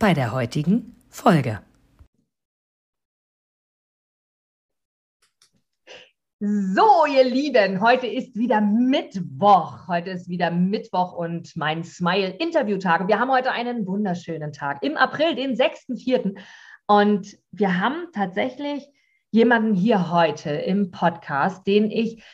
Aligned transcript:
bei 0.00 0.14
der 0.14 0.32
heutigen 0.32 0.96
Folge. 1.10 1.60
So, 6.40 7.04
ihr 7.04 7.24
Lieben, 7.24 7.82
heute 7.82 8.06
ist 8.06 8.34
wieder 8.34 8.62
Mittwoch. 8.62 9.88
Heute 9.88 10.08
ist 10.08 10.30
wieder 10.30 10.50
Mittwoch 10.50 11.12
und 11.12 11.54
mein 11.54 11.84
Smile-Interview-Tag. 11.84 13.08
Wir 13.08 13.20
haben 13.20 13.30
heute 13.30 13.52
einen 13.52 13.86
wunderschönen 13.86 14.54
Tag 14.54 14.82
im 14.82 14.96
April, 14.96 15.34
den 15.34 15.54
6.4. 15.54 16.34
Und 16.86 17.36
wir 17.52 17.78
haben 17.78 18.06
tatsächlich 18.14 18.88
jemanden 19.30 19.74
hier 19.74 20.10
heute 20.10 20.48
im 20.48 20.90
Podcast, 20.90 21.66
den 21.66 21.90
ich 21.90 22.24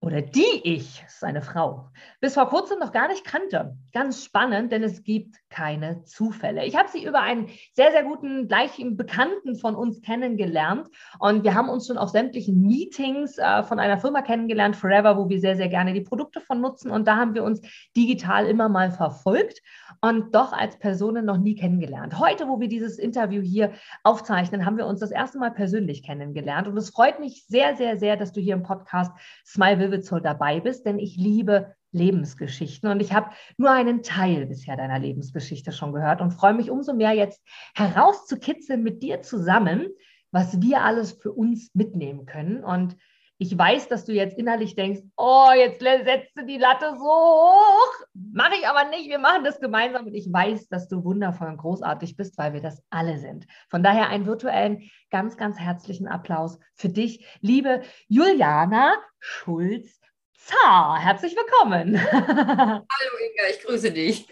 oder 0.00 0.22
die 0.22 0.60
ich, 0.62 1.00
das 1.02 1.14
ist 1.14 1.24
eine 1.24 1.42
Frau, 1.42 1.90
bis 2.20 2.34
vor 2.34 2.48
kurzem 2.48 2.78
noch 2.78 2.92
gar 2.92 3.08
nicht 3.08 3.24
kannte. 3.24 3.76
Ganz 3.92 4.24
spannend, 4.24 4.70
denn 4.70 4.84
es 4.84 5.02
gibt 5.02 5.36
keine 5.50 6.04
Zufälle. 6.04 6.64
Ich 6.66 6.76
habe 6.76 6.88
sie 6.88 7.04
über 7.04 7.20
einen 7.20 7.48
sehr, 7.72 7.90
sehr 7.90 8.04
guten, 8.04 8.48
gleichen 8.48 8.96
Bekannten 8.96 9.56
von 9.56 9.74
uns 9.74 10.02
kennengelernt 10.02 10.88
und 11.18 11.44
wir 11.44 11.54
haben 11.54 11.68
uns 11.68 11.86
schon 11.86 11.98
auf 11.98 12.10
sämtlichen 12.10 12.62
Meetings 12.62 13.38
äh, 13.38 13.62
von 13.62 13.78
einer 13.78 13.98
Firma 13.98 14.22
kennengelernt, 14.22 14.76
Forever, 14.76 15.16
wo 15.16 15.28
wir 15.28 15.40
sehr, 15.40 15.56
sehr 15.56 15.68
gerne 15.68 15.92
die 15.92 16.02
Produkte 16.02 16.40
von 16.40 16.60
nutzen 16.60 16.90
und 16.90 17.08
da 17.08 17.16
haben 17.16 17.34
wir 17.34 17.44
uns 17.44 17.60
digital 17.96 18.46
immer 18.46 18.68
mal 18.68 18.90
verfolgt 18.90 19.60
und 20.00 20.34
doch 20.34 20.52
als 20.52 20.78
Personen 20.78 21.24
noch 21.24 21.38
nie 21.38 21.54
kennengelernt. 21.54 22.18
Heute, 22.18 22.48
wo 22.48 22.60
wir 22.60 22.68
dieses 22.68 22.98
Interview 22.98 23.42
hier 23.42 23.72
aufzeichnen, 24.04 24.66
haben 24.66 24.76
wir 24.76 24.86
uns 24.86 25.00
das 25.00 25.10
erste 25.10 25.38
Mal 25.38 25.50
persönlich 25.50 26.02
kennengelernt 26.02 26.68
und 26.68 26.76
es 26.76 26.90
freut 26.90 27.20
mich 27.20 27.46
sehr, 27.46 27.76
sehr, 27.76 27.98
sehr, 27.98 28.16
dass 28.16 28.32
du 28.32 28.40
hier 28.40 28.54
im 28.54 28.62
Podcast 28.62 29.12
Smile 29.46 29.78
Wirbelzoll 29.78 30.20
dabei 30.20 30.60
bist, 30.60 30.84
denn 30.84 30.98
ich 30.98 31.16
liebe 31.16 31.74
Lebensgeschichten 31.92 32.90
und 32.90 33.00
ich 33.00 33.12
habe 33.12 33.30
nur 33.56 33.70
einen 33.70 34.02
Teil 34.02 34.46
bisher 34.46 34.76
deiner 34.76 34.98
Lebensgeschichte 34.98 35.72
schon 35.72 35.92
gehört 35.92 36.20
und 36.20 36.32
freue 36.32 36.54
mich 36.54 36.70
umso 36.70 36.94
mehr 36.94 37.12
jetzt 37.12 37.42
herauszukitzeln 37.74 38.82
mit 38.82 39.02
dir 39.02 39.22
zusammen, 39.22 39.88
was 40.30 40.60
wir 40.60 40.82
alles 40.82 41.12
für 41.12 41.32
uns 41.32 41.74
mitnehmen 41.74 42.26
können 42.26 42.62
und 42.62 42.96
ich 43.40 43.56
weiß, 43.56 43.86
dass 43.86 44.04
du 44.04 44.12
jetzt 44.12 44.36
innerlich 44.36 44.74
denkst, 44.74 45.00
oh, 45.16 45.50
jetzt 45.56 45.78
setzt 45.80 46.36
du 46.36 46.44
die 46.44 46.58
Latte 46.58 46.92
so 46.98 47.04
hoch. 47.04 48.06
Mache 48.12 48.54
ich 48.58 48.66
aber 48.66 48.90
nicht. 48.90 49.08
Wir 49.08 49.20
machen 49.20 49.44
das 49.44 49.60
gemeinsam. 49.60 50.06
Und 50.06 50.14
ich 50.14 50.30
weiß, 50.30 50.68
dass 50.68 50.88
du 50.88 51.04
wundervoll 51.04 51.46
und 51.46 51.56
großartig 51.56 52.16
bist, 52.16 52.36
weil 52.36 52.52
wir 52.52 52.60
das 52.60 52.82
alle 52.90 53.18
sind. 53.18 53.46
Von 53.68 53.84
daher 53.84 54.08
einen 54.08 54.26
virtuellen, 54.26 54.90
ganz, 55.10 55.36
ganz 55.36 55.56
herzlichen 55.56 56.08
Applaus 56.08 56.58
für 56.74 56.88
dich, 56.88 57.24
liebe 57.40 57.82
Juliana 58.08 58.94
Schulz. 59.20 60.00
Zar, 60.38 61.00
herzlich 61.00 61.34
willkommen. 61.36 62.00
Hallo 62.12 62.84
Inga, 62.86 63.50
ich 63.50 63.60
grüße 63.60 63.90
dich. 63.90 64.28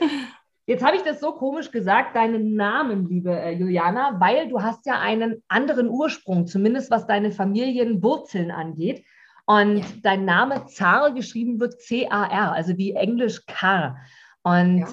Jetzt 0.64 0.84
habe 0.84 0.96
ich 0.96 1.02
das 1.02 1.20
so 1.20 1.32
komisch 1.32 1.72
gesagt, 1.72 2.14
deinen 2.14 2.54
Namen, 2.54 3.08
liebe 3.08 3.32
äh, 3.32 3.50
Juliana, 3.50 4.18
weil 4.20 4.48
du 4.48 4.62
hast 4.62 4.86
ja 4.86 5.00
einen 5.00 5.42
anderen 5.48 5.88
Ursprung, 5.88 6.46
zumindest 6.46 6.92
was 6.92 7.08
deine 7.08 7.32
Familienwurzeln 7.32 8.52
angeht. 8.52 9.04
Und 9.46 9.78
ja. 9.78 9.84
dein 10.02 10.24
Name 10.24 10.66
Zar 10.66 11.12
geschrieben 11.12 11.58
wird 11.58 11.80
C-A-R, 11.82 12.52
also 12.52 12.78
wie 12.78 12.92
Englisch 12.92 13.44
Car. 13.46 13.98
Und 14.44 14.78
ja. 14.78 14.88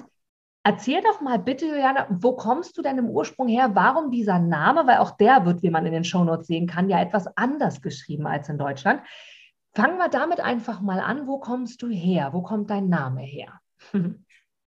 erzähl 0.63 1.01
doch 1.01 1.21
mal 1.21 1.37
bitte, 1.37 1.67
Juliana, 1.67 2.07
wo 2.09 2.35
kommst 2.35 2.75
du 2.77 2.81
denn 2.81 2.97
im 2.97 3.09
Ursprung 3.09 3.47
her? 3.47 3.75
Warum 3.75 4.09
dieser 4.09 4.39
Name? 4.39 4.87
Weil 4.87 4.97
auch 4.97 5.11
der 5.11 5.45
wird, 5.45 5.61
wie 5.61 5.69
man 5.69 5.85
in 5.85 5.93
den 5.93 6.03
Shownotes 6.03 6.47
sehen 6.47 6.67
kann, 6.67 6.89
ja 6.89 6.99
etwas 6.99 7.27
anders 7.37 7.81
geschrieben 7.81 8.25
als 8.25 8.49
in 8.49 8.57
Deutschland. 8.57 9.01
Fangen 9.75 9.97
wir 9.97 10.09
damit 10.09 10.39
einfach 10.39 10.81
mal 10.81 10.99
an. 10.99 11.25
Wo 11.25 11.39
kommst 11.39 11.81
du 11.81 11.89
her? 11.89 12.29
Wo 12.33 12.41
kommt 12.41 12.69
dein 12.69 12.89
Name 12.89 13.21
her? 13.21 13.59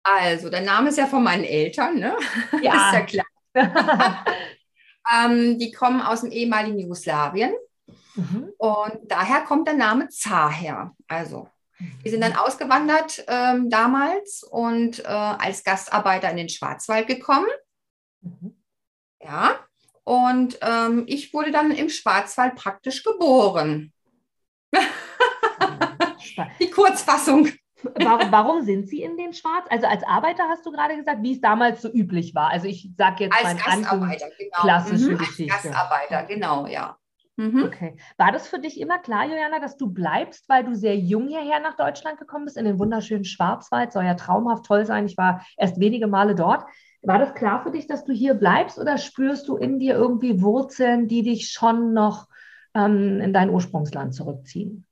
Also, 0.08 0.50
der 0.50 0.60
Name 0.60 0.90
ist 0.90 0.98
ja 0.98 1.06
von 1.06 1.24
meinen 1.24 1.42
Eltern, 1.42 1.98
ne? 1.98 2.16
Ja. 2.62 2.90
ist 2.90 2.94
ja 2.94 3.00
klar. 3.00 3.26
ähm, 5.12 5.58
die 5.58 5.72
kommen 5.72 6.00
aus 6.00 6.20
dem 6.20 6.30
ehemaligen 6.30 6.78
Jugoslawien. 6.78 7.52
Mhm. 8.14 8.52
Und 8.56 9.00
daher 9.08 9.40
kommt 9.40 9.66
der 9.66 9.74
Name 9.74 10.08
Zar 10.08 10.52
her. 10.52 10.94
Also, 11.08 11.48
die 12.04 12.08
sind 12.08 12.20
dann 12.20 12.34
mhm. 12.34 12.38
ausgewandert 12.38 13.24
ähm, 13.26 13.68
damals 13.68 14.44
und 14.44 15.00
äh, 15.00 15.08
als 15.08 15.64
Gastarbeiter 15.64 16.30
in 16.30 16.36
den 16.36 16.48
Schwarzwald 16.48 17.08
gekommen. 17.08 17.48
Mhm. 18.20 18.56
Ja. 19.20 19.58
Und 20.04 20.58
ähm, 20.62 21.02
ich 21.08 21.34
wurde 21.34 21.50
dann 21.50 21.72
im 21.72 21.88
Schwarzwald 21.88 22.54
praktisch 22.54 23.02
geboren. 23.02 23.92
die 26.60 26.70
Kurzfassung. 26.70 27.48
Warum, 27.94 28.32
warum, 28.32 28.62
sind 28.62 28.88
Sie 28.88 29.02
in 29.02 29.16
den 29.16 29.32
Schwarz? 29.32 29.66
Also 29.70 29.86
als 29.86 30.02
Arbeiter 30.04 30.44
hast 30.48 30.64
du 30.66 30.72
gerade 30.72 30.96
gesagt, 30.96 31.22
wie 31.22 31.34
es 31.34 31.40
damals 31.40 31.82
so 31.82 31.88
üblich 31.88 32.34
war. 32.34 32.50
Also 32.50 32.66
ich 32.66 32.90
sage 32.96 33.24
jetzt 33.24 33.36
als 33.36 33.62
Gastarbeiter, 33.62 34.26
genau. 34.38 34.60
klassische 34.60 35.12
mhm, 35.12 35.18
Geschichte. 35.18 35.54
Als 35.54 35.62
Gastarbeiter, 35.62 36.24
genau, 36.24 36.66
ja. 36.66 36.96
Mhm. 37.36 37.64
Okay. 37.64 37.96
War 38.16 38.32
das 38.32 38.48
für 38.48 38.58
dich 38.58 38.80
immer 38.80 38.98
klar, 38.98 39.26
Juliana, 39.26 39.60
dass 39.60 39.76
du 39.76 39.88
bleibst, 39.88 40.48
weil 40.48 40.64
du 40.64 40.74
sehr 40.74 40.96
jung 40.96 41.28
hierher 41.28 41.60
nach 41.60 41.76
Deutschland 41.76 42.18
gekommen 42.18 42.46
bist, 42.46 42.56
in 42.56 42.64
den 42.64 42.78
wunderschönen 42.78 43.24
Schwarzwald? 43.24 43.92
Soll 43.92 44.04
ja 44.04 44.14
traumhaft 44.14 44.64
toll 44.64 44.86
sein. 44.86 45.04
Ich 45.04 45.18
war 45.18 45.44
erst 45.58 45.78
wenige 45.78 46.06
Male 46.06 46.34
dort. 46.34 46.64
War 47.02 47.18
das 47.18 47.34
klar 47.34 47.62
für 47.62 47.70
dich, 47.70 47.86
dass 47.86 48.04
du 48.04 48.12
hier 48.12 48.34
bleibst 48.34 48.78
oder 48.78 48.96
spürst 48.96 49.48
du 49.48 49.56
in 49.56 49.78
dir 49.78 49.94
irgendwie 49.94 50.40
Wurzeln, 50.40 51.08
die 51.08 51.22
dich 51.22 51.50
schon 51.50 51.92
noch 51.92 52.26
ähm, 52.76 53.20
in 53.20 53.32
dein 53.32 53.50
Ursprungsland 53.50 54.14
zurückziehen? 54.14 54.86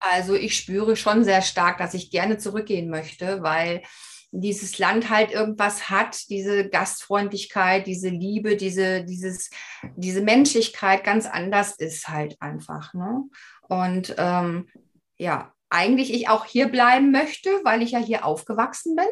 Also 0.00 0.34
ich 0.34 0.56
spüre 0.56 0.96
schon 0.96 1.24
sehr 1.24 1.42
stark, 1.42 1.78
dass 1.78 1.94
ich 1.94 2.10
gerne 2.10 2.38
zurückgehen 2.38 2.90
möchte, 2.90 3.42
weil 3.42 3.82
dieses 4.30 4.78
Land 4.78 5.08
halt 5.08 5.32
irgendwas 5.32 5.88
hat, 5.88 6.28
diese 6.28 6.68
Gastfreundlichkeit, 6.68 7.86
diese 7.86 8.10
Liebe, 8.10 8.56
diese, 8.56 9.04
dieses, 9.04 9.50
diese 9.96 10.20
Menschlichkeit 10.20 11.02
ganz 11.02 11.26
anders 11.26 11.76
ist 11.76 12.08
halt 12.08 12.36
einfach. 12.40 12.92
Ne? 12.92 13.22
Und 13.68 14.14
ähm, 14.18 14.68
ja, 15.16 15.52
eigentlich 15.70 16.12
ich 16.12 16.28
auch 16.28 16.44
hier 16.44 16.68
bleiben 16.68 17.10
möchte, 17.10 17.50
weil 17.64 17.82
ich 17.82 17.92
ja 17.92 17.98
hier 17.98 18.24
aufgewachsen 18.24 18.96
bin. 18.96 19.06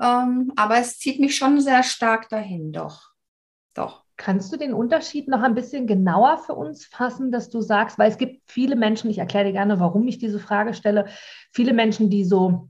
Ähm, 0.00 0.52
aber 0.56 0.78
es 0.78 0.98
zieht 0.98 1.20
mich 1.20 1.36
schon 1.36 1.60
sehr 1.60 1.82
stark 1.82 2.28
dahin, 2.28 2.72
doch. 2.72 3.12
Doch. 3.74 4.05
Kannst 4.16 4.52
du 4.52 4.56
den 4.56 4.72
Unterschied 4.72 5.28
noch 5.28 5.42
ein 5.42 5.54
bisschen 5.54 5.86
genauer 5.86 6.38
für 6.38 6.54
uns 6.54 6.86
fassen, 6.86 7.30
dass 7.30 7.50
du 7.50 7.60
sagst, 7.60 7.98
weil 7.98 8.10
es 8.10 8.18
gibt 8.18 8.50
viele 8.50 8.74
Menschen, 8.74 9.10
ich 9.10 9.18
erkläre 9.18 9.46
dir 9.46 9.52
gerne, 9.52 9.78
warum 9.78 10.08
ich 10.08 10.18
diese 10.18 10.38
Frage 10.38 10.72
stelle, 10.72 11.06
viele 11.52 11.74
Menschen, 11.74 12.08
die 12.08 12.24
so 12.24 12.68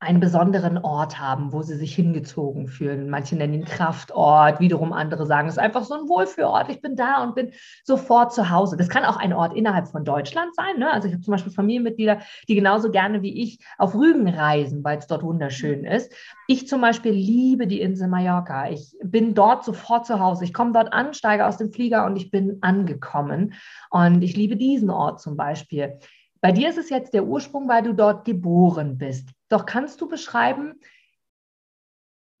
einen 0.00 0.20
besonderen 0.20 0.78
Ort 0.78 1.18
haben, 1.18 1.52
wo 1.52 1.62
sie 1.62 1.74
sich 1.74 1.92
hingezogen 1.92 2.68
fühlen. 2.68 3.10
Manche 3.10 3.34
nennen 3.34 3.54
ihn 3.54 3.64
Kraftort, 3.64 4.60
wiederum 4.60 4.92
andere 4.92 5.26
sagen, 5.26 5.48
es 5.48 5.54
ist 5.54 5.58
einfach 5.58 5.82
so 5.82 5.94
ein 5.94 6.08
Wohlfühlort. 6.08 6.70
Ich 6.70 6.80
bin 6.80 6.94
da 6.94 7.24
und 7.24 7.34
bin 7.34 7.50
sofort 7.82 8.32
zu 8.32 8.48
Hause. 8.48 8.76
Das 8.76 8.88
kann 8.88 9.04
auch 9.04 9.16
ein 9.16 9.32
Ort 9.32 9.56
innerhalb 9.56 9.88
von 9.88 10.04
Deutschland 10.04 10.54
sein. 10.54 10.78
Ne? 10.78 10.92
Also 10.92 11.08
ich 11.08 11.14
habe 11.14 11.24
zum 11.24 11.32
Beispiel 11.32 11.52
Familienmitglieder, 11.52 12.20
die 12.48 12.54
genauso 12.54 12.92
gerne 12.92 13.22
wie 13.22 13.42
ich 13.42 13.58
auf 13.76 13.96
Rügen 13.96 14.28
reisen, 14.28 14.84
weil 14.84 14.98
es 14.98 15.08
dort 15.08 15.24
wunderschön 15.24 15.84
ist. 15.84 16.14
Ich 16.46 16.68
zum 16.68 16.80
Beispiel 16.80 17.12
liebe 17.12 17.66
die 17.66 17.80
Insel 17.80 18.06
Mallorca. 18.06 18.70
Ich 18.70 18.94
bin 19.02 19.34
dort 19.34 19.64
sofort 19.64 20.06
zu 20.06 20.20
Hause. 20.20 20.44
Ich 20.44 20.54
komme 20.54 20.70
dort 20.72 20.92
an, 20.92 21.12
steige 21.12 21.44
aus 21.44 21.56
dem 21.56 21.72
Flieger 21.72 22.06
und 22.06 22.14
ich 22.14 22.30
bin 22.30 22.58
angekommen. 22.60 23.54
Und 23.90 24.22
ich 24.22 24.36
liebe 24.36 24.56
diesen 24.56 24.90
Ort 24.90 25.20
zum 25.20 25.36
Beispiel. 25.36 25.98
Bei 26.40 26.52
dir 26.52 26.68
ist 26.68 26.78
es 26.78 26.88
jetzt 26.88 27.14
der 27.14 27.24
Ursprung, 27.24 27.68
weil 27.68 27.82
du 27.82 27.94
dort 27.94 28.24
geboren 28.24 28.96
bist. 28.96 29.30
Doch 29.48 29.66
kannst 29.66 30.00
du 30.00 30.08
beschreiben, 30.08 30.80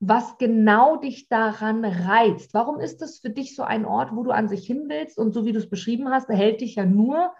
was 0.00 0.38
genau 0.38 0.96
dich 0.96 1.28
daran 1.28 1.84
reizt? 1.84 2.54
Warum 2.54 2.78
ist 2.78 3.02
das 3.02 3.18
für 3.18 3.30
dich 3.30 3.56
so 3.56 3.62
ein 3.62 3.84
Ort, 3.84 4.14
wo 4.14 4.22
du 4.22 4.30
an 4.30 4.48
sich 4.48 4.66
hin 4.66 4.84
willst? 4.88 5.18
Und 5.18 5.32
so 5.32 5.44
wie 5.44 5.52
du 5.52 5.58
es 5.58 5.68
beschrieben 5.68 6.10
hast, 6.10 6.30
erhält 6.30 6.60
dich 6.60 6.76
ja 6.76 6.84
nur 6.84 7.34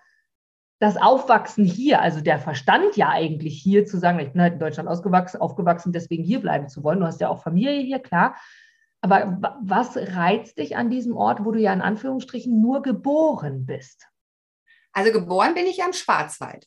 das 0.81 0.97
Aufwachsen 0.97 1.65
hier, 1.65 2.00
also 2.00 2.20
der 2.20 2.38
Verstand 2.38 2.97
ja 2.97 3.09
eigentlich 3.09 3.61
hier 3.61 3.85
zu 3.85 3.99
sagen, 3.99 4.20
ich 4.20 4.32
bin 4.32 4.41
halt 4.41 4.55
in 4.55 4.61
Deutschland 4.61 4.88
ausgewachsen, 4.88 5.41
aufgewachsen, 5.41 5.93
deswegen 5.93 6.23
hier 6.23 6.41
bleiben 6.41 6.69
zu 6.69 6.85
wollen. 6.85 7.00
Du 7.00 7.06
hast 7.06 7.20
ja 7.20 7.29
auch 7.29 7.43
Familie 7.43 7.81
hier, 7.81 7.99
klar. 7.99 8.37
Aber 9.00 9.41
was 9.62 9.97
reizt 9.97 10.59
dich 10.59 10.76
an 10.76 10.91
diesem 10.91 11.17
Ort, 11.17 11.44
wo 11.44 11.53
du 11.53 11.61
ja 11.61 11.73
in 11.73 11.82
Anführungsstrichen 11.82 12.61
nur 12.61 12.82
geboren 12.82 13.67
bist? 13.67 14.09
Also 14.93 15.12
geboren 15.12 15.55
bin 15.55 15.67
ich 15.67 15.82
am 15.82 15.93
Schwarzwald. 15.93 16.67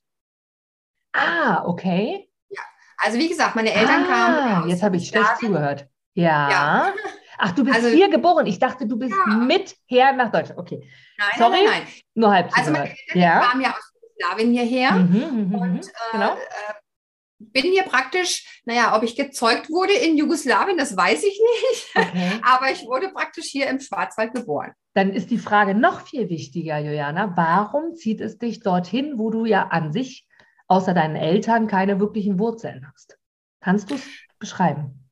Ah, 1.13 1.65
okay. 1.65 2.30
Also 3.03 3.17
wie 3.17 3.27
gesagt, 3.27 3.55
meine 3.55 3.73
Eltern 3.73 4.05
ah, 4.05 4.53
kamen. 4.53 4.69
Jetzt 4.69 4.83
habe 4.83 4.97
ich 4.97 5.07
schlecht 5.07 5.37
zugehört. 5.39 5.87
Ja. 6.13 6.49
ja. 6.49 6.93
Ach, 7.37 7.51
du 7.53 7.63
bist 7.63 7.77
also, 7.77 7.89
hier 7.89 8.09
geboren. 8.09 8.45
Ich 8.45 8.59
dachte, 8.59 8.85
du 8.85 8.97
bist 8.97 9.15
ja. 9.27 9.35
mit 9.35 9.75
her 9.87 10.13
nach 10.13 10.31
Deutschland. 10.31 10.59
Okay. 10.59 10.87
Nein, 11.17 11.29
Sorry. 11.37 11.63
nein, 11.63 11.65
nein. 11.65 11.87
Nur 12.13 12.31
halb. 12.31 12.57
Also 12.57 12.71
meine 12.71 12.89
Eltern 12.89 13.21
ja. 13.21 13.39
kamen 13.39 13.61
ja 13.61 13.71
aus 13.71 13.91
Jugoslawien 13.95 14.51
hierher. 14.51 14.91
Mhm, 14.91 15.17
mhm, 15.17 15.47
mhm 15.47 15.55
und 15.55 15.87
äh, 15.87 15.91
genau. 16.11 16.33
äh, 16.35 16.73
bin 17.39 17.63
hier 17.63 17.83
praktisch, 17.83 18.61
naja, 18.65 18.95
ob 18.95 19.01
ich 19.01 19.15
gezeugt 19.15 19.71
wurde 19.71 19.93
in 19.93 20.17
Jugoslawien, 20.17 20.77
das 20.77 20.95
weiß 20.95 21.23
ich 21.23 21.41
nicht. 21.41 21.95
Okay. 21.95 22.31
Aber 22.43 22.69
ich 22.69 22.85
wurde 22.85 23.09
praktisch 23.09 23.45
hier 23.45 23.67
im 23.67 23.79
Schwarzwald 23.79 24.33
geboren. 24.35 24.73
Dann 24.93 25.11
ist 25.11 25.31
die 25.31 25.39
Frage 25.39 25.73
noch 25.73 26.01
viel 26.01 26.29
wichtiger, 26.29 26.77
Juliana. 26.77 27.33
Warum 27.35 27.95
zieht 27.95 28.21
es 28.21 28.37
dich 28.37 28.59
dorthin, 28.59 29.17
wo 29.17 29.31
du 29.31 29.45
ja 29.45 29.67
an 29.69 29.91
sich 29.91 30.27
außer 30.71 30.93
deinen 30.93 31.17
Eltern 31.17 31.67
keine 31.67 31.99
wirklichen 31.99 32.39
Wurzeln 32.39 32.89
hast? 32.91 33.17
Kannst 33.59 33.91
du 33.91 33.95
es 33.95 34.03
beschreiben? 34.39 35.09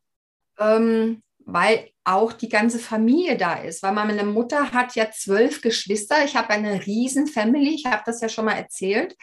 Ähm, 0.58 1.22
weil 1.40 1.90
auch 2.06 2.32
die 2.32 2.48
ganze 2.48 2.80
Familie 2.80 3.38
da 3.38 3.56
ist. 3.56 3.84
Weil 3.84 3.94
meine 3.94 4.24
Mutter 4.24 4.72
hat 4.72 4.96
ja 4.96 5.12
zwölf 5.12 5.62
Geschwister. 5.62 6.24
Ich 6.24 6.38
habe 6.38 6.50
eine 6.50 6.86
riesen 6.86 7.28
Family. 7.28 7.76
Ich 7.76 7.86
habe 7.86 8.04
das 8.06 8.22
ja 8.22 8.30
schon 8.30 8.46
mal 8.46 8.54
erzählt. 8.54 9.18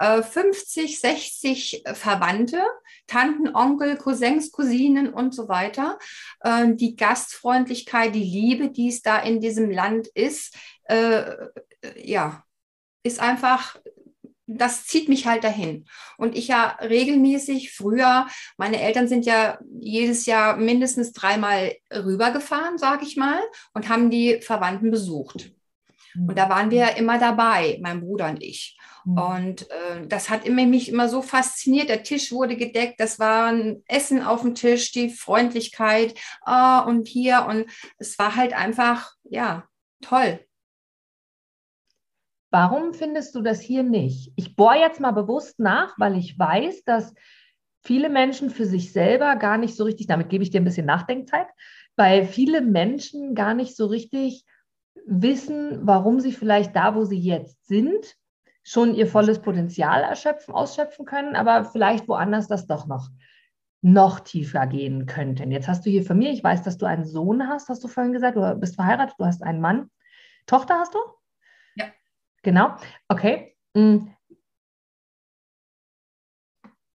50, 0.00 0.84
äh, 0.84 0.94
60 0.94 1.82
Verwandte, 1.94 2.62
Tanten, 3.08 3.48
Onkel, 3.52 3.96
Cousins, 3.96 4.52
Cousinen 4.52 5.12
und 5.12 5.34
so 5.34 5.48
weiter. 5.48 5.98
Ähm, 6.44 6.76
die 6.76 6.94
Gastfreundlichkeit, 6.96 8.14
die 8.14 8.22
Liebe, 8.22 8.70
die 8.70 8.88
es 8.88 9.02
da 9.02 9.18
in 9.18 9.40
diesem 9.40 9.70
Land 9.70 10.06
ist, 10.08 10.54
äh, 10.84 11.34
ja, 11.96 12.44
ist 13.02 13.20
einfach 13.20 13.76
das 14.48 14.86
zieht 14.86 15.08
mich 15.08 15.26
halt 15.26 15.44
dahin. 15.44 15.84
Und 16.16 16.36
ich 16.36 16.48
ja 16.48 16.78
regelmäßig 16.80 17.72
früher, 17.72 18.26
meine 18.56 18.80
Eltern 18.80 19.06
sind 19.06 19.26
ja 19.26 19.58
jedes 19.78 20.26
Jahr 20.26 20.56
mindestens 20.56 21.12
dreimal 21.12 21.74
rübergefahren, 21.92 22.78
sage 22.78 23.04
ich 23.04 23.16
mal, 23.16 23.40
und 23.74 23.88
haben 23.88 24.10
die 24.10 24.40
Verwandten 24.40 24.90
besucht. 24.90 25.52
Und 26.26 26.36
da 26.36 26.48
waren 26.48 26.70
wir 26.70 26.96
immer 26.96 27.18
dabei, 27.18 27.78
mein 27.80 28.00
Bruder 28.00 28.30
und 28.30 28.42
ich. 28.42 28.76
Mhm. 29.04 29.18
Und 29.18 29.70
äh, 29.70 30.06
das 30.06 30.30
hat 30.30 30.46
immer, 30.46 30.66
mich 30.66 30.88
immer 30.88 31.08
so 31.08 31.22
fasziniert. 31.22 31.88
Der 31.88 32.02
Tisch 32.02 32.32
wurde 32.32 32.56
gedeckt, 32.56 32.98
das 32.98 33.18
war 33.18 33.46
ein 33.52 33.82
Essen 33.86 34.22
auf 34.22 34.42
dem 34.42 34.54
Tisch, 34.54 34.90
die 34.92 35.10
Freundlichkeit 35.10 36.18
oh, 36.46 36.82
und 36.86 37.06
hier. 37.06 37.46
Und 37.48 37.66
es 37.98 38.18
war 38.18 38.34
halt 38.34 38.52
einfach, 38.52 39.12
ja, 39.24 39.64
toll. 40.00 40.40
Warum 42.50 42.94
findest 42.94 43.34
du 43.34 43.42
das 43.42 43.60
hier 43.60 43.82
nicht? 43.82 44.32
Ich 44.36 44.56
bohre 44.56 44.78
jetzt 44.78 45.00
mal 45.00 45.10
bewusst 45.10 45.58
nach, 45.58 45.98
weil 45.98 46.16
ich 46.16 46.38
weiß, 46.38 46.84
dass 46.84 47.14
viele 47.82 48.08
Menschen 48.08 48.50
für 48.50 48.64
sich 48.64 48.92
selber 48.92 49.36
gar 49.36 49.58
nicht 49.58 49.76
so 49.76 49.84
richtig, 49.84 50.06
damit 50.06 50.30
gebe 50.30 50.42
ich 50.42 50.50
dir 50.50 50.60
ein 50.60 50.64
bisschen 50.64 50.86
Nachdenkzeit, 50.86 51.48
weil 51.96 52.24
viele 52.24 52.60
Menschen 52.62 53.34
gar 53.34 53.54
nicht 53.54 53.76
so 53.76 53.86
richtig 53.86 54.44
wissen, 55.06 55.86
warum 55.86 56.20
sie 56.20 56.32
vielleicht 56.32 56.74
da, 56.74 56.94
wo 56.94 57.04
sie 57.04 57.18
jetzt 57.18 57.66
sind, 57.66 58.16
schon 58.62 58.94
ihr 58.94 59.06
volles 59.06 59.40
Potenzial 59.40 60.02
erschöpfen, 60.02 60.54
ausschöpfen 60.54 61.06
können, 61.06 61.36
aber 61.36 61.64
vielleicht 61.64 62.08
woanders 62.08 62.48
das 62.48 62.66
doch 62.66 62.86
noch 62.86 63.08
noch 63.80 64.20
tiefer 64.20 64.66
gehen 64.66 65.06
könnten. 65.06 65.52
Jetzt 65.52 65.68
hast 65.68 65.86
du 65.86 65.90
hier 65.90 66.02
Familie, 66.02 66.32
ich 66.32 66.42
weiß, 66.42 66.62
dass 66.62 66.78
du 66.78 66.86
einen 66.86 67.04
Sohn 67.04 67.48
hast, 67.48 67.68
hast 67.68 67.84
du 67.84 67.88
vorhin 67.88 68.12
gesagt, 68.12 68.36
du 68.36 68.54
bist 68.56 68.74
verheiratet, 68.74 69.14
du 69.18 69.24
hast 69.24 69.42
einen 69.42 69.60
Mann. 69.60 69.88
Tochter 70.46 70.80
hast 70.80 70.94
du? 70.94 70.98
Genau. 72.48 72.76
Okay. 73.08 73.54
Mm. 73.74 74.06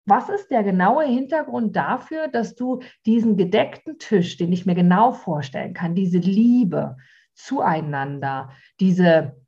Was 0.05 0.29
ist 0.29 0.49
der 0.49 0.63
genaue 0.63 1.03
Hintergrund 1.03 1.75
dafür, 1.75 2.29
dass 2.29 2.55
du 2.55 2.79
diesen 3.05 3.35
gedeckten 3.35 3.99
Tisch, 3.99 4.37
den 4.37 4.53
ich 4.53 4.65
mir 4.65 4.75
genau 4.75 5.11
vorstellen 5.11 5.73
kann, 5.73 5.93
diese 5.93 6.19
Liebe 6.19 6.95
zueinander, 7.33 8.51
diese 8.79 9.41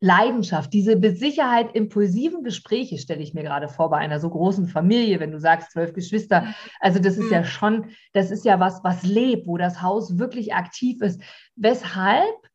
Leidenschaft, 0.00 0.72
diese 0.72 0.96
mit 0.96 1.18
Sicherheit 1.18 1.74
impulsiven 1.74 2.42
Gespräche 2.42 2.96
stelle 2.96 3.22
ich 3.22 3.34
mir 3.34 3.42
gerade 3.42 3.68
vor 3.68 3.90
bei 3.90 3.98
einer 3.98 4.20
so 4.20 4.30
großen 4.30 4.68
Familie, 4.68 5.20
wenn 5.20 5.32
du 5.32 5.38
sagst 5.38 5.72
zwölf 5.72 5.92
Geschwister. 5.92 6.54
Also 6.80 6.98
das 6.98 7.18
ist 7.18 7.30
ja 7.30 7.40
mhm. 7.40 7.44
schon, 7.44 7.90
das 8.14 8.30
ist 8.30 8.46
ja 8.46 8.58
was, 8.58 8.82
was 8.84 9.02
lebt, 9.02 9.46
wo 9.46 9.58
das 9.58 9.82
Haus 9.82 10.18
wirklich 10.18 10.54
aktiv 10.54 11.02
ist. 11.02 11.20
Weshalb 11.56 12.49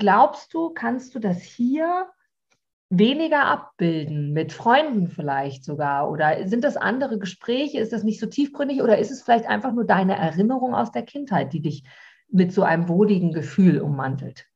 glaubst 0.00 0.52
du, 0.52 0.70
kannst 0.70 1.14
du 1.14 1.20
das 1.20 1.40
hier 1.42 2.08
weniger 2.88 3.44
abbilden, 3.44 4.32
mit 4.32 4.52
Freunden 4.52 5.06
vielleicht 5.06 5.64
sogar? 5.64 6.10
Oder 6.10 6.48
sind 6.48 6.64
das 6.64 6.76
andere 6.76 7.20
Gespräche? 7.20 7.78
Ist 7.78 7.92
das 7.92 8.02
nicht 8.02 8.18
so 8.18 8.26
tiefgründig? 8.26 8.82
Oder 8.82 8.98
ist 8.98 9.12
es 9.12 9.22
vielleicht 9.22 9.46
einfach 9.46 9.72
nur 9.72 9.84
deine 9.84 10.16
Erinnerung 10.16 10.74
aus 10.74 10.90
der 10.90 11.02
Kindheit, 11.02 11.52
die 11.52 11.60
dich 11.60 11.84
mit 12.28 12.52
so 12.52 12.64
einem 12.64 12.88
wohligen 12.88 13.32
Gefühl 13.32 13.80
ummantelt? 13.80 14.46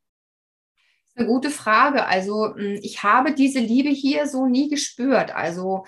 Eine 1.15 1.29
gute 1.29 1.51
Frage. 1.51 2.07
Also 2.07 2.57
hm, 2.57 2.81
ich 2.83 3.05
habe 3.05 3.33
diese 3.35 3.61
Liebe 3.61 3.91
hier 3.91 4.27
so 4.27 4.47
nie 4.47 4.69
gespürt. 4.69 5.33
Also 5.33 5.85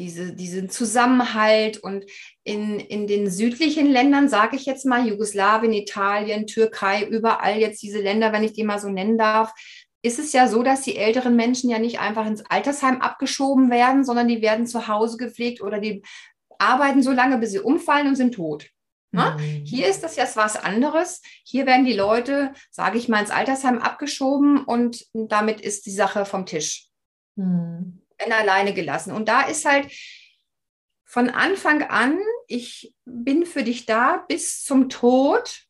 diese, 0.00 0.32
diesen 0.32 0.70
Zusammenhalt 0.70 1.76
und 1.76 2.06
in, 2.42 2.80
in 2.80 3.06
den 3.06 3.30
südlichen 3.30 3.86
Ländern, 3.86 4.28
sage 4.28 4.56
ich 4.56 4.64
jetzt 4.64 4.86
mal, 4.86 5.06
Jugoslawien, 5.06 5.74
Italien, 5.74 6.46
Türkei, 6.46 7.04
überall 7.04 7.58
jetzt 7.58 7.82
diese 7.82 8.00
Länder, 8.00 8.32
wenn 8.32 8.42
ich 8.42 8.54
die 8.54 8.64
mal 8.64 8.80
so 8.80 8.88
nennen 8.88 9.18
darf, 9.18 9.52
ist 10.02 10.18
es 10.18 10.32
ja 10.32 10.48
so, 10.48 10.62
dass 10.62 10.80
die 10.80 10.96
älteren 10.96 11.36
Menschen 11.36 11.68
ja 11.68 11.78
nicht 11.78 12.00
einfach 12.00 12.26
ins 12.26 12.44
Altersheim 12.46 13.02
abgeschoben 13.02 13.70
werden, 13.70 14.02
sondern 14.02 14.26
die 14.26 14.40
werden 14.40 14.66
zu 14.66 14.88
Hause 14.88 15.18
gepflegt 15.18 15.60
oder 15.60 15.78
die 15.78 16.02
arbeiten 16.58 17.02
so 17.02 17.12
lange, 17.12 17.36
bis 17.36 17.50
sie 17.50 17.60
umfallen 17.60 18.08
und 18.08 18.16
sind 18.16 18.34
tot. 18.34 18.70
Ne? 19.12 19.36
Mhm. 19.38 19.64
Hier 19.66 19.86
ist 19.88 20.02
das 20.02 20.16
ja 20.16 20.24
was 20.34 20.56
anderes. 20.56 21.20
Hier 21.44 21.66
werden 21.66 21.84
die 21.84 21.92
Leute, 21.92 22.54
sage 22.70 22.96
ich 22.96 23.08
mal, 23.08 23.20
ins 23.20 23.30
Altersheim 23.30 23.78
abgeschoben 23.78 24.64
und 24.64 25.04
damit 25.12 25.60
ist 25.60 25.84
die 25.84 25.90
Sache 25.90 26.24
vom 26.24 26.46
Tisch. 26.46 26.86
Mhm 27.36 27.99
alleine 28.28 28.74
gelassen. 28.74 29.12
Und 29.12 29.28
da 29.28 29.42
ist 29.42 29.64
halt 29.64 29.90
von 31.04 31.28
Anfang 31.28 31.82
an, 31.82 32.18
ich 32.46 32.94
bin 33.04 33.44
für 33.44 33.64
dich 33.64 33.84
da 33.86 34.24
bis 34.28 34.62
zum 34.62 34.88
Tod. 34.88 35.66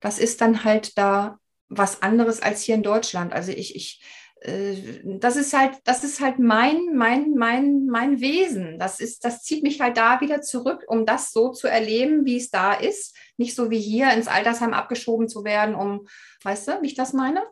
Das 0.00 0.18
ist 0.18 0.40
dann 0.40 0.64
halt 0.64 0.96
da 0.96 1.38
was 1.68 2.02
anderes 2.02 2.40
als 2.40 2.62
hier 2.62 2.76
in 2.76 2.82
Deutschland. 2.82 3.32
Also 3.32 3.52
ich, 3.52 3.76
ich, 3.76 4.02
äh, 4.40 5.02
das 5.04 5.36
ist 5.36 5.52
halt, 5.52 5.78
das 5.84 6.02
ist 6.02 6.20
halt 6.20 6.38
mein, 6.38 6.94
mein, 6.94 7.34
mein, 7.34 7.86
mein 7.86 8.20
Wesen. 8.20 8.78
Das 8.78 9.00
ist, 9.00 9.24
das 9.24 9.42
zieht 9.42 9.62
mich 9.62 9.80
halt 9.80 9.96
da 9.96 10.20
wieder 10.22 10.40
zurück, 10.40 10.84
um 10.86 11.04
das 11.04 11.32
so 11.32 11.50
zu 11.50 11.68
erleben, 11.68 12.24
wie 12.24 12.38
es 12.38 12.50
da 12.50 12.72
ist. 12.72 13.14
Nicht 13.36 13.54
so 13.54 13.70
wie 13.70 13.80
hier 13.80 14.12
ins 14.12 14.28
Altersheim 14.28 14.72
abgeschoben 14.72 15.28
zu 15.28 15.44
werden, 15.44 15.74
um, 15.74 16.06
weißt 16.42 16.68
du, 16.68 16.82
wie 16.82 16.86
ich 16.86 16.94
das 16.94 17.12
meine? 17.12 17.44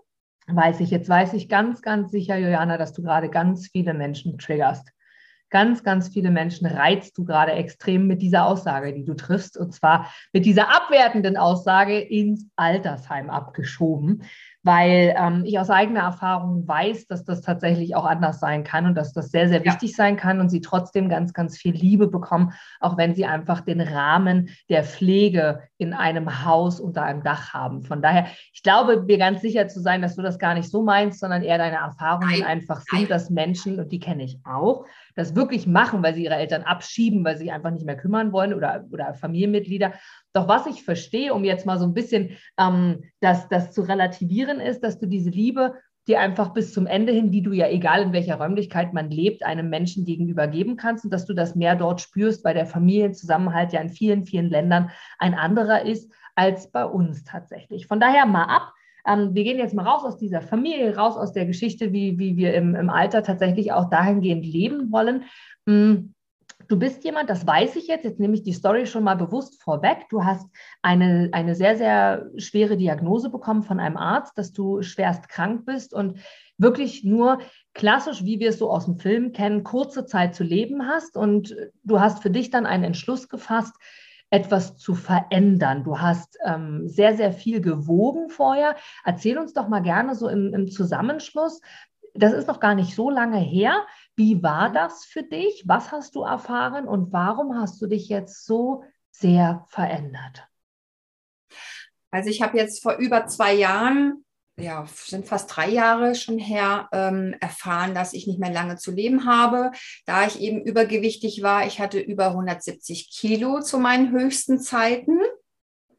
Weiß 0.47 0.81
ich, 0.81 0.91
jetzt 0.91 1.09
weiß 1.09 1.33
ich 1.35 1.49
ganz, 1.49 1.83
ganz 1.83 2.11
sicher, 2.11 2.37
Johanna, 2.37 2.79
dass 2.79 2.93
du 2.93 3.03
gerade 3.03 3.29
ganz 3.29 3.69
viele 3.69 3.95
Menschen 3.95 4.38
triggerst. 4.38 4.93
Ganz, 5.49 5.85
ganz 5.85 6.09
viele 6.09 6.31
Menschen 6.31 6.67
reizt 6.67 7.17
du 7.17 7.25
gerade 7.25 7.53
extrem 7.53 8.09
mit 8.09 8.21
dieser 8.21 8.47
Aussage, 8.47 8.93
die 8.93 9.05
du 9.05 9.15
triffst, 9.15 9.57
und 9.57 9.73
zwar 9.73 10.12
mit 10.33 10.45
dieser 10.45 10.75
abwertenden 10.75 11.37
Aussage 11.37 12.00
ins 12.00 12.49
Altersheim 12.57 13.31
abgeschoben 13.31 14.25
weil 14.67 15.15
ähm, 15.17 15.45
ich 15.47 15.61
aus 15.61 15.71
eigener 15.71 16.01
Erfahrung 16.01 16.67
weiß, 16.67 17.07
dass 17.07 17.25
das 17.25 17.41
tatsächlich 17.41 17.95
auch 17.95 18.05
anders 18.05 18.41
sein 18.41 18.65
kann 18.65 18.85
und 18.85 18.97
dass 18.97 19.13
das 19.13 19.31
sehr, 19.31 19.49
sehr 19.49 19.65
ja. 19.65 19.65
wichtig 19.65 19.95
sein 19.95 20.17
kann 20.17 20.41
und 20.41 20.49
sie 20.49 20.61
trotzdem 20.61 21.09
ganz, 21.09 21.33
ganz 21.33 21.57
viel 21.57 21.73
Liebe 21.73 22.09
bekommen, 22.09 22.53
auch 22.81 22.97
wenn 22.97 23.15
sie 23.15 23.27
einfach 23.27 23.61
den 23.61 23.81
Rahmen 23.81 24.49
der 24.69 24.83
Pflege 24.83 25.63
in 25.79 25.95
einem 25.95 26.45
Haus 26.45 26.81
unter 26.81 27.05
einem 27.05 27.23
Dach 27.23 27.55
haben. 27.55 27.85
Von 27.85 28.03
daher, 28.03 28.27
ich 28.53 28.65
glaube, 28.65 29.03
mir 29.03 29.19
ganz 29.19 29.41
sicher 29.41 29.69
zu 29.69 29.81
sein, 29.81 30.03
dass 30.03 30.17
du 30.17 30.23
das 30.23 30.37
gar 30.41 30.55
nicht 30.55 30.69
so 30.69 30.83
meinst, 30.83 31.21
sondern 31.21 31.43
eher 31.43 31.59
deine 31.59 31.77
Erfahrungen 31.77 32.41
Nein. 32.41 32.43
einfach 32.43 32.83
sind, 32.91 33.09
dass 33.09 33.31
Menschen, 33.31 33.79
und 33.79 33.93
die 33.93 34.01
kenne 34.01 34.25
ich 34.25 34.41
auch, 34.45 34.85
das 35.17 35.35
wirklich 35.35 35.67
machen, 35.67 36.03
weil 36.03 36.15
sie 36.15 36.25
ihre 36.25 36.37
Eltern 36.37 36.63
abschieben, 36.63 37.25
weil 37.25 37.37
sie 37.37 37.45
sich 37.45 37.53
einfach 37.53 37.73
nicht 37.73 37.87
mehr 37.87 37.97
kümmern 37.97 38.33
wollen 38.33 38.55
oder, 38.55 38.85
oder 38.93 39.15
Familienmitglieder. 39.15 39.95
Doch 40.33 40.47
was 40.47 40.67
ich 40.67 40.85
verstehe, 40.85 41.35
um 41.35 41.43
jetzt 41.43 41.67
mal 41.67 41.79
so 41.79 41.87
ein 41.87 41.95
bisschen 41.95 42.37
ähm, 42.59 43.03
das, 43.21 43.49
das 43.49 43.73
zu 43.73 43.83
relativieren, 43.83 44.61
ist, 44.61 44.85
dass 44.85 45.01
du 45.01 45.07
diese 45.07 45.31
Liebe 45.31 45.75
die 46.09 46.17
einfach 46.17 46.53
bis 46.53 46.73
zum 46.73 46.87
Ende 46.87 47.13
hin, 47.13 47.33
die 47.33 47.43
du 47.43 47.53
ja 47.53 47.69
egal 47.69 48.03
in 48.03 48.13
welcher 48.13 48.37
Räumlichkeit 48.37 48.93
man 48.93 49.11
lebt, 49.11 49.45
einem 49.45 49.69
Menschen 49.69 50.05
gegenüber 50.05 50.47
geben 50.47 50.77
kannst 50.77 51.05
und 51.05 51.11
dass 51.11 51.27
du 51.27 51.35
das 51.35 51.57
mehr 51.57 51.75
dort 51.75 52.01
spürst, 52.01 52.45
weil 52.45 52.55
der 52.55 52.67
Familienzusammenhalt 52.67 53.73
ja 53.73 53.81
in 53.81 53.89
vielen, 53.89 54.25
vielen 54.25 54.49
Ländern 54.49 54.91
ein 55.19 55.35
anderer 55.35 55.85
ist 55.85 56.13
als 56.37 56.71
bei 56.71 56.85
uns 56.85 57.25
tatsächlich. 57.25 57.87
Von 57.87 57.99
daher 57.99 58.27
mal 58.27 58.45
ab. 58.45 58.73
Ähm, 59.07 59.35
wir 59.35 59.45
gehen 59.45 59.59
jetzt 59.59 59.75
mal 59.75 59.87
raus 59.87 60.05
aus 60.05 60.19
dieser 60.19 60.43
Familie, 60.43 60.97
raus 60.97 61.17
aus 61.17 61.33
der 61.33 61.47
Geschichte, 61.47 61.93
wie, 61.93 62.19
wie 62.19 62.37
wir 62.37 62.55
im, 62.55 62.75
im 62.75 62.91
Alter 62.91 63.23
tatsächlich 63.23 63.73
auch 63.73 63.89
dahingehend 63.89 64.45
leben 64.45 64.91
wollen. 64.91 65.25
Mm, 65.67 66.13
du 66.69 66.79
bist 66.79 67.05
jemand, 67.05 67.31
das 67.31 67.47
weiß 67.47 67.77
ich 67.77 67.87
jetzt, 67.87 68.05
jetzt 68.05 68.19
nehme 68.19 68.35
ich 68.35 68.43
die 68.43 68.53
Story 68.53 68.87
schon 68.87 69.05
mal 69.05 69.15
bewusst 69.15 69.63
vorweg. 69.63 70.07
Du 70.11 70.25
hast 70.25 70.49
eine, 70.83 71.29
eine 71.33 71.55
sehr, 71.55 71.77
sehr 71.77 72.27
schwere 72.37 72.77
Diagnose 72.77 73.31
bekommen 73.31 73.63
von 73.63 73.81
einem 73.81 73.97
Arzt, 73.97 74.37
dass 74.37 74.53
du 74.53 74.83
schwerst 74.83 75.29
krank 75.29 75.65
bist 75.65 75.95
und 75.95 76.19
wirklich 76.59 77.05
nur 77.05 77.39
klassisch, 77.75 78.25
wie 78.25 78.41
wir 78.41 78.49
es 78.49 78.59
so 78.59 78.71
aus 78.71 78.87
dem 78.87 78.99
Film 78.99 79.33
kennen, 79.33 79.63
kurze 79.63 80.07
Zeit 80.07 80.35
zu 80.35 80.43
leben 80.43 80.89
hast. 80.89 81.17
Und 81.17 81.55
du 81.85 82.01
hast 82.01 82.23
für 82.23 82.31
dich 82.31 82.51
dann 82.51 82.67
einen 82.67 82.85
Entschluss 82.85 83.29
gefasst, 83.29 83.75
etwas 84.37 84.76
zu 84.76 84.95
verändern. 84.95 85.83
Du 85.83 85.99
hast 85.99 86.37
ähm, 86.45 86.87
sehr, 86.87 87.16
sehr 87.16 87.33
viel 87.33 87.62
gewogen 87.62 88.28
vorher. 88.28 88.76
Erzähl 89.02 89.38
uns 89.38 89.55
doch 89.55 89.69
mal 89.69 89.81
gerne 89.81 90.14
so 90.14 90.28
im, 90.28 90.52
im 90.52 90.71
Zusammenschluss. 90.71 91.62
Das 92.12 92.35
ist 92.35 92.47
noch 92.47 92.61
gar 92.61 92.75
nicht 92.75 92.95
so 92.95 93.09
lange 93.09 93.38
her. 93.38 93.87
Wie 94.14 94.43
war 94.43 94.71
das 94.71 95.07
für 95.07 95.23
dich? 95.23 95.64
Was 95.66 95.90
hast 95.90 96.14
du 96.16 96.23
erfahren 96.23 96.87
und 96.87 97.14
warum 97.14 97.59
hast 97.59 97.81
du 97.81 97.87
dich 97.87 98.11
jetzt 98.11 98.45
so 98.45 98.85
sehr 99.11 99.64
verändert? 99.69 100.47
Also 102.11 102.28
ich 102.28 102.43
habe 102.43 102.59
jetzt 102.59 102.83
vor 102.83 102.97
über 102.97 103.26
zwei 103.26 103.55
Jahren 103.55 104.23
ja, 104.59 104.87
sind 104.95 105.27
fast 105.27 105.55
drei 105.55 105.69
Jahre 105.69 106.15
schon 106.15 106.39
her, 106.39 106.89
ähm, 106.93 107.35
erfahren, 107.41 107.95
dass 107.95 108.13
ich 108.13 108.27
nicht 108.27 108.39
mehr 108.39 108.53
lange 108.53 108.77
zu 108.77 108.91
leben 108.91 109.27
habe, 109.27 109.71
da 110.07 110.27
ich 110.27 110.41
eben 110.41 110.63
übergewichtig 110.63 111.43
war. 111.43 111.67
Ich 111.67 111.81
hatte 111.81 112.01
über 112.01 112.29
170 112.29 113.11
Kilo 113.11 113.61
zu 113.61 113.79
meinen 113.79 114.13
höchsten 114.13 114.61
Zeiten. 114.61 115.19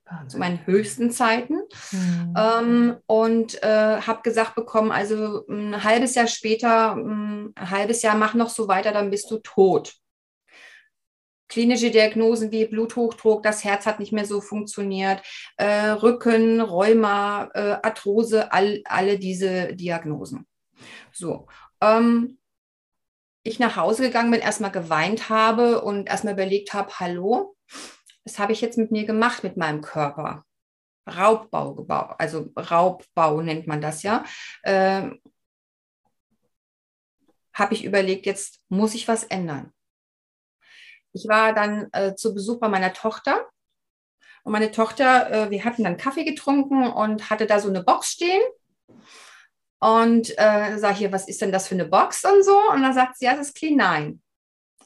Wahnsinn. 0.05 0.29
Zu 0.29 0.37
meinen 0.37 0.65
höchsten 0.65 1.11
Zeiten. 1.11 1.59
Mhm. 1.91 2.33
Ähm, 2.37 2.97
und 3.05 3.61
äh, 3.61 4.01
habe 4.01 4.21
gesagt 4.23 4.55
bekommen, 4.55 4.91
also 4.91 5.45
ein 5.47 5.83
halbes 5.83 6.15
Jahr 6.15 6.27
später, 6.27 6.95
ein 6.95 7.53
halbes 7.59 8.01
Jahr, 8.01 8.15
mach 8.15 8.33
noch 8.33 8.49
so 8.49 8.67
weiter, 8.67 8.91
dann 8.91 9.11
bist 9.11 9.29
du 9.29 9.37
tot 9.37 9.93
klinische 11.49 11.91
Diagnosen 11.91 12.51
wie 12.51 12.65
Bluthochdruck, 12.65 13.43
das 13.43 13.63
Herz 13.63 13.85
hat 13.85 13.99
nicht 13.99 14.11
mehr 14.11 14.25
so 14.25 14.41
funktioniert, 14.41 15.21
äh, 15.57 15.89
Rücken, 15.89 16.61
Rheuma, 16.61 17.49
äh, 17.53 17.77
Arthrose, 17.81 18.51
all, 18.51 18.81
alle 18.85 19.17
diese 19.17 19.73
Diagnosen. 19.73 20.47
So, 21.11 21.47
ähm, 21.81 22.37
ich 23.43 23.59
nach 23.59 23.77
Hause 23.77 24.03
gegangen 24.03 24.31
bin, 24.31 24.41
erstmal 24.41 24.71
geweint 24.71 25.29
habe 25.29 25.81
und 25.81 26.07
erstmal 26.07 26.33
überlegt 26.33 26.73
habe, 26.73 26.99
hallo, 26.99 27.55
was 28.25 28.39
habe 28.39 28.51
ich 28.51 28.61
jetzt 28.61 28.77
mit 28.77 28.91
mir 28.91 29.05
gemacht, 29.05 29.43
mit 29.43 29.57
meinem 29.57 29.81
Körper? 29.81 30.43
Raubbau 31.07 31.73
gebaut, 31.73 32.15
also 32.17 32.51
Raubbau 32.57 33.41
nennt 33.41 33.65
man 33.65 33.79
das 33.79 34.03
ja. 34.03 34.25
Äh, 34.63 35.11
habe 37.53 37.73
ich 37.73 37.85
überlegt, 37.85 38.25
jetzt 38.25 38.59
muss 38.69 38.93
ich 38.93 39.07
was 39.07 39.23
ändern. 39.23 39.71
Ich 41.13 41.27
war 41.27 41.53
dann 41.53 41.87
äh, 41.93 42.15
zu 42.15 42.33
Besuch 42.33 42.59
bei 42.59 42.67
meiner 42.67 42.93
Tochter. 42.93 43.45
Und 44.43 44.53
meine 44.53 44.71
Tochter, 44.71 45.31
äh, 45.31 45.49
wir 45.51 45.65
hatten 45.65 45.83
dann 45.83 45.97
Kaffee 45.97 46.23
getrunken 46.23 46.87
und 46.87 47.29
hatte 47.29 47.47
da 47.47 47.59
so 47.59 47.69
eine 47.69 47.83
Box 47.83 48.11
stehen. 48.11 48.41
Und 49.79 50.31
äh, 50.37 50.77
sage 50.77 50.97
hier, 50.97 51.11
was 51.11 51.27
ist 51.27 51.41
denn 51.41 51.51
das 51.51 51.67
für 51.67 51.75
eine 51.75 51.85
Box 51.85 52.23
und 52.25 52.43
so? 52.43 52.57
Und 52.71 52.81
dann 52.81 52.93
sagt 52.93 53.17
sie, 53.17 53.25
ja, 53.25 53.35
das 53.35 53.49
ist 53.49 53.55
Clean 53.55 53.75
9. 53.75 54.21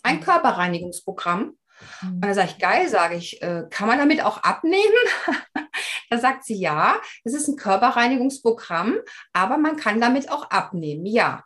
Ein 0.04 0.16
mhm. 0.16 0.22
Körperreinigungsprogramm. 0.22 1.58
Mhm. 2.01 2.13
Und 2.13 2.22
dann 2.22 2.34
sage 2.34 2.50
ich, 2.51 2.60
geil, 2.60 2.90
sage 2.90 3.16
ich, 3.16 3.42
äh, 3.42 3.66
kann 3.70 3.88
man 3.88 4.00
damit 4.00 4.24
auch 4.24 4.40
abnehmen? 4.44 4.82
da 6.10 6.18
sagt 6.18 6.44
sie, 6.44 6.56
ja, 6.56 7.00
das 7.24 7.34
ist 7.34 7.48
ein 7.48 7.56
Körperreinigungsprogramm, 7.56 8.98
aber 9.34 9.58
man 9.58 9.78
kann 9.78 10.01
damit 10.01 10.30
auch 10.32 10.50
abnehmen. 10.50 11.06
Ja. 11.06 11.44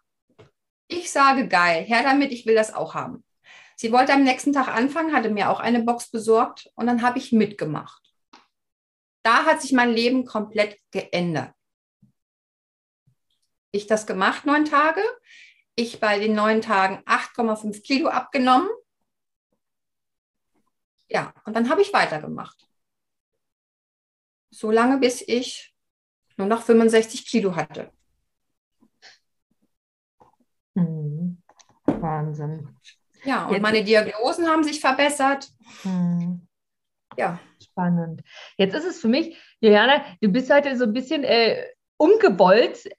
Ich 0.87 1.11
sage, 1.11 1.47
geil, 1.47 1.83
her 1.83 2.03
damit, 2.03 2.31
ich 2.31 2.45
will 2.45 2.55
das 2.55 2.73
auch 2.73 2.93
haben. 2.93 3.23
Sie 3.75 3.91
wollte 3.91 4.13
am 4.13 4.23
nächsten 4.23 4.53
Tag 4.53 4.67
anfangen, 4.69 5.13
hatte 5.13 5.29
mir 5.29 5.49
auch 5.49 5.59
eine 5.59 5.83
Box 5.83 6.09
besorgt 6.09 6.71
und 6.75 6.87
dann 6.87 7.01
habe 7.01 7.17
ich 7.17 7.31
mitgemacht. 7.31 8.01
Da 9.23 9.45
hat 9.45 9.61
sich 9.61 9.73
mein 9.73 9.91
Leben 9.91 10.25
komplett 10.25 10.79
geändert. 10.91 11.53
Ich 13.71 13.87
das 13.87 14.07
gemacht, 14.07 14.45
neun 14.45 14.65
Tage. 14.65 15.01
Ich 15.75 15.99
bei 15.99 16.19
den 16.19 16.35
neun 16.35 16.61
Tagen 16.61 17.03
8,5 17.05 17.81
Kilo 17.83 18.07
abgenommen. 18.07 18.69
Ja, 21.09 21.33
und 21.43 21.55
dann 21.55 21.69
habe 21.69 21.81
ich 21.81 21.91
weitergemacht. 21.91 22.65
So 24.51 24.71
lange, 24.71 24.97
bis 24.99 25.21
ich 25.21 25.75
nur 26.37 26.47
noch 26.47 26.61
65 26.61 27.27
Kilo 27.27 27.55
hatte. 27.55 27.91
Mhm. 30.75 31.41
Wahnsinn. 31.85 32.77
Ja, 33.25 33.45
und 33.45 33.53
Jetzt, 33.53 33.61
meine 33.61 33.83
Diagnosen 33.83 34.47
haben 34.47 34.63
sich 34.63 34.79
verbessert. 34.79 35.49
Hm. 35.81 36.47
Ja. 37.17 37.39
Spannend. 37.61 38.21
Jetzt 38.57 38.75
ist 38.75 38.85
es 38.85 39.01
für 39.01 39.07
mich, 39.07 39.37
Juliana, 39.59 40.03
du 40.21 40.29
bist 40.29 40.51
heute 40.51 40.77
so 40.77 40.85
ein 40.85 40.93
bisschen 40.93 41.23
äh, 41.23 41.65
ungewollt 41.97 42.89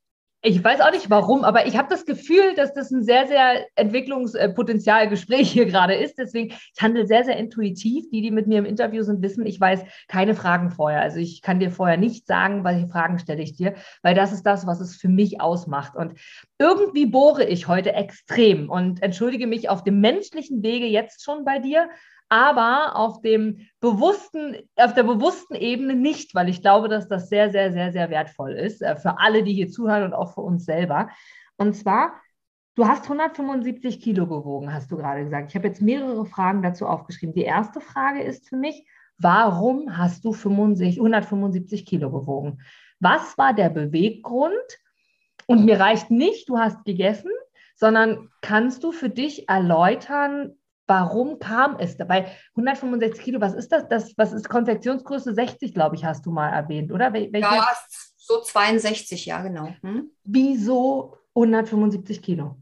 ich 0.47 0.63
weiß 0.63 0.81
auch 0.81 0.93
nicht 0.93 1.11
warum, 1.11 1.43
aber 1.43 1.67
ich 1.67 1.77
habe 1.77 1.89
das 1.91 2.07
Gefühl, 2.07 2.55
dass 2.55 2.73
das 2.73 2.93
ein 2.93 3.03
sehr, 3.03 3.27
sehr 3.27 3.67
Entwicklungspotenzial-Gespräch 3.75 5.51
hier 5.51 5.67
gerade 5.67 5.95
ist. 5.95 6.19
Deswegen, 6.19 6.51
ich 6.51 6.81
handle 6.81 7.05
sehr, 7.05 7.25
sehr 7.25 7.37
intuitiv. 7.37 8.09
Die, 8.13 8.23
die 8.23 8.31
mit 8.31 8.47
mir 8.47 8.59
im 8.59 8.65
Interview 8.65 9.03
sind, 9.03 9.23
wissen, 9.23 9.45
ich 9.45 9.61
weiß 9.61 9.83
keine 10.07 10.37
Fragen 10.37 10.71
vorher. 10.71 11.01
Also 11.01 11.19
ich 11.19 11.43
kann 11.43 11.59
dir 11.59 11.73
vorher 11.73 11.97
nicht 11.97 12.29
sagen, 12.29 12.63
welche 12.63 12.87
Fragen 12.87 13.19
stelle 13.19 13.43
ich 13.43 13.57
dir, 13.57 13.75
weil 14.03 14.15
das 14.15 14.33
ist 14.33 14.45
das, 14.45 14.69
was 14.69 14.81
es 14.81 14.95
für 14.95 15.09
mich 15.09 15.41
ausmacht. 15.41 15.97
Und 15.97 16.15
irgendwie 16.61 17.07
bohre 17.07 17.45
ich 17.45 17.67
heute 17.67 17.93
extrem 17.95 18.71
und 18.71 19.03
entschuldige 19.03 19.49
mich 19.49 19.69
auf 19.69 19.83
dem 19.83 20.01
menschlichen 20.01 20.63
Wege 20.63 20.87
jetzt 20.87 21.25
schon 21.25 21.45
bei 21.45 21.59
dir, 21.59 21.89
aber 22.29 22.97
auf 22.97 23.21
dem 23.21 23.69
bewussten, 23.81 24.57
auf 24.77 24.95
der 24.95 25.05
bewussten 25.05 25.55
Ebene 25.55 25.95
nicht, 25.95 26.35
weil 26.35 26.49
ich 26.49 26.61
glaube, 26.61 26.89
dass 26.89 27.09
das 27.09 27.29
sehr, 27.29 27.51
sehr, 27.51 27.73
sehr, 27.73 27.93
sehr 27.93 28.11
wertvoll 28.11 28.53
ist 28.53 28.83
äh, 28.83 28.97
für 28.97 29.19
alle, 29.19 29.43
die 29.43 29.55
hier 29.55 29.69
zuhören 29.69 30.03
und 30.03 30.15
auch 30.15 30.35
für 30.35 30.41
uns 30.41 30.65
selber. 30.65 31.09
Und 31.57 31.75
zwar, 31.75 32.21
du 32.75 32.87
hast 32.87 33.05
175 33.05 34.01
Kilo 34.01 34.27
gewogen, 34.27 34.73
hast 34.73 34.91
du 34.91 34.97
gerade 34.97 35.25
gesagt. 35.25 35.51
Ich 35.51 35.57
habe 35.57 35.69
jetzt 35.69 35.83
mehrere 35.83 36.27
Fragen 36.27 36.63
dazu 36.63 36.87
aufgeschrieben. 36.87 37.35
Die 37.35 37.43
erste 37.43 37.81
Frage 37.81 38.23
ist 38.23 38.49
für 38.49 38.57
mich, 38.57 38.87
warum 39.19 39.97
hast 39.97 40.25
du 40.25 40.33
65, 40.33 40.99
175 40.99 41.87
Kilo 41.87 42.11
gewogen? 42.11 42.61
Was 42.99 43.39
war 43.39 43.55
der 43.55 43.71
Beweggrund? 43.71 44.53
Und 45.47 45.65
mir 45.65 45.79
reicht 45.79 46.11
nicht, 46.11 46.49
du 46.49 46.59
hast 46.59 46.85
gegessen, 46.85 47.31
sondern 47.77 48.31
kannst 48.41 48.83
du 48.83 48.91
für 48.91 49.11
dich 49.11 49.49
erläutern, 49.49 50.57
Warum 50.87 51.39
kam 51.39 51.77
es 51.79 51.97
dabei? 51.97 52.31
165 52.51 53.23
Kilo, 53.23 53.41
was 53.41 53.55
ist 53.55 53.73
das? 53.73 53.89
das 53.89 54.13
was 54.17 54.33
ist 54.33 54.49
Konfektionsgröße 54.49 55.35
60, 55.35 55.75
glaube 55.75 55.97
ich, 55.97 56.05
hast 56.05 56.25
du 56.27 56.31
mal 56.31 56.51
erwähnt, 56.51 56.93
oder? 56.93 57.13
Welche? 57.13 57.39
Ja, 57.41 57.67
so 58.17 58.41
62, 58.41 59.27
ja, 59.27 59.43
genau. 59.43 59.69
Hm? 59.83 60.11
Wieso 60.25 61.17
175 61.35 62.23
Kilo? 62.23 62.57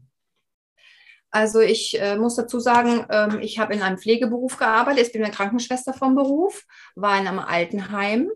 Also 1.35 1.59
ich 1.59 1.99
äh, 1.99 2.15
muss 2.15 2.35
dazu 2.35 2.61
sagen, 2.61 3.05
ähm, 3.09 3.39
ich 3.41 3.59
habe 3.59 3.73
in 3.73 3.81
einem 3.81 3.97
Pflegeberuf 3.97 4.57
gearbeitet. 4.57 5.07
Ich 5.07 5.11
bin 5.11 5.21
eine 5.21 5.33
Krankenschwester 5.33 5.93
vom 5.93 6.15
Beruf, 6.15 6.63
war 6.95 7.19
in 7.19 7.27
einem 7.27 7.39
Altenheim 7.39 8.31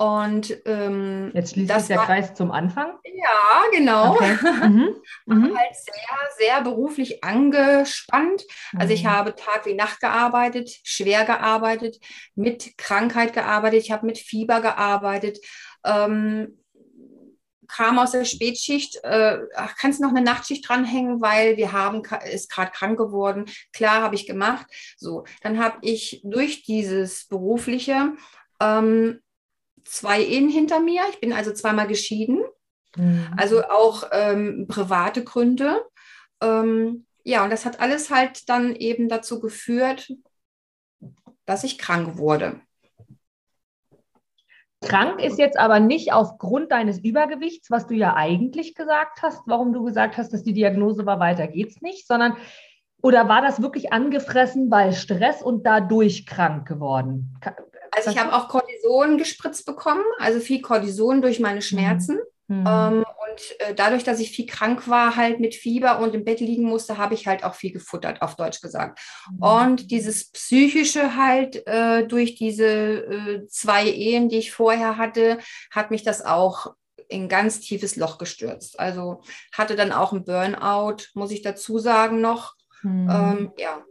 und 0.00 0.56
ähm, 0.64 1.30
jetzt 1.34 1.52
schließt 1.52 1.78
sich 1.78 1.88
der 1.88 1.98
war, 1.98 2.06
Kreis 2.06 2.32
zum 2.32 2.52
Anfang. 2.52 2.94
Ja, 3.04 3.64
genau. 3.70 4.14
Okay. 4.14 4.38
Mhm. 4.70 4.96
Mhm. 5.26 5.56
halt 5.58 5.74
sehr, 5.74 6.28
sehr 6.38 6.62
beruflich 6.62 7.22
angespannt. 7.22 8.44
Also 8.78 8.94
ich 8.94 9.04
mhm. 9.04 9.10
habe 9.10 9.34
Tag 9.34 9.66
wie 9.66 9.74
Nacht 9.74 10.00
gearbeitet, 10.00 10.70
schwer 10.84 11.26
gearbeitet, 11.26 11.98
mit 12.34 12.78
Krankheit 12.78 13.34
gearbeitet, 13.34 13.82
ich 13.82 13.90
habe 13.90 14.06
mit 14.06 14.16
Fieber 14.16 14.62
gearbeitet. 14.62 15.38
Ähm, 15.84 16.58
kam 17.68 17.98
aus 17.98 18.12
der 18.12 18.24
Spätschicht, 18.24 19.04
äh, 19.04 19.38
kannst 19.78 20.00
du 20.00 20.04
noch 20.04 20.14
eine 20.14 20.22
Nachtschicht 20.22 20.66
dranhängen, 20.66 21.20
weil 21.20 21.58
wir 21.58 21.72
haben, 21.72 22.02
ist 22.32 22.50
gerade 22.50 22.70
krank 22.70 22.98
geworden. 22.98 23.44
Klar, 23.74 24.00
habe 24.00 24.14
ich 24.14 24.26
gemacht. 24.26 24.66
So, 24.96 25.24
dann 25.42 25.62
habe 25.62 25.76
ich 25.82 26.22
durch 26.24 26.62
dieses 26.62 27.26
berufliche 27.26 28.14
ähm, 28.60 29.20
zwei 29.90 30.22
Ehen 30.22 30.48
hinter 30.48 30.80
mir. 30.80 31.02
Ich 31.10 31.20
bin 31.20 31.32
also 31.32 31.52
zweimal 31.52 31.88
geschieden. 31.88 32.42
Mhm. 32.96 33.26
Also 33.36 33.64
auch 33.64 34.04
ähm, 34.12 34.66
private 34.68 35.24
Gründe. 35.24 35.84
Ähm, 36.40 37.06
ja, 37.24 37.44
und 37.44 37.50
das 37.50 37.66
hat 37.66 37.80
alles 37.80 38.10
halt 38.10 38.48
dann 38.48 38.74
eben 38.74 39.08
dazu 39.08 39.40
geführt, 39.40 40.12
dass 41.44 41.64
ich 41.64 41.76
krank 41.76 42.16
wurde. 42.16 42.60
Krank 44.80 45.20
ist 45.20 45.38
jetzt 45.38 45.58
aber 45.58 45.78
nicht 45.78 46.12
aufgrund 46.12 46.72
deines 46.72 46.98
Übergewichts, 47.00 47.70
was 47.70 47.86
du 47.86 47.94
ja 47.94 48.14
eigentlich 48.14 48.74
gesagt 48.74 49.20
hast, 49.22 49.42
warum 49.44 49.74
du 49.74 49.84
gesagt 49.84 50.16
hast, 50.16 50.32
dass 50.32 50.42
die 50.42 50.54
Diagnose 50.54 51.04
war, 51.04 51.20
weiter 51.20 51.48
geht's 51.48 51.82
nicht, 51.82 52.06
sondern 52.06 52.36
oder 53.02 53.28
war 53.28 53.42
das 53.42 53.60
wirklich 53.60 53.92
angefressen, 53.92 54.70
weil 54.70 54.92
Stress 54.92 55.42
und 55.42 55.66
dadurch 55.66 56.24
krank 56.24 56.66
geworden? 56.66 57.36
Also 57.92 58.10
ich 58.10 58.18
habe 58.18 58.32
auch 58.32 58.48
Cortison 58.48 59.18
gespritzt 59.18 59.66
bekommen, 59.66 60.04
also 60.18 60.40
viel 60.40 60.60
Cortison 60.60 61.22
durch 61.22 61.40
meine 61.40 61.62
Schmerzen. 61.62 62.18
Mhm. 62.50 62.64
Ähm, 62.66 63.04
und 63.04 63.60
äh, 63.60 63.74
dadurch, 63.74 64.02
dass 64.02 64.18
ich 64.18 64.32
viel 64.32 64.46
krank 64.46 64.88
war, 64.88 65.14
halt 65.14 65.38
mit 65.38 65.54
Fieber 65.54 66.00
und 66.00 66.14
im 66.14 66.24
Bett 66.24 66.40
liegen 66.40 66.64
musste, 66.64 66.98
habe 66.98 67.14
ich 67.14 67.28
halt 67.28 67.44
auch 67.44 67.54
viel 67.54 67.72
gefuttert, 67.72 68.22
auf 68.22 68.34
Deutsch 68.34 68.60
gesagt. 68.60 69.00
Mhm. 69.30 69.42
Und 69.42 69.90
dieses 69.92 70.30
Psychische 70.32 71.16
halt 71.16 71.64
äh, 71.68 72.06
durch 72.06 72.34
diese 72.34 72.66
äh, 72.66 73.46
zwei 73.46 73.86
Ehen, 73.86 74.28
die 74.28 74.38
ich 74.38 74.52
vorher 74.52 74.96
hatte, 74.96 75.38
hat 75.70 75.92
mich 75.92 76.02
das 76.02 76.24
auch 76.24 76.74
in 77.06 77.28
ganz 77.28 77.60
tiefes 77.60 77.96
Loch 77.96 78.18
gestürzt. 78.18 78.80
Also 78.80 79.22
hatte 79.52 79.76
dann 79.76 79.92
auch 79.92 80.12
ein 80.12 80.24
Burnout, 80.24 81.04
muss 81.14 81.30
ich 81.30 81.42
dazu 81.42 81.78
sagen 81.78 82.20
noch. 82.20 82.54
Mhm. 82.82 83.10
Ähm, 83.10 83.52
ja. 83.58 83.84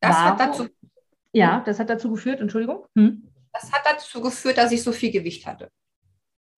Das 0.00 0.16
warum, 0.16 0.30
hat 0.30 0.40
dazu. 0.40 0.68
Ja, 1.34 1.62
das 1.66 1.78
hat 1.78 1.90
dazu 1.90 2.10
geführt, 2.10 2.40
Entschuldigung. 2.40 2.86
Hm? 2.96 3.28
Das 3.52 3.72
hat 3.72 3.82
dazu 3.84 4.20
geführt, 4.20 4.58
dass 4.58 4.72
ich 4.72 4.82
so 4.82 4.92
viel 4.92 5.10
Gewicht 5.10 5.46
hatte. 5.46 5.68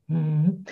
Mhm. 0.07 0.65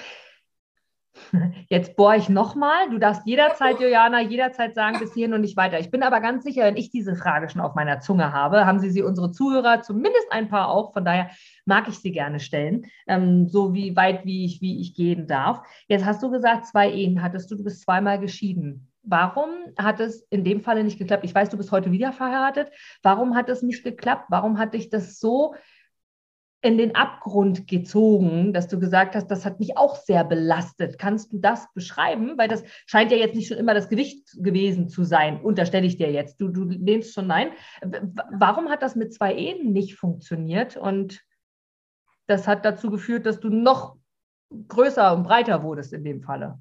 Jetzt 1.69 1.97
bohre 1.97 2.17
ich 2.17 2.29
nochmal. 2.29 2.91
Du 2.91 2.99
darfst 2.99 3.23
jederzeit, 3.27 3.81
Juliana, 3.81 4.21
jederzeit 4.21 4.75
sagen, 4.75 4.99
bis 4.99 5.15
hierhin 5.15 5.35
und 5.35 5.41
nicht 5.41 5.57
weiter. 5.57 5.79
Ich 5.79 5.91
bin 5.91 6.03
aber 6.03 6.21
ganz 6.21 6.45
sicher, 6.45 6.65
wenn 6.65 6.77
ich 6.77 6.91
diese 6.91 7.17
Frage 7.17 7.49
schon 7.49 7.61
auf 7.61 7.75
meiner 7.75 8.01
Zunge 8.01 8.33
habe, 8.33 8.67
haben 8.67 8.79
sie 8.79 8.91
sie 8.91 9.03
unsere 9.03 9.31
Zuhörer, 9.31 9.83
zumindest 9.83 10.31
ein 10.31 10.49
paar 10.49 10.69
auch. 10.69 10.93
Von 10.93 11.05
daher 11.05 11.31
mag 11.65 11.89
ich 11.89 11.99
sie 11.99 12.13
gerne 12.13 12.41
stellen, 12.41 12.87
ähm, 13.07 13.49
so 13.49 13.75
wie 13.75 13.97
weit, 13.97 14.25
wie 14.25 14.45
ich, 14.45 14.61
wie 14.61 14.81
ich 14.81 14.95
gehen 14.95 15.27
darf. 15.27 15.67
Jetzt 15.89 16.05
hast 16.05 16.23
du 16.23 16.31
gesagt, 16.31 16.67
zwei 16.67 16.91
Ehen 16.91 17.23
hattest 17.23 17.51
du, 17.51 17.57
du 17.57 17.65
bist 17.65 17.83
zweimal 17.83 18.21
geschieden. 18.21 18.91
Warum 19.05 19.51
hat 19.79 20.01
es 20.01 20.27
in 20.31 20.45
dem 20.45 20.61
Falle 20.61 20.83
nicht 20.83 20.99
geklappt? 20.99 21.25
Ich 21.25 21.35
weiß, 21.35 21.51
du 21.51 21.57
bist 21.57 21.71
heute 21.73 21.93
wieder 21.93 22.13
verheiratet. 22.13 22.71
Warum 23.03 23.35
hat 23.35 23.49
es 23.49 23.63
nicht 23.63 23.85
geklappt? 23.85 24.27
Warum 24.31 24.59
hat 24.59 24.75
dich 24.75 24.89
das 24.89 25.19
so 25.19 25.55
in 26.65 26.79
den 26.79 26.95
Abgrund 26.95 27.69
gezogen, 27.69 28.55
dass 28.55 28.69
du 28.69 28.79
gesagt 28.79 29.15
hast, 29.15 29.27
das 29.27 29.45
hat 29.45 29.61
mich 29.61 29.77
auch 29.77 29.97
sehr 29.97 30.25
belastet. 30.25 30.99
Kannst 30.99 31.31
du 31.31 31.39
das 31.39 31.71
beschreiben? 31.75 32.39
Weil 32.39 32.49
das 32.49 32.65
scheint 32.87 33.13
ja 33.13 33.19
jetzt 33.19 33.35
nicht 33.35 33.49
schon 33.49 33.59
immer 33.59 33.75
das 33.75 33.91
Gewicht 33.91 34.31
gewesen 34.43 34.89
zu 34.89 35.05
sein, 35.05 35.43
unterstelle 35.43 35.87
ich 35.87 35.99
dir 35.99 36.11
jetzt. 36.11 36.41
Du, 36.41 36.49
du 36.49 36.65
lehnst 36.65 37.13
schon 37.13 37.27
nein. 37.27 37.51
Warum 38.31 38.71
hat 38.71 38.81
das 38.81 38.97
mit 38.97 39.13
zwei 39.13 39.35
Ehen 39.35 39.75
nicht 39.75 39.97
funktioniert? 39.97 40.79
Und 40.79 41.23
das 42.27 42.49
hat 42.49 42.65
dazu 42.65 42.89
geführt, 42.89 43.27
dass 43.27 43.41
du 43.41 43.51
noch 43.51 43.99
größer 44.69 45.15
und 45.15 45.25
breiter 45.25 45.63
wurdest 45.63 45.93
in 45.93 46.03
dem 46.03 46.23
Falle. 46.23 46.59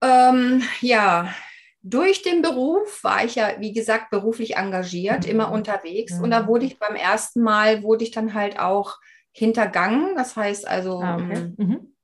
Ähm, 0.00 0.62
ja, 0.80 1.34
durch 1.82 2.22
den 2.22 2.42
Beruf 2.42 3.02
war 3.02 3.24
ich 3.24 3.36
ja, 3.36 3.52
wie 3.58 3.72
gesagt, 3.72 4.10
beruflich 4.10 4.56
engagiert, 4.56 5.24
mhm. 5.24 5.30
immer 5.30 5.52
unterwegs. 5.52 6.16
Mhm. 6.16 6.24
Und 6.24 6.30
da 6.30 6.46
wurde 6.46 6.66
ich 6.66 6.78
beim 6.78 6.94
ersten 6.94 7.42
Mal, 7.42 7.82
wurde 7.82 8.04
ich 8.04 8.10
dann 8.10 8.34
halt 8.34 8.58
auch 8.58 8.98
hintergangen. 9.32 10.14
Das 10.16 10.36
heißt 10.36 10.66
also. 10.66 11.00
Ah, 11.00 11.16
okay. 11.16 11.52
Mm, 11.56 11.62
mhm. 11.62 11.94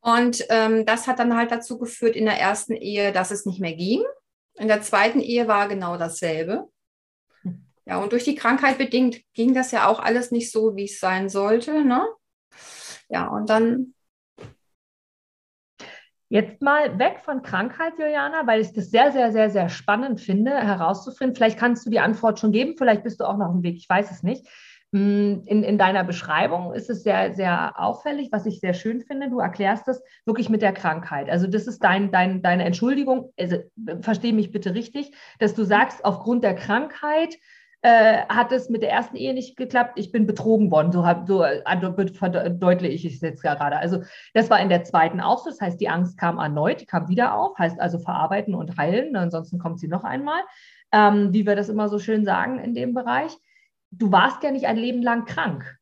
Und 0.00 0.44
ähm, 0.48 0.86
das 0.86 1.06
hat 1.06 1.18
dann 1.18 1.36
halt 1.36 1.50
dazu 1.50 1.78
geführt 1.78 2.16
in 2.16 2.24
der 2.24 2.38
ersten 2.38 2.74
Ehe, 2.74 3.12
dass 3.12 3.30
es 3.30 3.46
nicht 3.46 3.60
mehr 3.60 3.74
ging. 3.74 4.02
In 4.54 4.68
der 4.68 4.82
zweiten 4.82 5.20
Ehe 5.20 5.48
war 5.48 5.68
genau 5.68 5.96
dasselbe. 5.96 6.68
Ja, 7.84 7.98
und 7.98 8.12
durch 8.12 8.24
die 8.24 8.34
Krankheit 8.34 8.76
bedingt 8.76 9.22
ging 9.32 9.54
das 9.54 9.70
ja 9.70 9.86
auch 9.86 9.98
alles 9.98 10.30
nicht 10.30 10.52
so, 10.52 10.76
wie 10.76 10.84
es 10.84 11.00
sein 11.00 11.30
sollte. 11.30 11.84
Ne? 11.84 12.06
Ja, 13.08 13.28
und 13.28 13.48
dann 13.48 13.94
Jetzt 16.30 16.60
mal 16.60 16.98
weg 16.98 17.20
von 17.24 17.42
Krankheit, 17.42 17.94
Juliana, 17.98 18.46
weil 18.46 18.60
ich 18.60 18.74
das 18.74 18.90
sehr, 18.90 19.12
sehr, 19.12 19.32
sehr, 19.32 19.48
sehr 19.48 19.70
spannend 19.70 20.20
finde, 20.20 20.50
herauszufinden. 20.50 21.34
Vielleicht 21.34 21.58
kannst 21.58 21.86
du 21.86 21.90
die 21.90 22.00
Antwort 22.00 22.38
schon 22.38 22.52
geben, 22.52 22.74
vielleicht 22.76 23.02
bist 23.02 23.20
du 23.20 23.24
auch 23.24 23.38
noch 23.38 23.50
dem 23.50 23.62
Weg, 23.62 23.76
ich 23.76 23.88
weiß 23.88 24.10
es 24.10 24.22
nicht. 24.22 24.46
Hm, 24.92 25.42
in, 25.46 25.62
in 25.62 25.78
deiner 25.78 26.04
Beschreibung 26.04 26.72
ist 26.72 26.88
es 26.88 27.02
sehr, 27.02 27.34
sehr 27.34 27.78
auffällig, 27.78 28.28
was 28.32 28.46
ich 28.46 28.60
sehr 28.60 28.72
schön 28.72 29.02
finde. 29.02 29.28
Du 29.28 29.38
erklärst 29.38 29.86
das 29.86 30.02
wirklich 30.24 30.48
mit 30.48 30.62
der 30.62 30.72
Krankheit. 30.72 31.28
Also 31.30 31.46
das 31.46 31.66
ist 31.66 31.82
dein, 31.84 32.10
dein, 32.10 32.42
deine 32.42 32.64
Entschuldigung, 32.64 33.32
also, 33.38 33.56
verstehe 34.00 34.32
mich 34.32 34.50
bitte 34.50 34.74
richtig, 34.74 35.12
dass 35.38 35.54
du 35.54 35.64
sagst, 35.64 36.04
aufgrund 36.04 36.42
der 36.42 36.54
Krankheit 36.54 37.36
äh, 37.82 38.22
hat 38.28 38.50
es 38.50 38.68
mit 38.68 38.82
der 38.82 38.90
ersten 38.90 39.16
Ehe 39.16 39.34
nicht 39.34 39.56
geklappt. 39.56 39.92
Ich 39.96 40.10
bin 40.10 40.26
betrogen 40.26 40.70
worden. 40.70 40.90
So, 40.90 41.04
so 41.26 41.44
äh, 41.44 41.62
verdeutliche 42.12 43.08
ich 43.08 43.14
es 43.14 43.20
jetzt 43.20 43.42
gerade. 43.42 43.76
Also 43.76 44.02
das 44.34 44.50
war 44.50 44.60
in 44.60 44.68
der 44.68 44.84
zweiten 44.84 45.20
auch 45.20 45.38
so. 45.38 45.50
Das 45.50 45.60
heißt, 45.60 45.80
die 45.80 45.88
Angst 45.88 46.18
kam 46.18 46.38
erneut, 46.38 46.86
kam 46.88 47.08
wieder 47.08 47.34
auf. 47.34 47.56
Heißt 47.56 47.80
also 47.80 47.98
verarbeiten 47.98 48.54
und 48.54 48.76
heilen. 48.76 49.14
Ansonsten 49.14 49.58
kommt 49.58 49.78
sie 49.78 49.88
noch 49.88 50.04
einmal. 50.04 50.40
Ähm, 50.90 51.32
wie 51.32 51.46
wir 51.46 51.54
das 51.54 51.68
immer 51.68 51.88
so 51.88 51.98
schön 51.98 52.24
sagen 52.24 52.58
in 52.58 52.74
dem 52.74 52.94
Bereich. 52.94 53.36
Du 53.90 54.10
warst 54.10 54.42
ja 54.42 54.50
nicht 54.50 54.66
ein 54.66 54.76
Leben 54.76 55.02
lang 55.02 55.24
krank. 55.24 55.77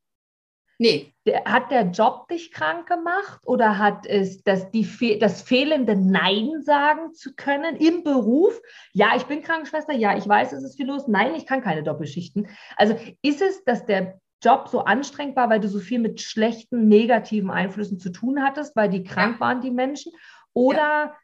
Nee. 0.79 1.13
Hat 1.45 1.71
der 1.71 1.83
Job 1.91 2.29
dich 2.29 2.53
krank 2.53 2.87
gemacht 2.87 3.41
oder 3.47 3.79
hat 3.79 4.07
es 4.07 4.43
das, 4.43 4.71
die, 4.71 5.19
das 5.19 5.43
fehlende 5.43 5.97
Nein 5.97 6.63
sagen 6.63 7.15
zu 7.15 7.35
können 7.35 7.77
im 7.77 8.05
Beruf? 8.05 8.61
Ja, 8.93 9.17
ich 9.17 9.25
bin 9.25 9.43
Krankenschwester, 9.43 9.95
ja, 9.95 10.17
ich 10.17 10.29
weiß, 10.29 10.53
es 10.53 10.63
ist 10.63 10.77
viel 10.77 10.87
los. 10.87 11.09
Nein, 11.09 11.35
ich 11.35 11.47
kann 11.47 11.63
keine 11.63 11.83
Doppelschichten. 11.83 12.49
Also 12.77 12.97
ist 13.23 13.43
es, 13.43 13.65
dass 13.65 13.87
der 13.87 14.21
Job 14.43 14.69
so 14.69 14.81
anstrengend 14.81 15.35
war, 15.37 15.49
weil 15.49 15.61
du 15.61 15.69
so 15.69 15.81
viel 15.81 15.99
mit 15.99 16.21
schlechten, 16.21 16.89
negativen 16.89 17.51
Einflüssen 17.51 17.99
zu 17.99 18.11
tun 18.13 18.43
hattest, 18.43 18.77
weil 18.77 18.91
die 18.91 19.03
krank 19.03 19.37
ja. 19.37 19.41
waren, 19.41 19.61
die 19.63 19.71
Menschen? 19.71 20.13
Oder 20.53 21.17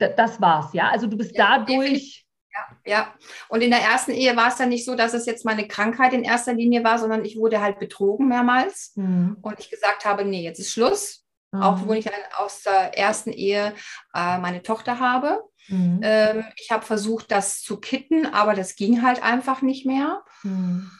ja. 0.00 0.08
das 0.08 0.40
war's, 0.40 0.72
ja? 0.74 0.90
Also 0.90 1.06
du 1.06 1.16
bist 1.16 1.36
ja, 1.36 1.58
dadurch 1.58 2.25
ja, 2.56 2.76
ja. 2.84 3.14
Und 3.48 3.62
in 3.62 3.70
der 3.70 3.80
ersten 3.80 4.12
Ehe 4.12 4.36
war 4.36 4.48
es 4.48 4.56
dann 4.56 4.68
nicht 4.68 4.84
so, 4.84 4.94
dass 4.94 5.14
es 5.14 5.26
jetzt 5.26 5.44
meine 5.44 5.68
Krankheit 5.68 6.12
in 6.12 6.24
erster 6.24 6.54
Linie 6.54 6.84
war, 6.84 6.98
sondern 6.98 7.24
ich 7.24 7.36
wurde 7.36 7.60
halt 7.60 7.78
betrogen 7.78 8.28
mehrmals. 8.28 8.92
Mhm. 8.96 9.36
Und 9.42 9.58
ich 9.58 9.70
gesagt 9.70 10.04
habe, 10.04 10.24
nee, 10.24 10.42
jetzt 10.42 10.58
ist 10.58 10.72
Schluss. 10.72 11.24
Mhm. 11.52 11.62
Auch 11.62 11.86
wo 11.86 11.92
ich 11.92 12.06
aus 12.38 12.62
der 12.62 12.96
ersten 12.96 13.30
Ehe 13.30 13.74
äh, 14.14 14.38
meine 14.38 14.62
Tochter 14.62 14.98
habe. 15.00 15.42
Mhm. 15.68 16.00
Ähm, 16.02 16.44
ich 16.56 16.70
habe 16.70 16.84
versucht, 16.84 17.30
das 17.30 17.62
zu 17.62 17.78
kitten, 17.78 18.26
aber 18.26 18.54
das 18.54 18.76
ging 18.76 19.02
halt 19.02 19.22
einfach 19.22 19.62
nicht 19.62 19.86
mehr. 19.86 20.22
Mhm. 20.42 20.90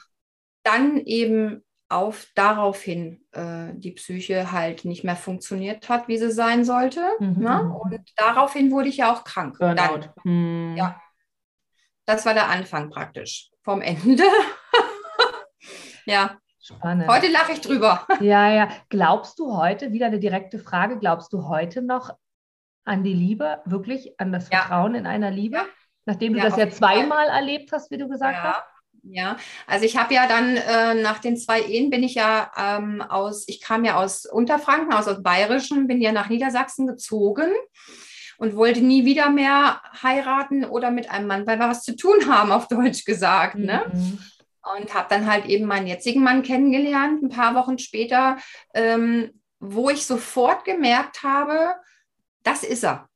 Dann 0.63 0.97
eben 0.97 1.63
auf 1.89 2.27
daraufhin 2.35 3.21
äh, 3.31 3.73
die 3.73 3.91
Psyche 3.91 4.51
halt 4.51 4.83
nicht 4.83 5.05
mehr 5.05 5.15
funktioniert 5.15 5.87
hat, 5.87 6.09
wie 6.09 6.17
sie 6.17 6.31
sein 6.31 6.65
sollte. 6.65 7.01
Mhm. 7.19 7.43
Ne? 7.43 7.79
Und 7.81 8.01
daraufhin 8.17 8.71
wurde 8.71 8.89
ich 8.89 8.97
ja 8.97 9.13
auch 9.13 9.23
krank. 9.23 9.57
Burnout. 9.57 9.75
Dann, 9.77 10.09
mhm. 10.25 10.75
Ja, 10.75 11.01
das 12.07 12.25
war 12.25 12.33
der 12.33 12.47
Anfang 12.47 12.89
praktisch 12.89 13.51
vom 13.63 13.81
Ende. 13.81 14.23
ja. 16.05 16.37
Spannend. 16.59 17.07
Heute 17.07 17.27
lache 17.27 17.51
ich 17.51 17.61
drüber. 17.61 18.07
Ja, 18.21 18.51
ja. 18.51 18.69
Glaubst 18.89 19.37
du 19.39 19.55
heute, 19.55 19.91
wieder 19.91 20.07
eine 20.07 20.19
direkte 20.19 20.57
Frage, 20.57 20.99
glaubst 20.99 21.31
du 21.31 21.47
heute 21.47 21.81
noch 21.81 22.11
an 22.85 23.03
die 23.03 23.13
Liebe, 23.13 23.61
wirklich 23.65 24.19
an 24.19 24.31
das 24.31 24.47
Vertrauen 24.47 24.93
ja. 24.93 25.01
in 25.01 25.05
einer 25.05 25.31
Liebe? 25.31 25.57
Ja. 25.57 25.65
Nachdem 26.05 26.33
du 26.33 26.39
ja, 26.39 26.45
das 26.45 26.57
ja 26.57 26.69
zweimal 26.69 27.27
Fall. 27.27 27.35
erlebt 27.35 27.71
hast, 27.73 27.91
wie 27.91 27.97
du 27.97 28.07
gesagt 28.07 28.41
hast? 28.41 28.63
Ja, 29.03 29.37
also 29.67 29.85
ich 29.85 29.97
habe 29.97 30.13
ja 30.13 30.27
dann 30.27 30.57
äh, 30.57 30.93
nach 31.01 31.19
den 31.19 31.37
zwei 31.37 31.61
Ehen 31.61 31.89
bin 31.89 32.03
ich 32.03 32.15
ja 32.15 32.51
ähm, 32.57 33.01
aus, 33.01 33.47
ich 33.47 33.61
kam 33.61 33.85
ja 33.85 33.97
aus 33.97 34.25
Unterfranken, 34.25 34.93
aus, 34.93 35.07
aus 35.07 35.21
Bayerischen, 35.21 35.87
bin 35.87 36.01
ja 36.01 36.11
nach 36.13 36.29
Niedersachsen 36.29 36.87
gezogen 36.87 37.51
und 38.37 38.55
wollte 38.55 38.81
nie 38.81 39.05
wieder 39.05 39.29
mehr 39.29 39.81
heiraten 40.01 40.65
oder 40.65 40.91
mit 40.91 41.09
einem 41.09 41.27
Mann 41.27 41.45
bei 41.45 41.59
was 41.59 41.83
zu 41.83 41.95
tun 41.95 42.27
haben, 42.27 42.51
auf 42.51 42.67
Deutsch 42.67 43.05
gesagt. 43.05 43.55
Ne? 43.55 43.83
Mhm. 43.91 44.19
Und 44.77 44.93
habe 44.93 45.07
dann 45.09 45.29
halt 45.29 45.45
eben 45.45 45.65
meinen 45.65 45.87
jetzigen 45.87 46.23
Mann 46.23 46.43
kennengelernt, 46.43 47.23
ein 47.23 47.29
paar 47.29 47.55
Wochen 47.55 47.77
später, 47.77 48.37
ähm, 48.73 49.41
wo 49.59 49.89
ich 49.89 50.05
sofort 50.05 50.65
gemerkt 50.65 51.23
habe, 51.23 51.75
das 52.43 52.63
ist 52.63 52.83
er. 52.83 53.09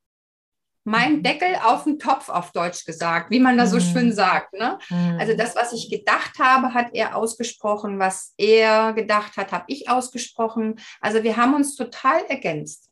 Mein 0.83 1.17
mhm. 1.17 1.23
Deckel 1.23 1.55
auf 1.63 1.83
den 1.83 1.99
Topf, 1.99 2.29
auf 2.29 2.51
Deutsch 2.53 2.85
gesagt, 2.85 3.29
wie 3.29 3.39
man 3.39 3.57
da 3.57 3.67
so 3.67 3.75
mhm. 3.75 3.81
schön 3.81 4.13
sagt. 4.13 4.53
Ne? 4.53 4.79
Mhm. 4.89 5.17
Also 5.19 5.35
das, 5.35 5.55
was 5.55 5.73
ich 5.73 5.91
gedacht 5.91 6.39
habe, 6.39 6.73
hat 6.73 6.87
er 6.93 7.15
ausgesprochen. 7.15 7.99
Was 7.99 8.33
er 8.37 8.93
gedacht 8.93 9.37
hat, 9.37 9.51
habe 9.51 9.65
ich 9.67 9.89
ausgesprochen. 9.89 10.79
Also 10.99 11.21
wir 11.21 11.37
haben 11.37 11.53
uns 11.53 11.75
total 11.75 12.23
ergänzt. 12.25 12.89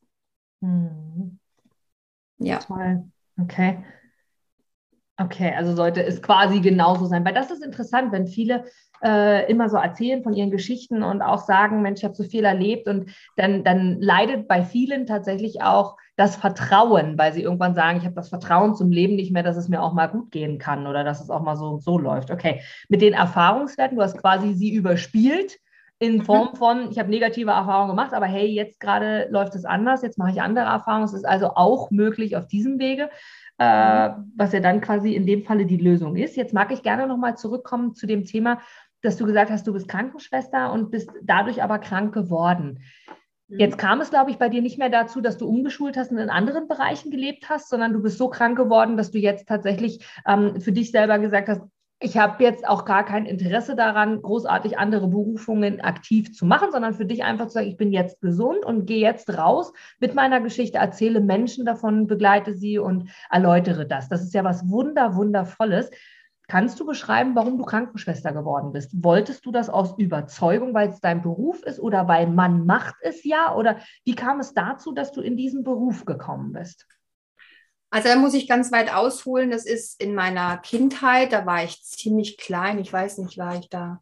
Mhm. 0.62 1.39
Ja. 2.40 2.58
Toll. 2.60 3.04
Okay. 3.40 3.84
Okay, 5.18 5.54
also 5.56 5.76
sollte 5.76 6.02
es 6.04 6.22
quasi 6.22 6.62
genauso 6.62 7.06
sein. 7.06 7.26
Weil 7.26 7.34
das 7.34 7.52
ist 7.52 7.64
interessant, 7.64 8.14
wenn 8.14 8.26
viele 8.26 8.64
äh, 9.04 9.50
immer 9.52 9.70
so 9.70 9.76
erzählen 9.76 10.24
von 10.24 10.34
ihren 10.34 10.50
Geschichten 10.50 11.04
und 11.04 11.22
auch 11.22 11.40
sagen, 11.40 11.82
Mensch, 11.82 12.00
ich 12.00 12.06
habe 12.06 12.16
so 12.16 12.24
viel 12.24 12.46
erlebt 12.46 12.88
und 12.88 13.12
dann, 13.36 13.66
dann 13.66 14.00
leidet 14.00 14.48
bei 14.48 14.64
vielen 14.64 15.06
tatsächlich 15.06 15.62
auch 15.62 15.98
das 16.16 16.38
Vertrauen, 16.38 17.18
weil 17.18 17.34
sie 17.34 17.44
irgendwann 17.44 17.76
sagen, 17.76 17.98
ich 17.98 18.06
habe 18.06 18.16
das 18.16 18.30
Vertrauen 18.30 18.76
zum 18.76 18.92
Leben 18.92 19.16
nicht 19.16 19.32
mehr, 19.32 19.44
dass 19.44 19.58
es 19.58 19.68
mir 19.68 19.82
auch 19.82 19.94
mal 19.94 20.08
gut 20.08 20.32
gehen 20.32 20.58
kann 20.58 20.88
oder 20.88 21.04
dass 21.04 21.22
es 21.22 21.30
auch 21.30 21.42
mal 21.42 21.58
so 21.58 21.66
und 21.66 21.84
so 21.84 21.98
läuft. 21.98 22.32
Okay, 22.32 22.62
mit 22.88 23.02
den 23.02 23.14
Erfahrungswerten, 23.14 23.98
du 23.98 24.04
hast 24.04 24.18
quasi 24.18 24.54
sie 24.54 24.74
überspielt 24.74 25.60
in 26.00 26.18
mhm. 26.18 26.22
Form 26.24 26.56
von, 26.56 26.92
ich 26.92 26.98
habe 26.98 27.10
negative 27.10 27.52
Erfahrungen 27.52 27.90
gemacht, 27.90 28.14
aber 28.14 28.26
hey, 28.26 28.48
jetzt 28.48 28.80
gerade 28.80 29.28
läuft 29.30 29.54
es 29.56 29.66
anders, 29.66 30.02
jetzt 30.02 30.18
mache 30.18 30.32
ich 30.32 30.42
andere 30.42 30.66
Erfahrungen. 30.66 31.06
Es 31.06 31.14
ist 31.14 31.28
also 31.28 31.52
auch 31.56 31.92
möglich 31.92 32.38
auf 32.38 32.48
diesem 32.48 32.80
Wege, 32.80 33.10
äh, 33.60 34.10
mhm. 34.10 34.32
was 34.36 34.54
ja 34.54 34.62
dann 34.62 34.80
quasi 34.80 35.14
in 35.14 35.26
dem 35.26 35.44
Falle 35.44 35.66
die 35.66 35.78
Lösung 35.78 36.16
ist. 36.16 36.38
Jetzt 36.38 36.54
mag 36.54 36.72
ich 36.72 36.84
gerne 36.84 37.06
nochmal 37.06 37.38
zurückkommen 37.38 37.96
zu 37.96 38.08
dem 38.08 38.24
Thema, 38.24 38.60
dass 39.02 39.18
du 39.18 39.26
gesagt 39.26 39.52
hast, 39.52 39.68
du 39.68 39.74
bist 39.74 39.90
Krankenschwester 39.90 40.72
und 40.72 40.90
bist 40.90 41.10
dadurch 41.22 41.62
aber 41.62 41.80
krank 41.80 42.14
geworden. 42.14 42.80
Mhm. 43.50 43.60
Jetzt 43.60 43.78
kam 43.78 44.00
es, 44.00 44.10
glaube 44.10 44.32
ich, 44.32 44.38
bei 44.38 44.48
dir 44.48 44.62
nicht 44.62 44.80
mehr 44.80 44.90
dazu, 44.90 45.20
dass 45.20 45.38
du 45.38 45.50
umgeschult 45.50 45.98
hast 45.98 46.12
und 46.12 46.18
in 46.18 46.30
anderen 46.30 46.70
Bereichen 46.70 47.12
gelebt 47.12 47.50
hast, 47.50 47.68
sondern 47.68 47.92
du 47.92 48.02
bist 48.02 48.18
so 48.18 48.30
krank 48.30 48.58
geworden, 48.58 48.96
dass 48.96 49.12
du 49.12 49.18
jetzt 49.18 49.50
tatsächlich 49.50 50.06
ähm, 50.26 50.62
für 50.62 50.72
dich 50.72 50.92
selber 50.92 51.20
gesagt 51.20 51.50
hast, 51.50 51.62
ich 52.02 52.18
habe 52.18 52.42
jetzt 52.44 52.66
auch 52.66 52.86
gar 52.86 53.04
kein 53.04 53.26
Interesse 53.26 53.76
daran, 53.76 54.22
großartig 54.22 54.78
andere 54.78 55.10
Berufungen 55.10 55.82
aktiv 55.82 56.34
zu 56.34 56.46
machen, 56.46 56.72
sondern 56.72 56.94
für 56.94 57.06
dich 57.06 57.24
einfach 57.26 57.48
zu 57.48 57.54
sagen, 57.54 57.68
ich 57.68 57.76
bin 57.76 57.92
jetzt 57.92 58.22
gesund 58.22 58.64
und 58.64 58.86
gehe 58.86 59.02
jetzt 59.02 59.38
raus 59.38 59.74
mit 60.00 60.16
meiner 60.16 60.40
Geschichte, 60.40 60.78
erzähle 60.78 61.20
Menschen 61.20 61.66
davon, 61.66 62.08
begleite 62.08 62.54
sie 62.56 62.80
und 62.80 63.10
erläutere 63.30 63.86
das. 63.86 64.08
Das 64.08 64.24
ist 64.24 64.34
ja 64.34 64.46
was 64.46 64.70
Wunder, 64.70 65.16
Wundervolles. 65.16 65.92
Kannst 66.48 66.80
du 66.80 66.86
beschreiben, 66.86 67.36
warum 67.36 67.58
du 67.58 67.66
Krankenschwester 67.66 68.32
geworden 68.32 68.72
bist? 68.72 68.92
Wolltest 69.04 69.46
du 69.46 69.52
das 69.52 69.70
aus 69.70 69.98
Überzeugung, 70.00 70.74
weil 70.74 70.90
es 70.90 71.02
dein 71.02 71.22
Beruf 71.22 71.62
ist 71.64 71.80
oder 71.80 72.08
weil 72.08 72.28
man 72.28 72.66
macht 72.66 72.96
es 73.02 73.26
ja? 73.26 73.54
Oder 73.54 73.78
wie 74.06 74.16
kam 74.16 74.40
es 74.40 74.54
dazu, 74.54 74.94
dass 74.94 75.12
du 75.12 75.22
in 75.22 75.36
diesen 75.36 75.64
Beruf 75.64 76.06
gekommen 76.06 76.54
bist? 76.54 76.88
Also 77.92 78.10
da 78.10 78.16
muss 78.16 78.34
ich 78.34 78.48
ganz 78.48 78.72
weit 78.72 78.94
ausholen. 78.94 79.52
Das 79.52 79.66
ist 79.66 80.02
in 80.02 80.14
meiner 80.14 80.58
Kindheit, 80.58 81.34
da 81.34 81.46
war 81.46 81.64
ich 81.64 81.84
ziemlich 81.84 82.38
klein. 82.38 82.80
Ich 82.80 82.94
weiß 82.94 83.18
nicht, 83.20 83.38
war 83.38 83.58
ich 83.58 83.70
da 83.70 84.02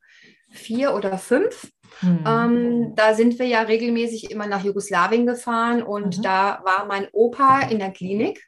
vier 0.49 0.93
oder 0.93 1.17
fünf. 1.17 1.71
Mhm. 2.01 2.23
Ähm, 2.25 2.95
da 2.95 3.13
sind 3.13 3.39
wir 3.39 3.47
ja 3.47 3.61
regelmäßig 3.61 4.29
immer 4.29 4.47
nach 4.47 4.63
Jugoslawien 4.63 5.25
gefahren 5.25 5.83
und 5.83 6.17
mhm. 6.17 6.21
da 6.21 6.61
war 6.63 6.85
mein 6.85 7.07
Opa 7.11 7.61
in 7.61 7.79
der 7.79 7.91
Klinik. 7.91 8.45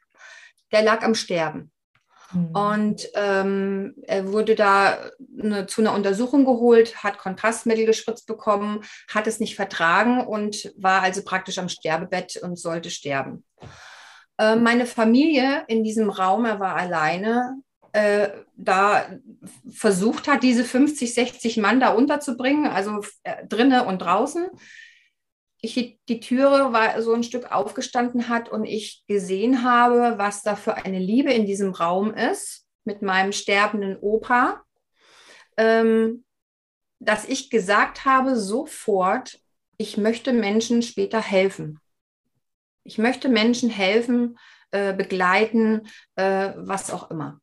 Der 0.72 0.82
lag 0.82 1.02
am 1.02 1.14
Sterben. 1.14 1.72
Mhm. 2.32 2.50
Und 2.50 3.08
ähm, 3.14 3.94
er 4.06 4.32
wurde 4.32 4.54
da 4.54 5.10
eine, 5.42 5.66
zu 5.66 5.80
einer 5.80 5.94
Untersuchung 5.94 6.44
geholt, 6.44 7.02
hat 7.02 7.18
Kontrastmittel 7.18 7.86
gespritzt 7.86 8.26
bekommen, 8.26 8.84
hat 9.08 9.26
es 9.26 9.40
nicht 9.40 9.56
vertragen 9.56 10.26
und 10.26 10.72
war 10.76 11.02
also 11.02 11.22
praktisch 11.24 11.58
am 11.58 11.68
Sterbebett 11.68 12.36
und 12.36 12.58
sollte 12.58 12.90
sterben. 12.90 13.44
Äh, 14.40 14.56
meine 14.56 14.86
Familie 14.86 15.64
in 15.68 15.84
diesem 15.84 16.10
Raum, 16.10 16.44
er 16.44 16.58
war 16.58 16.76
alleine, 16.76 17.62
äh, 17.92 18.28
da 18.56 19.06
versucht 19.70 20.28
hat, 20.28 20.42
diese 20.42 20.64
50, 20.64 21.12
60 21.12 21.56
Mann 21.58 21.80
da 21.80 21.90
unterzubringen, 21.90 22.66
also 22.66 23.02
äh, 23.22 23.46
drinnen 23.46 23.86
und 23.86 23.98
draußen 24.00 24.48
ich 25.62 25.98
die 26.08 26.20
Türe 26.20 26.72
war 26.72 27.00
so 27.02 27.12
ein 27.12 27.22
Stück 27.22 27.52
aufgestanden 27.52 28.28
hat 28.28 28.48
und 28.48 28.64
ich 28.64 29.04
gesehen 29.06 29.62
habe, 29.62 30.14
was 30.16 30.42
da 30.42 30.56
für 30.56 30.76
eine 30.76 30.98
Liebe 30.98 31.32
in 31.32 31.46
diesem 31.46 31.72
Raum 31.72 32.14
ist 32.14 32.66
mit 32.84 33.02
meinem 33.02 33.32
sterbenden 33.32 33.98
Opa, 33.98 34.62
ähm, 35.56 36.24
dass 36.98 37.26
ich 37.26 37.50
gesagt 37.50 38.04
habe 38.04 38.36
sofort, 38.36 39.38
ich 39.76 39.96
möchte 39.96 40.32
Menschen 40.32 40.82
später 40.82 41.20
helfen. 41.20 41.78
Ich 42.84 42.98
möchte 42.98 43.28
Menschen 43.28 43.70
helfen, 43.70 44.38
äh, 44.70 44.92
begleiten, 44.92 45.88
äh, 46.16 46.52
was 46.56 46.90
auch 46.90 47.10
immer. 47.10 47.40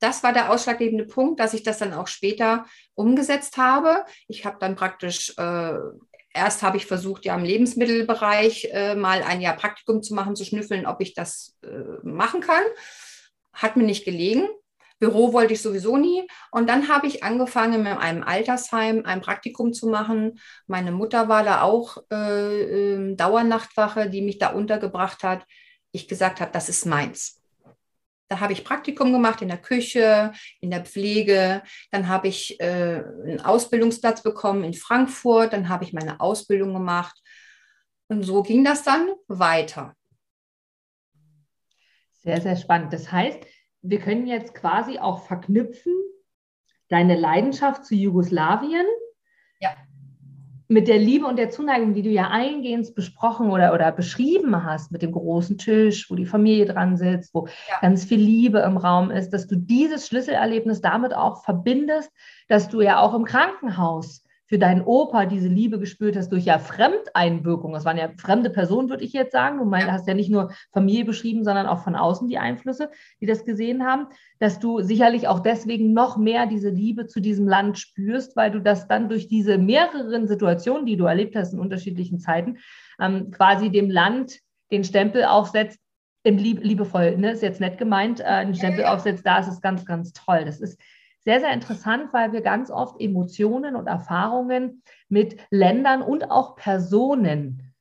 Das 0.00 0.22
war 0.22 0.32
der 0.32 0.50
ausschlaggebende 0.50 1.06
Punkt, 1.06 1.40
dass 1.40 1.54
ich 1.54 1.62
das 1.62 1.78
dann 1.78 1.94
auch 1.94 2.08
später 2.08 2.66
umgesetzt 2.94 3.56
habe. 3.56 4.04
Ich 4.28 4.44
habe 4.44 4.58
dann 4.60 4.76
praktisch 4.76 5.32
äh, 5.38 5.74
erst 6.34 6.62
habe 6.62 6.76
ich 6.76 6.86
versucht, 6.86 7.24
ja 7.24 7.34
im 7.34 7.44
Lebensmittelbereich 7.44 8.68
äh, 8.72 8.94
mal 8.96 9.22
ein 9.22 9.40
Jahr 9.40 9.56
Praktikum 9.56 10.02
zu 10.02 10.14
machen, 10.14 10.36
zu 10.36 10.44
schnüffeln, 10.44 10.84
ob 10.84 11.00
ich 11.00 11.14
das 11.14 11.56
äh, 11.62 12.06
machen 12.06 12.40
kann. 12.40 12.64
Hat 13.52 13.76
mir 13.76 13.84
nicht 13.84 14.04
gelegen. 14.04 14.48
Büro 15.04 15.34
wollte 15.34 15.52
ich 15.52 15.60
sowieso 15.60 15.98
nie. 15.98 16.26
Und 16.50 16.66
dann 16.66 16.88
habe 16.88 17.06
ich 17.06 17.22
angefangen, 17.22 17.82
mit 17.82 17.98
einem 17.98 18.22
Altersheim 18.22 19.02
ein 19.04 19.20
Praktikum 19.20 19.74
zu 19.74 19.86
machen. 19.86 20.40
Meine 20.66 20.92
Mutter 20.92 21.28
war 21.28 21.44
da 21.44 21.60
auch 21.60 21.98
äh, 22.10 22.94
ähm, 22.94 23.16
Dauernachtwache, 23.18 24.08
die 24.08 24.22
mich 24.22 24.38
da 24.38 24.48
untergebracht 24.48 25.22
hat. 25.22 25.44
Ich 25.92 26.08
gesagt 26.08 26.40
habe, 26.40 26.52
das 26.52 26.70
ist 26.70 26.86
meins. 26.86 27.42
Da 28.28 28.40
habe 28.40 28.54
ich 28.54 28.64
Praktikum 28.64 29.12
gemacht 29.12 29.42
in 29.42 29.48
der 29.48 29.58
Küche, 29.58 30.32
in 30.60 30.70
der 30.70 30.86
Pflege. 30.86 31.62
Dann 31.90 32.08
habe 32.08 32.28
ich 32.28 32.58
äh, 32.58 33.04
einen 33.04 33.42
Ausbildungsplatz 33.42 34.22
bekommen 34.22 34.64
in 34.64 34.72
Frankfurt. 34.72 35.52
Dann 35.52 35.68
habe 35.68 35.84
ich 35.84 35.92
meine 35.92 36.18
Ausbildung 36.18 36.72
gemacht. 36.72 37.20
Und 38.08 38.22
so 38.22 38.42
ging 38.42 38.64
das 38.64 38.82
dann 38.82 39.10
weiter. 39.28 39.94
Sehr, 42.22 42.40
sehr 42.40 42.56
spannend. 42.56 42.90
Das 42.94 43.12
heißt, 43.12 43.44
wir 43.84 44.00
können 44.00 44.26
jetzt 44.26 44.54
quasi 44.54 44.98
auch 44.98 45.22
verknüpfen, 45.26 45.92
deine 46.88 47.16
Leidenschaft 47.16 47.84
zu 47.84 47.94
Jugoslawien 47.94 48.86
ja 49.60 49.70
mit 50.68 50.88
der 50.88 50.98
Liebe 50.98 51.26
und 51.26 51.36
der 51.36 51.50
Zuneigung, 51.50 51.94
die 51.94 52.02
du 52.02 52.08
ja 52.08 52.28
eingehend 52.30 52.94
besprochen 52.94 53.50
oder, 53.50 53.74
oder 53.74 53.92
beschrieben 53.92 54.64
hast, 54.64 54.92
mit 54.92 55.02
dem 55.02 55.12
großen 55.12 55.58
Tisch, 55.58 56.10
wo 56.10 56.14
die 56.14 56.26
Familie 56.26 56.64
dran 56.66 56.96
sitzt, 56.96 57.34
wo 57.34 57.46
ja. 57.46 57.80
ganz 57.80 58.04
viel 58.04 58.18
Liebe 58.18 58.60
im 58.60 58.76
Raum 58.76 59.10
ist, 59.10 59.30
dass 59.30 59.46
du 59.46 59.56
dieses 59.56 60.08
Schlüsselerlebnis 60.08 60.80
damit 60.80 61.14
auch 61.14 61.44
verbindest, 61.44 62.10
dass 62.48 62.68
du 62.68 62.80
ja 62.80 63.00
auch 63.00 63.14
im 63.14 63.24
Krankenhaus 63.24 64.23
für 64.46 64.58
deinen 64.58 64.82
Opa 64.82 65.26
diese 65.26 65.48
Liebe 65.48 65.78
gespürt 65.78 66.16
hast 66.16 66.30
durch 66.30 66.44
ja 66.44 66.58
Fremdeinwirkung. 66.58 67.72
Das 67.72 67.84
waren 67.84 67.96
ja 67.96 68.10
fremde 68.18 68.50
Personen, 68.50 68.90
würde 68.90 69.04
ich 69.04 69.12
jetzt 69.12 69.32
sagen. 69.32 69.58
Du 69.58 69.64
meinst, 69.64 69.90
hast 69.90 70.06
ja 70.06 70.14
nicht 70.14 70.30
nur 70.30 70.52
Familie 70.72 71.04
beschrieben, 71.04 71.44
sondern 71.44 71.66
auch 71.66 71.82
von 71.82 71.96
außen 71.96 72.28
die 72.28 72.38
Einflüsse, 72.38 72.90
die 73.20 73.26
das 73.26 73.44
gesehen 73.44 73.84
haben, 73.84 74.06
dass 74.38 74.60
du 74.60 74.80
sicherlich 74.80 75.28
auch 75.28 75.40
deswegen 75.40 75.92
noch 75.92 76.16
mehr 76.18 76.46
diese 76.46 76.68
Liebe 76.68 77.06
zu 77.06 77.20
diesem 77.20 77.48
Land 77.48 77.78
spürst, 77.78 78.36
weil 78.36 78.50
du 78.50 78.60
das 78.60 78.86
dann 78.86 79.08
durch 79.08 79.28
diese 79.28 79.56
mehreren 79.56 80.28
Situationen, 80.28 80.86
die 80.86 80.96
du 80.96 81.04
erlebt 81.04 81.36
hast 81.36 81.54
in 81.54 81.58
unterschiedlichen 81.58 82.18
Zeiten, 82.18 82.58
ähm, 83.00 83.30
quasi 83.30 83.70
dem 83.70 83.90
Land 83.90 84.40
den 84.70 84.84
Stempel 84.84 85.24
aufsetzt, 85.24 85.80
im 86.24 86.38
Lieb 86.38 86.64
liebevoll, 86.64 87.18
ne, 87.18 87.32
ist 87.32 87.42
jetzt 87.42 87.60
nett 87.60 87.76
gemeint, 87.76 88.20
äh, 88.20 88.24
einen 88.24 88.54
Stempel 88.54 88.86
aufsetzt, 88.86 89.26
da 89.26 89.38
ist 89.38 89.48
es 89.48 89.60
ganz, 89.60 89.84
ganz 89.84 90.12
toll. 90.14 90.44
Das 90.46 90.58
ist 90.58 90.80
sehr, 91.24 91.40
sehr 91.40 91.52
interessant, 91.52 92.12
weil 92.12 92.32
wir 92.32 92.42
ganz 92.42 92.70
oft 92.70 93.00
Emotionen 93.00 93.76
und 93.76 93.86
Erfahrungen 93.86 94.82
mit 95.08 95.38
Ländern 95.50 96.02
und 96.02 96.30
auch 96.30 96.56
Personen 96.56 97.74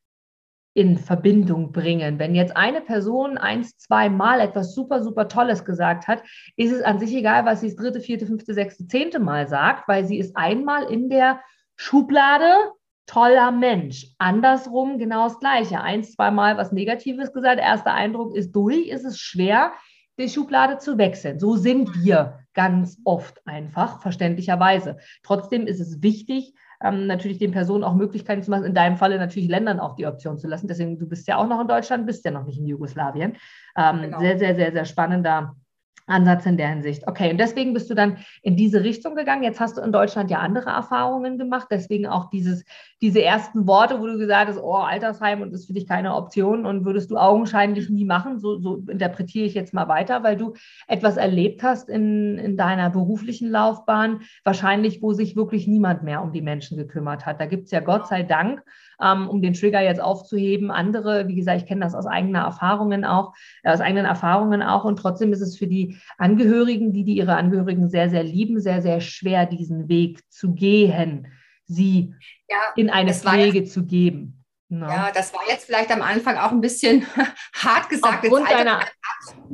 in 0.75 0.97
Verbindung 0.97 1.71
bringen. 1.71 2.17
Wenn 2.17 2.33
jetzt 2.33 2.57
eine 2.57 2.81
Person 2.81 3.37
eins, 3.37 3.77
zwei 3.77 4.09
Mal 4.09 4.39
etwas 4.39 4.73
super, 4.73 5.03
super 5.03 5.27
Tolles 5.27 5.65
gesagt 5.65 6.07
hat, 6.07 6.23
ist 6.55 6.71
es 6.71 6.81
an 6.81 6.99
sich 6.99 7.13
egal, 7.13 7.45
was 7.45 7.61
sie 7.61 7.67
das 7.67 7.75
dritte, 7.75 7.99
vierte, 7.99 8.25
fünfte, 8.25 8.53
sechste, 8.53 8.87
zehnte 8.87 9.19
Mal 9.19 9.47
sagt, 9.47 9.87
weil 9.87 10.05
sie 10.05 10.17
ist 10.17 10.35
einmal 10.35 10.91
in 10.91 11.09
der 11.09 11.41
Schublade 11.75 12.71
toller 13.05 13.51
Mensch. 13.51 14.07
Andersrum 14.17 14.97
genau 14.97 15.25
das 15.25 15.39
Gleiche. 15.39 15.81
Eins, 15.81 16.13
zwei 16.13 16.31
Mal 16.31 16.57
was 16.57 16.71
Negatives 16.71 17.33
gesagt, 17.33 17.59
erster 17.59 17.93
Eindruck 17.93 18.35
ist 18.35 18.51
durch, 18.53 18.87
ist 18.87 19.05
es 19.05 19.19
schwer, 19.19 19.73
die 20.19 20.29
Schublade 20.29 20.77
zu 20.77 20.97
wechseln. 20.97 21.39
So 21.39 21.55
sind 21.55 22.03
wir 22.03 22.39
ganz 22.53 22.99
oft 23.03 23.41
einfach, 23.45 24.01
verständlicherweise. 24.01 24.97
Trotzdem 25.23 25.65
ist 25.65 25.79
es 25.79 26.03
wichtig, 26.03 26.53
ähm, 26.81 27.07
natürlich 27.07 27.39
den 27.39 27.51
Personen 27.51 27.83
auch 27.83 27.95
Möglichkeiten 27.95 28.43
zu 28.43 28.51
machen, 28.51 28.65
in 28.65 28.75
deinem 28.75 28.97
Falle 28.97 29.17
natürlich 29.17 29.49
Ländern 29.49 29.79
auch 29.79 29.95
die 29.95 30.05
Option 30.05 30.37
zu 30.37 30.47
lassen. 30.47 30.67
Deswegen, 30.67 30.99
du 30.99 31.07
bist 31.07 31.27
ja 31.27 31.37
auch 31.37 31.47
noch 31.47 31.61
in 31.61 31.67
Deutschland, 31.67 32.05
bist 32.05 32.25
ja 32.25 32.31
noch 32.31 32.45
nicht 32.45 32.59
in 32.59 32.67
Jugoslawien. 32.67 33.37
Ähm, 33.75 34.01
genau. 34.01 34.19
Sehr, 34.19 34.37
sehr, 34.37 34.55
sehr, 34.55 34.71
sehr 34.71 34.85
spannender 34.85 35.55
Ansatz 36.05 36.45
in 36.45 36.57
der 36.57 36.69
Hinsicht. 36.69 37.07
Okay, 37.07 37.31
und 37.31 37.37
deswegen 37.37 37.73
bist 37.73 37.89
du 37.89 37.93
dann 37.93 38.17
in 38.41 38.55
diese 38.55 38.83
Richtung 38.83 39.15
gegangen. 39.15 39.43
Jetzt 39.43 39.59
hast 39.59 39.77
du 39.77 39.81
in 39.81 39.91
Deutschland 39.91 40.29
ja 40.29 40.39
andere 40.39 40.69
Erfahrungen 40.69 41.37
gemacht, 41.37 41.67
deswegen 41.71 42.07
auch 42.07 42.29
dieses, 42.29 42.65
diese 43.01 43.23
ersten 43.23 43.67
Worte, 43.67 43.99
wo 43.99 44.07
du 44.07 44.17
gesagt 44.17 44.49
hast, 44.49 44.59
oh, 44.59 44.75
Altersheim 44.75 45.41
und 45.41 45.53
ist 45.53 45.67
für 45.67 45.73
dich 45.73 45.87
keine 45.87 46.15
Option 46.15 46.65
und 46.65 46.85
würdest 46.85 47.11
du 47.11 47.17
augenscheinlich 47.17 47.89
nie 47.89 48.05
machen. 48.05 48.39
So, 48.39 48.59
so 48.59 48.83
interpretiere 48.89 49.45
ich 49.45 49.53
jetzt 49.53 49.73
mal 49.73 49.87
weiter, 49.87 50.23
weil 50.23 50.37
du 50.37 50.53
etwas 50.87 51.17
erlebt 51.17 51.63
hast 51.63 51.89
in, 51.89 52.37
in 52.37 52.57
deiner 52.57 52.89
beruflichen 52.89 53.49
Laufbahn, 53.49 54.21
wahrscheinlich, 54.43 55.01
wo 55.01 55.13
sich 55.13 55.35
wirklich 55.35 55.67
niemand 55.67 56.03
mehr 56.03 56.21
um 56.21 56.33
die 56.33 56.41
Menschen 56.41 56.77
gekümmert 56.77 57.25
hat. 57.25 57.39
Da 57.39 57.45
gibt 57.45 57.65
es 57.65 57.71
ja 57.71 57.79
Gott 57.79 58.07
sei 58.07 58.23
Dank 58.23 58.63
ähm, 59.03 59.27
um 59.27 59.41
den 59.41 59.53
Trigger 59.53 59.81
jetzt 59.81 60.01
aufzuheben. 60.01 60.71
Andere, 60.71 61.27
wie 61.27 61.35
gesagt, 61.35 61.61
ich 61.61 61.67
kenne 61.67 61.81
das 61.81 61.95
aus 61.95 62.05
eigener 62.05 62.41
Erfahrungen 62.41 63.05
auch, 63.05 63.33
äh, 63.63 63.71
aus 63.71 63.81
eigenen 63.81 64.05
Erfahrungen 64.05 64.61
auch. 64.61 64.85
Und 64.85 64.97
trotzdem 64.97 65.33
ist 65.33 65.41
es 65.41 65.57
für 65.57 65.67
die 65.67 65.97
Angehörigen, 66.17 66.93
die, 66.93 67.03
die 67.03 67.15
ihre 67.15 67.35
Angehörigen 67.35 67.89
sehr, 67.89 68.09
sehr 68.09 68.23
lieben, 68.23 68.59
sehr, 68.59 68.81
sehr 68.81 69.01
schwer, 69.01 69.45
diesen 69.45 69.89
Weg 69.89 70.21
zu 70.31 70.53
gehen, 70.53 71.27
sie 71.65 72.13
ja, 72.49 72.57
in 72.75 72.89
eine 72.89 73.13
Pflege 73.13 73.63
zu 73.65 73.85
geben. 73.85 74.43
No. 74.69 74.87
Ja, 74.87 75.11
das 75.13 75.33
war 75.33 75.41
jetzt 75.47 75.65
vielleicht 75.65 75.91
am 75.91 76.01
Anfang 76.01 76.37
auch 76.37 76.51
ein 76.51 76.61
bisschen 76.61 77.05
hart 77.53 77.89
gesagt. 77.89 78.23
Aufgrund 78.23 78.49
deiner, 78.49 78.81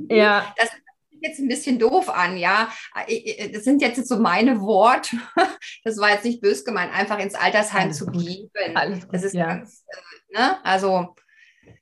ja. 0.10 0.46
Das 0.56 0.70
jetzt 1.22 1.40
ein 1.40 1.48
bisschen 1.48 1.80
doof 1.80 2.10
an, 2.10 2.38
ja. 2.38 2.70
Das 3.54 3.64
sind 3.64 3.82
jetzt 3.82 4.08
so 4.08 4.20
meine 4.20 4.62
Worte. 4.62 5.18
Das 5.84 5.98
war 5.98 6.12
jetzt 6.12 6.26
nicht 6.26 6.42
bös 6.42 6.66
gemeint, 6.66 6.94
einfach 6.94 7.20
ins 7.20 7.36
Altersheim 7.36 7.84
Alles 7.84 7.98
zu 7.98 8.06
gut. 8.06 8.26
geben. 8.26 8.50
Alles 8.76 9.02
gut, 9.02 9.14
das 9.14 9.24
ist 9.24 9.34
ja. 9.34 9.48
ganz, 9.48 9.86
äh, 9.88 10.38
ne? 10.38 10.66
Also 10.66 11.16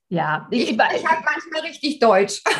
ja, 0.09 0.47
ich, 0.51 0.71
ich, 0.71 0.75
ich 0.75 0.79
halt 0.79 1.25
manchmal 1.25 1.61
richtig 1.67 1.99
Deutsch. 1.99 2.41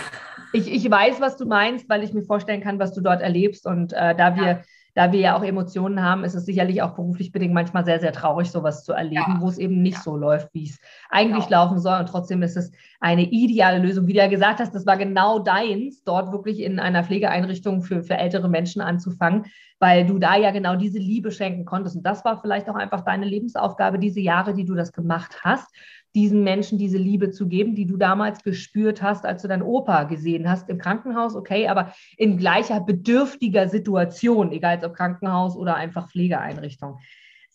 Ich, 0.53 0.71
ich 0.71 0.89
weiß, 0.89 1.19
was 1.19 1.35
du 1.35 1.45
meinst, 1.45 1.89
weil 1.89 2.05
ich 2.05 2.13
mir 2.13 2.23
vorstellen 2.23 2.63
kann, 2.63 2.79
was 2.79 2.93
du 2.93 3.01
dort 3.01 3.21
erlebst. 3.21 3.67
Und 3.67 3.91
äh, 3.91 4.15
da 4.15 4.33
wir 4.37 4.43
ja 4.45 4.61
da 4.97 5.11
wir 5.11 5.19
ja 5.19 5.37
auch 5.37 5.43
Emotionen 5.43 6.01
haben, 6.01 6.23
ist 6.23 6.33
es 6.33 6.47
sicherlich 6.47 6.81
auch 6.81 6.95
beruflich 6.95 7.31
bedingt 7.31 7.53
manchmal 7.53 7.85
sehr, 7.85 7.99
sehr 7.99 8.11
traurig, 8.11 8.49
sowas 8.49 8.83
zu 8.83 8.93
erleben, 8.93 9.35
ja. 9.35 9.37
wo 9.39 9.47
es 9.47 9.59
eben 9.59 9.83
nicht 9.83 9.97
ja. 9.97 10.01
so 10.01 10.17
läuft, 10.17 10.51
wie 10.55 10.63
es 10.63 10.79
eigentlich 11.11 11.45
genau. 11.45 11.65
laufen 11.65 11.77
soll. 11.77 11.99
Und 11.99 12.09
trotzdem 12.09 12.41
ist 12.41 12.57
es 12.57 12.71
eine 12.99 13.21
ideale 13.29 13.77
Lösung. 13.77 14.07
Wie 14.07 14.13
du 14.13 14.17
ja 14.17 14.27
gesagt 14.27 14.59
hast, 14.59 14.73
das 14.73 14.87
war 14.87 14.97
genau 14.97 15.37
deins, 15.37 16.03
dort 16.03 16.31
wirklich 16.31 16.61
in 16.61 16.79
einer 16.79 17.03
Pflegeeinrichtung 17.03 17.83
für, 17.83 18.01
für 18.01 18.17
ältere 18.17 18.49
Menschen 18.49 18.81
anzufangen, 18.81 19.45
weil 19.77 20.07
du 20.07 20.17
da 20.17 20.35
ja 20.35 20.49
genau 20.49 20.75
diese 20.75 20.97
Liebe 20.97 21.29
schenken 21.29 21.65
konntest. 21.65 21.95
Und 21.95 22.03
das 22.03 22.25
war 22.25 22.41
vielleicht 22.41 22.67
auch 22.67 22.75
einfach 22.75 23.01
deine 23.01 23.25
Lebensaufgabe, 23.25 23.99
diese 23.99 24.19
Jahre, 24.19 24.55
die 24.55 24.65
du 24.65 24.73
das 24.73 24.93
gemacht 24.93 25.41
hast. 25.43 25.67
Diesen 26.15 26.43
Menschen 26.43 26.77
diese 26.77 26.97
Liebe 26.97 27.31
zu 27.31 27.47
geben, 27.47 27.75
die 27.75 27.85
du 27.85 27.97
damals 27.97 28.43
gespürt 28.43 29.01
hast, 29.01 29.25
als 29.25 29.41
du 29.41 29.47
deinen 29.47 29.61
Opa 29.61 30.03
gesehen 30.03 30.49
hast 30.49 30.69
im 30.69 30.77
Krankenhaus, 30.77 31.35
okay, 31.35 31.67
aber 31.67 31.93
in 32.17 32.37
gleicher 32.37 32.79
bedürftiger 32.79 33.69
Situation, 33.69 34.51
egal 34.51 34.83
ob 34.83 34.93
Krankenhaus 34.93 35.55
oder 35.55 35.75
einfach 35.75 36.09
Pflegeeinrichtung 36.09 36.99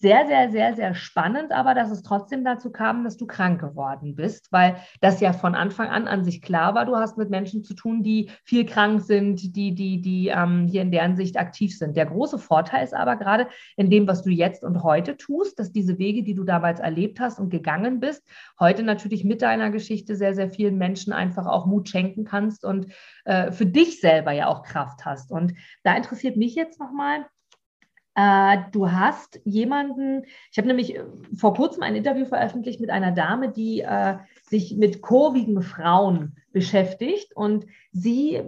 sehr, 0.03 0.27
sehr, 0.27 0.51
sehr, 0.51 0.75
sehr 0.75 0.95
spannend, 0.97 1.53
aber 1.53 1.75
dass 1.75 1.93
es 1.93 2.03
trotzdem 2.03 2.45
dazu 2.45 2.73
kam, 2.73 3.05
dass 3.05 3.17
du 3.17 3.25
krank 3.25 3.61
geworden 3.61 4.17
bist, 4.17 4.51
weil 4.51 4.75
das 5.01 5.21
ja 5.21 5.33
von 5.33 5.55
Anfang 5.55 5.91
an 5.91 6.09
an 6.09 6.25
sich 6.25 6.43
klar 6.43 6.75
war, 6.75 6.87
du 6.87 6.97
hast 6.97 7.17
mit 7.19 7.31
Menschen 7.31 7.63
zu 7.63 7.75
tun, 7.75 8.03
die 8.03 8.29
viel 8.43 8.67
krank 8.67 9.03
sind, 9.03 9.55
die, 9.55 9.77
die, 9.77 10.03
die 10.03 10.27
ähm, 10.27 10.67
hier 10.67 10.83
in 10.83 10.91
deren 10.91 11.15
Sicht 11.15 11.39
aktiv 11.39 11.79
sind. 11.79 11.97
Der 11.97 12.07
große 12.07 12.41
Vorteil 12.41 12.83
ist 12.83 12.95
aber 12.95 13.15
gerade 13.15 13.47
in 13.77 13.91
dem, 13.91 14.09
was 14.09 14.23
du 14.23 14.31
jetzt 14.31 14.65
und 14.65 14.83
heute 14.83 15.17
tust, 15.17 15.61
dass 15.61 15.71
diese 15.71 15.99
Wege, 15.99 16.25
die 16.25 16.35
du 16.35 16.43
damals 16.43 16.81
erlebt 16.81 17.21
hast 17.21 17.39
und 17.39 17.51
gegangen 17.51 18.01
bist, 18.01 18.27
heute 18.59 18.83
natürlich 18.83 19.23
mit 19.23 19.41
deiner 19.41 19.71
Geschichte 19.71 20.17
sehr, 20.17 20.35
sehr 20.35 20.51
vielen 20.51 20.79
Menschen 20.79 21.13
einfach 21.13 21.47
auch 21.47 21.67
Mut 21.67 21.89
schenken 21.89 22.25
kannst 22.25 22.65
und 22.65 22.89
äh, 23.25 23.53
für 23.53 23.67
dich 23.67 24.01
selber 24.01 24.33
ja 24.33 24.49
auch 24.49 24.65
Kraft 24.65 25.05
hast. 25.05 25.31
Und 25.31 25.55
da 25.85 25.97
interessiert 25.97 26.37
mich 26.37 26.57
jetzt 26.57 26.81
nochmal, 26.81 27.25
du 28.15 28.91
hast 28.91 29.41
jemanden, 29.45 30.25
ich 30.51 30.59
habe 30.59 30.69
nämlich 30.69 30.97
äh, 30.97 31.05
vor 31.35 31.55
kurzem 31.55 31.83
ein 31.83 31.97
Interview 31.97 32.27
veröffentlicht 32.27 32.81
mit 32.81 32.91
einer 32.91 33.13
Dame, 33.13 33.51
die 33.51 33.81
äh, 33.81 34.17
sich 34.43 34.77
mit 34.77 35.01
kurvigen 35.01 35.63
Frauen 35.63 36.37
beschäftigt. 36.53 37.35
Und 37.35 37.65
sie, 37.91 38.43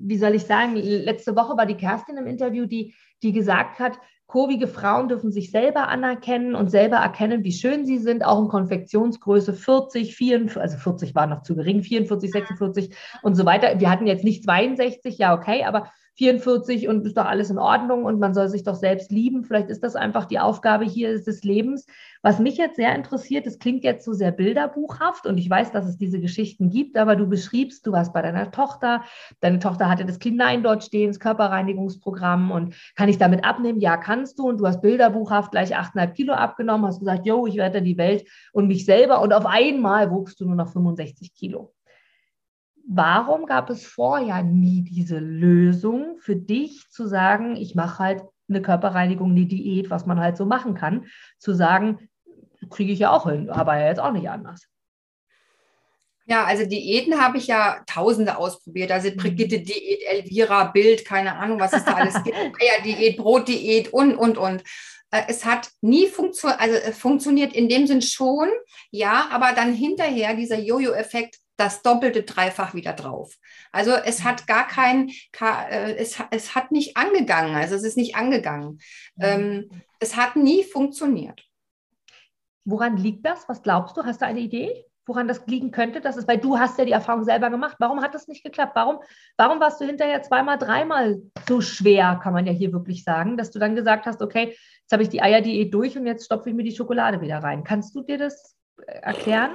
wie 0.00 0.18
soll 0.18 0.34
ich 0.34 0.44
sagen, 0.44 0.74
letzte 0.74 1.36
Woche 1.36 1.56
war 1.56 1.66
die 1.66 1.76
Kerstin 1.76 2.16
im 2.16 2.26
Interview, 2.26 2.66
die, 2.66 2.94
die 3.22 3.32
gesagt 3.32 3.78
hat, 3.78 3.98
kurvige 4.26 4.68
Frauen 4.68 5.08
dürfen 5.08 5.32
sich 5.32 5.50
selber 5.50 5.88
anerkennen 5.88 6.54
und 6.54 6.70
selber 6.70 6.96
erkennen, 6.98 7.42
wie 7.44 7.52
schön 7.52 7.84
sie 7.84 7.98
sind, 7.98 8.24
auch 8.24 8.40
in 8.40 8.48
Konfektionsgröße 8.48 9.52
40, 9.52 10.14
44, 10.14 10.60
also 10.60 10.78
40 10.78 11.14
war 11.16 11.26
noch 11.26 11.42
zu 11.42 11.56
gering, 11.56 11.82
44, 11.82 12.30
46 12.30 12.96
und 13.22 13.34
so 13.34 13.44
weiter. 13.44 13.80
Wir 13.80 13.90
hatten 13.90 14.06
jetzt 14.06 14.22
nicht 14.22 14.44
62, 14.44 15.18
ja, 15.18 15.34
okay, 15.34 15.64
aber 15.64 15.90
44 16.20 16.86
und 16.86 17.06
ist 17.06 17.16
doch 17.16 17.24
alles 17.24 17.48
in 17.48 17.56
Ordnung 17.56 18.04
und 18.04 18.20
man 18.20 18.34
soll 18.34 18.50
sich 18.50 18.62
doch 18.62 18.74
selbst 18.74 19.10
lieben. 19.10 19.42
Vielleicht 19.42 19.70
ist 19.70 19.82
das 19.82 19.96
einfach 19.96 20.26
die 20.26 20.38
Aufgabe 20.38 20.84
hier 20.84 21.18
des 21.18 21.44
Lebens. 21.44 21.86
Was 22.20 22.38
mich 22.38 22.58
jetzt 22.58 22.76
sehr 22.76 22.94
interessiert, 22.94 23.46
es 23.46 23.58
klingt 23.58 23.84
jetzt 23.84 24.04
so 24.04 24.12
sehr 24.12 24.30
bilderbuchhaft 24.30 25.26
und 25.26 25.38
ich 25.38 25.48
weiß, 25.48 25.72
dass 25.72 25.86
es 25.86 25.96
diese 25.96 26.20
Geschichten 26.20 26.68
gibt, 26.68 26.98
aber 26.98 27.16
du 27.16 27.26
beschriebst, 27.26 27.86
du 27.86 27.92
warst 27.92 28.12
bei 28.12 28.20
deiner 28.20 28.50
Tochter, 28.50 29.02
deine 29.40 29.60
Tochter 29.60 29.88
hatte 29.88 30.04
das 30.04 30.18
Klinein 30.18 30.62
dort 30.62 30.84
stehen, 30.84 31.08
das 31.08 31.20
Körperreinigungsprogramm 31.20 32.50
und 32.50 32.74
kann 32.96 33.08
ich 33.08 33.16
damit 33.16 33.42
abnehmen? 33.42 33.80
Ja, 33.80 33.96
kannst 33.96 34.38
du 34.38 34.46
und 34.46 34.60
du 34.60 34.66
hast 34.66 34.82
bilderbuchhaft 34.82 35.52
gleich 35.52 35.74
8,5 35.74 36.12
Kilo 36.12 36.34
abgenommen, 36.34 36.84
hast 36.84 36.98
gesagt, 36.98 37.24
yo, 37.24 37.46
ich 37.46 37.56
werde 37.56 37.80
die 37.80 37.96
Welt 37.96 38.28
und 38.52 38.66
mich 38.66 38.84
selber 38.84 39.22
und 39.22 39.32
auf 39.32 39.46
einmal 39.46 40.10
wuchst 40.10 40.38
du 40.38 40.44
nur 40.44 40.56
noch 40.56 40.68
65 40.68 41.32
Kilo 41.32 41.72
warum 42.88 43.46
gab 43.46 43.70
es 43.70 43.86
vorher 43.86 44.42
nie 44.42 44.82
diese 44.82 45.18
Lösung 45.18 46.18
für 46.18 46.36
dich 46.36 46.88
zu 46.90 47.06
sagen, 47.06 47.56
ich 47.56 47.74
mache 47.74 47.98
halt 47.98 48.22
eine 48.48 48.62
Körperreinigung, 48.62 49.30
eine 49.30 49.46
Diät, 49.46 49.90
was 49.90 50.06
man 50.06 50.20
halt 50.20 50.36
so 50.36 50.44
machen 50.44 50.74
kann, 50.74 51.06
zu 51.38 51.54
sagen, 51.54 52.08
kriege 52.68 52.92
ich 52.92 52.98
ja 52.98 53.10
auch 53.10 53.30
hin, 53.30 53.48
aber 53.48 53.78
ja 53.78 53.86
jetzt 53.86 54.00
auch 54.00 54.12
nicht 54.12 54.28
anders. 54.28 54.66
Ja, 56.26 56.44
also 56.44 56.64
Diäten 56.64 57.20
habe 57.20 57.38
ich 57.38 57.48
ja 57.48 57.82
tausende 57.86 58.36
ausprobiert. 58.36 58.92
Also 58.92 59.10
mhm. 59.10 59.16
Brigitte-Diät, 59.16 60.02
Elvira, 60.06 60.64
Bild, 60.64 61.04
keine 61.04 61.34
Ahnung, 61.36 61.58
was 61.58 61.72
es 61.72 61.84
da 61.84 61.94
alles 61.94 62.22
gibt. 62.22 62.36
Eierdiät, 62.60 63.16
Brotdiät 63.16 63.92
und, 63.92 64.14
und, 64.14 64.38
und. 64.38 64.62
Äh, 65.10 65.22
es 65.26 65.44
hat 65.44 65.70
nie 65.80 66.06
funktio 66.06 66.50
also 66.50 66.76
äh, 66.76 66.92
funktioniert 66.92 67.52
in 67.52 67.68
dem 67.68 67.88
Sinn 67.88 68.00
schon, 68.00 68.48
ja, 68.92 69.28
aber 69.32 69.52
dann 69.56 69.74
hinterher 69.74 70.34
dieser 70.34 70.60
Jojo-Effekt, 70.60 71.38
das 71.60 71.82
doppelte 71.82 72.22
dreifach 72.22 72.72
wieder 72.72 72.94
drauf. 72.94 73.36
Also 73.70 73.92
es 73.92 74.24
hat 74.24 74.46
gar 74.46 74.66
kein, 74.66 75.10
äh, 75.40 75.94
es, 75.96 76.18
es 76.30 76.54
hat 76.54 76.72
nicht 76.72 76.96
angegangen, 76.96 77.54
also 77.54 77.74
es 77.74 77.84
ist 77.84 77.98
nicht 77.98 78.16
angegangen. 78.16 78.80
Mhm. 79.16 79.24
Ähm, 79.24 79.70
es 80.00 80.16
hat 80.16 80.36
nie 80.36 80.64
funktioniert. 80.64 81.44
Woran 82.64 82.96
liegt 82.96 83.26
das? 83.26 83.46
Was 83.48 83.62
glaubst 83.62 83.96
du? 83.96 84.04
Hast 84.04 84.22
du 84.22 84.26
eine 84.26 84.40
Idee? 84.40 84.86
Woran 85.06 85.28
das 85.28 85.46
liegen 85.46 85.70
könnte, 85.70 86.00
dass 86.00 86.16
es, 86.16 86.26
weil 86.26 86.38
du 86.38 86.58
hast 86.58 86.78
ja 86.78 86.84
die 86.84 86.92
Erfahrung 86.92 87.24
selber 87.24 87.50
gemacht. 87.50 87.76
Warum 87.78 88.00
hat 88.00 88.14
das 88.14 88.28
nicht 88.28 88.44
geklappt? 88.44 88.72
Warum, 88.74 89.00
warum 89.36 89.60
warst 89.60 89.80
du 89.80 89.84
hinterher 89.84 90.22
zweimal, 90.22 90.56
dreimal 90.56 91.20
so 91.46 91.60
schwer, 91.60 92.20
kann 92.22 92.32
man 92.32 92.46
ja 92.46 92.52
hier 92.52 92.72
wirklich 92.72 93.04
sagen, 93.04 93.36
dass 93.36 93.50
du 93.50 93.58
dann 93.58 93.74
gesagt 93.74 94.06
hast, 94.06 94.22
okay, 94.22 94.56
jetzt 94.80 94.92
habe 94.92 95.02
ich 95.02 95.08
die 95.08 95.20
Eierdiät 95.20 95.74
durch 95.74 95.98
und 95.98 96.06
jetzt 96.06 96.24
stopfe 96.24 96.50
ich 96.50 96.54
mir 96.54 96.64
die 96.64 96.74
Schokolade 96.74 97.20
wieder 97.20 97.38
rein. 97.38 97.64
Kannst 97.64 97.94
du 97.94 98.02
dir 98.02 98.18
das 98.18 98.56
äh, 98.86 99.00
erklären? 99.00 99.52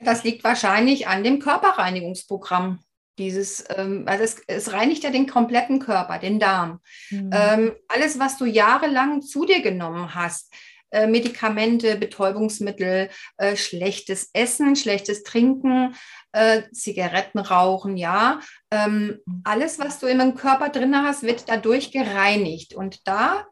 Das 0.00 0.24
liegt 0.24 0.44
wahrscheinlich 0.44 1.08
an 1.08 1.24
dem 1.24 1.40
Körperreinigungsprogramm. 1.40 2.80
Dieses, 3.18 3.64
ähm, 3.76 4.04
also 4.06 4.22
es, 4.22 4.42
es, 4.46 4.72
reinigt 4.72 5.02
ja 5.02 5.10
den 5.10 5.26
kompletten 5.26 5.80
Körper, 5.80 6.18
den 6.18 6.38
Darm. 6.38 6.80
Mhm. 7.10 7.30
Ähm, 7.32 7.72
alles, 7.88 8.20
was 8.20 8.38
du 8.38 8.44
jahrelang 8.44 9.22
zu 9.22 9.44
dir 9.44 9.60
genommen 9.60 10.14
hast, 10.14 10.52
äh, 10.90 11.06
Medikamente, 11.06 11.96
Betäubungsmittel, 11.96 13.10
äh, 13.36 13.56
schlechtes 13.56 14.30
Essen, 14.32 14.76
schlechtes 14.76 15.22
Trinken, 15.22 15.94
äh, 16.32 16.62
Zigaretten 16.72 17.40
rauchen, 17.40 17.96
ja. 17.96 18.40
Ähm, 18.70 19.18
alles, 19.44 19.78
was 19.78 19.98
du 19.98 20.06
im 20.06 20.34
Körper 20.34 20.70
drin 20.70 20.96
hast, 20.96 21.24
wird 21.24 21.48
dadurch 21.48 21.90
gereinigt. 21.90 22.72
Und 22.74 23.06
da, 23.06 23.46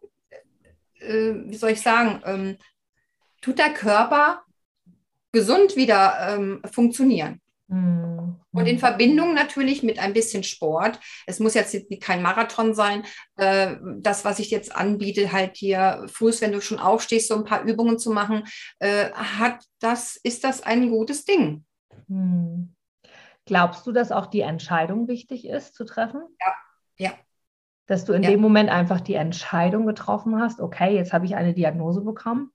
äh, 1.01 1.35
wie 1.45 1.57
soll 1.57 1.71
ich 1.71 1.83
sagen, 1.83 2.23
ähm, 2.25 2.57
tut 3.43 3.59
der 3.59 3.75
Körper 3.75 4.46
gesund 5.37 5.77
wieder 5.77 6.17
ähm, 6.31 6.63
funktionieren. 6.73 7.43
Mhm. 7.69 8.37
Und 8.53 8.67
in 8.67 8.79
Verbindung 8.79 9.35
natürlich 9.35 9.83
mit 9.83 9.99
ein 9.99 10.15
bisschen 10.15 10.43
Sport. 10.43 10.99
Es 11.27 11.41
muss 11.41 11.53
jetzt 11.53 11.77
kein 12.01 12.23
Marathon 12.23 12.75
sein. 12.75 13.05
Äh, 13.37 13.77
das, 13.99 14.25
was 14.25 14.39
ich 14.39 14.51
jetzt 14.51 14.75
anbiete, 14.75 15.31
halt 15.31 15.57
hier 15.57 16.07
Fuß, 16.11 16.41
wenn 16.41 16.53
du 16.53 16.63
schon 16.63 16.79
aufstehst, 16.79 17.29
so 17.29 17.35
ein 17.37 17.45
paar 17.45 17.65
Übungen 17.65 17.99
zu 17.99 18.11
machen, 18.13 18.45
äh, 18.79 19.11
hat 19.13 19.63
das, 19.79 20.17
ist 20.23 20.43
das 20.43 20.63
ein 20.63 20.89
gutes 20.89 21.27
Ding. 21.27 21.67
Mhm. 22.09 22.75
Glaubst 23.45 23.87
du, 23.87 23.93
dass 23.93 24.11
auch 24.11 24.27
die 24.27 24.41
Entscheidung 24.41 25.07
wichtig 25.07 25.47
ist 25.47 25.75
zu 25.75 25.85
treffen? 25.85 26.23
Ja, 26.41 26.55
ja. 26.97 27.13
Dass 27.87 28.07
du 28.07 28.15
in 28.15 28.23
ja. 28.23 28.31
dem 28.31 28.41
Moment 28.41 28.71
einfach 28.71 29.03
die 29.03 29.15
Entscheidung 29.15 29.87
getroffen 29.87 30.41
hast, 30.41 30.61
okay, 30.61 30.97
jetzt 30.97 31.13
habe 31.13 31.27
ich 31.27 31.37
eine 31.37 31.53
Diagnose 31.53 32.01
bekommen, 32.01 32.53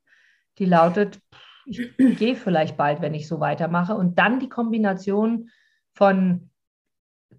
die 0.57 0.65
lautet, 0.65 1.19
ich 1.65 2.17
gehe 2.17 2.35
vielleicht 2.35 2.77
bald, 2.77 3.01
wenn 3.01 3.13
ich 3.13 3.27
so 3.27 3.39
weitermache. 3.39 3.95
Und 3.95 4.17
dann 4.19 4.39
die 4.39 4.49
Kombination 4.49 5.49
von 5.93 6.49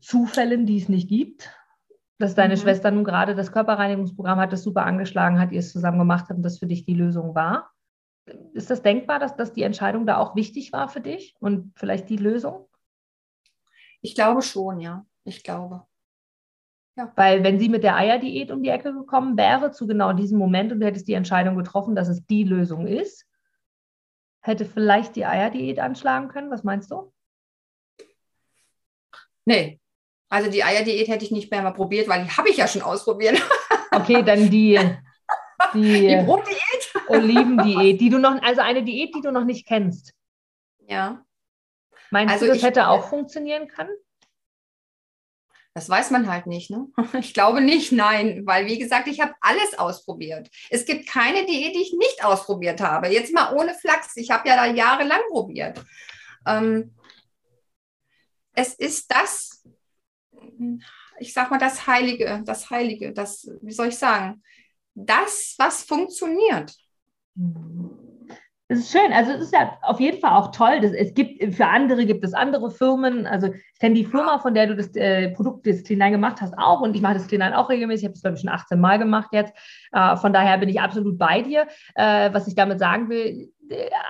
Zufällen, 0.01 0.67
die 0.67 0.79
es 0.79 0.89
nicht 0.89 1.09
gibt, 1.09 1.51
dass 2.19 2.35
deine 2.35 2.55
mhm. 2.55 2.61
Schwester 2.61 2.91
nun 2.91 3.05
gerade 3.05 3.35
das 3.35 3.53
Körperreinigungsprogramm 3.53 4.39
hat, 4.39 4.53
das 4.53 4.63
super 4.63 4.85
angeschlagen 4.87 5.41
hat, 5.41 5.53
ihr 5.53 5.61
es 5.61 5.73
zusammen 5.73 5.99
gemacht 5.99 6.27
habt 6.29 6.37
und 6.37 6.43
das 6.43 6.59
für 6.59 6.67
dich 6.67 6.85
die 6.85 6.95
Lösung 6.95 7.35
war. 7.35 7.71
Ist 8.53 8.71
das 8.71 8.83
denkbar, 8.83 9.19
dass, 9.19 9.37
dass 9.37 9.53
die 9.53 9.63
Entscheidung 9.63 10.07
da 10.07 10.19
auch 10.19 10.37
wichtig 10.37 10.73
war 10.73 10.89
für 10.89 11.01
dich 11.01 11.35
und 11.41 11.73
vielleicht 11.77 12.09
die 12.09 12.17
Lösung? 12.17 12.69
Ich 14.01 14.15
glaube 14.15 14.43
schon, 14.43 14.81
ja. 14.81 15.05
Ich 15.25 15.43
glaube. 15.43 15.87
Ja. 16.97 17.13
Weil 17.17 17.43
wenn 17.43 17.59
sie 17.59 17.69
mit 17.69 17.85
der 17.85 17.97
Eierdiät 17.97 18.51
um 18.51 18.63
die 18.63 18.69
Ecke 18.69 18.93
gekommen 18.93 19.37
wäre, 19.37 19.71
zu 19.71 19.87
genau 19.87 20.13
diesem 20.13 20.39
Moment 20.39 20.73
und 20.73 20.81
du 20.81 20.87
hättest 20.87 21.09
die 21.09 21.15
Entscheidung 21.15 21.57
getroffen, 21.57 21.95
dass 21.95 22.09
es 22.09 22.27
die 22.27 22.45
Lösung 22.45 22.87
ist, 22.87 23.27
hätte 24.43 24.65
vielleicht 24.67 25.17
die 25.17 25.25
Eierdiät 25.25 25.79
anschlagen 25.79 26.29
können. 26.29 26.51
Was 26.51 26.65
meinst 26.65 26.91
du? 26.91 27.13
Nee. 29.45 29.81
Also 30.29 30.51
die 30.51 30.65
Eierdiät 30.65 31.09
hätte 31.09 31.25
ich 31.25 31.31
nicht 31.31 31.51
mehr 31.51 31.63
mal 31.63 31.73
probiert, 31.73 32.09
weil 32.09 32.25
die 32.25 32.31
habe 32.31 32.49
ich 32.49 32.57
ja 32.57 32.67
schon 32.69 32.83
ausprobiert. 32.83 33.41
Okay, 33.95 34.23
dann 34.23 34.49
die, 34.49 34.81
die, 35.75 36.09
die 36.09 36.23
Brotdiät. 36.25 36.95
Olivendiät, 37.09 38.01
die 38.01 38.09
du 38.09 38.17
noch, 38.17 38.41
also 38.41 38.63
eine 38.63 38.83
Diät, 38.83 39.15
die 39.15 39.21
du 39.21 39.31
noch 39.31 39.45
nicht 39.45 39.67
kennst. 39.67 40.15
Ja. 40.89 41.23
Meinst 42.11 42.33
also 42.33 42.47
du, 42.47 42.53
das 42.53 42.59
ich, 42.59 42.65
hätte 42.65 42.89
auch 42.89 43.11
funktionieren 43.11 43.69
können? 43.69 43.91
Das 45.75 45.89
weiß 45.89 46.11
man 46.11 46.31
halt 46.31 46.47
nicht. 46.47 46.71
Ne? 46.71 46.89
Ich 47.15 47.35
glaube 47.35 47.61
nicht, 47.61 47.93
nein, 47.93 48.43
weil 48.45 48.67
wie 48.67 48.79
gesagt, 48.79 49.09
ich 49.09 49.21
habe 49.21 49.35
alles 49.41 49.79
ausprobiert. 49.79 50.51
Es 50.71 50.85
gibt 50.85 51.09
keine 51.09 51.47
Diät, 51.47 51.75
die 51.75 51.83
ich 51.83 51.95
nicht 51.95 52.25
ausprobiert 52.25 52.81
habe. 52.81 53.09
Jetzt 53.09 53.33
mal 53.33 53.55
ohne 53.55 53.75
Flachs. 53.75 54.17
Ich 54.17 54.31
habe 54.31 54.49
ja 54.49 54.57
da 54.57 54.67
jahrelang 54.67 55.21
probiert. 55.31 55.83
Ähm, 56.47 56.95
es 58.55 58.75
ist 58.75 59.11
das, 59.11 59.65
ich 61.19 61.33
sag 61.33 61.51
mal, 61.51 61.59
das 61.59 61.87
Heilige, 61.87 62.43
das 62.45 62.69
Heilige, 62.69 63.13
das, 63.13 63.51
wie 63.63 63.73
soll 63.73 63.89
ich 63.89 63.97
sagen, 63.97 64.43
das, 64.95 65.55
was 65.59 65.83
funktioniert. 65.85 66.75
Mhm. 67.35 68.02
Das 68.73 68.81
ist 68.81 68.93
schön. 68.93 69.13
Also 69.13 69.33
es 69.33 69.43
ist 69.43 69.53
ja 69.53 69.77
auf 69.83 70.01
jeden 70.01 70.19
Fall 70.19 70.31
auch 70.31 70.51
toll. 70.51 70.81
Das, 70.81 70.93
es 70.93 71.13
gibt 71.13 71.55
für 71.55 71.67
andere 71.67 72.07
gibt 72.07 72.25
es 72.25 72.33
andere 72.33 72.71
Firmen. 72.71 73.27
Also 73.27 73.49
ich 73.49 73.79
kenne 73.79 73.95
die 73.95 74.07
Firma, 74.07 74.39
von 74.39 74.55
der 74.55 74.67
du 74.67 74.77
das 74.77 74.97
äh, 74.97 75.29
Produkt, 75.29 75.67
das 75.67 75.85
Clean 75.85 76.11
gemacht 76.11 76.41
hast, 76.41 76.57
auch. 76.57 76.81
Und 76.81 76.97
ich 76.97 77.03
mache 77.03 77.13
das 77.13 77.27
Clean 77.27 77.53
auch 77.53 77.69
regelmäßig. 77.69 78.05
Ich 78.05 78.09
habe 78.09 78.15
es, 78.15 78.23
glaube 78.23 78.37
ich, 78.37 78.41
schon 78.41 78.49
18 78.49 78.81
Mal 78.81 78.99
gemacht 78.99 79.29
jetzt. 79.33 79.53
Äh, 79.93 80.17
von 80.17 80.33
daher 80.33 80.57
bin 80.57 80.71
ich 80.71 80.81
absolut 80.81 81.19
bei 81.19 81.43
dir. 81.43 81.67
Äh, 81.97 82.33
was 82.33 82.49
ich 82.49 82.55
damit 82.55 82.79
sagen 82.79 83.11
will, 83.11 83.53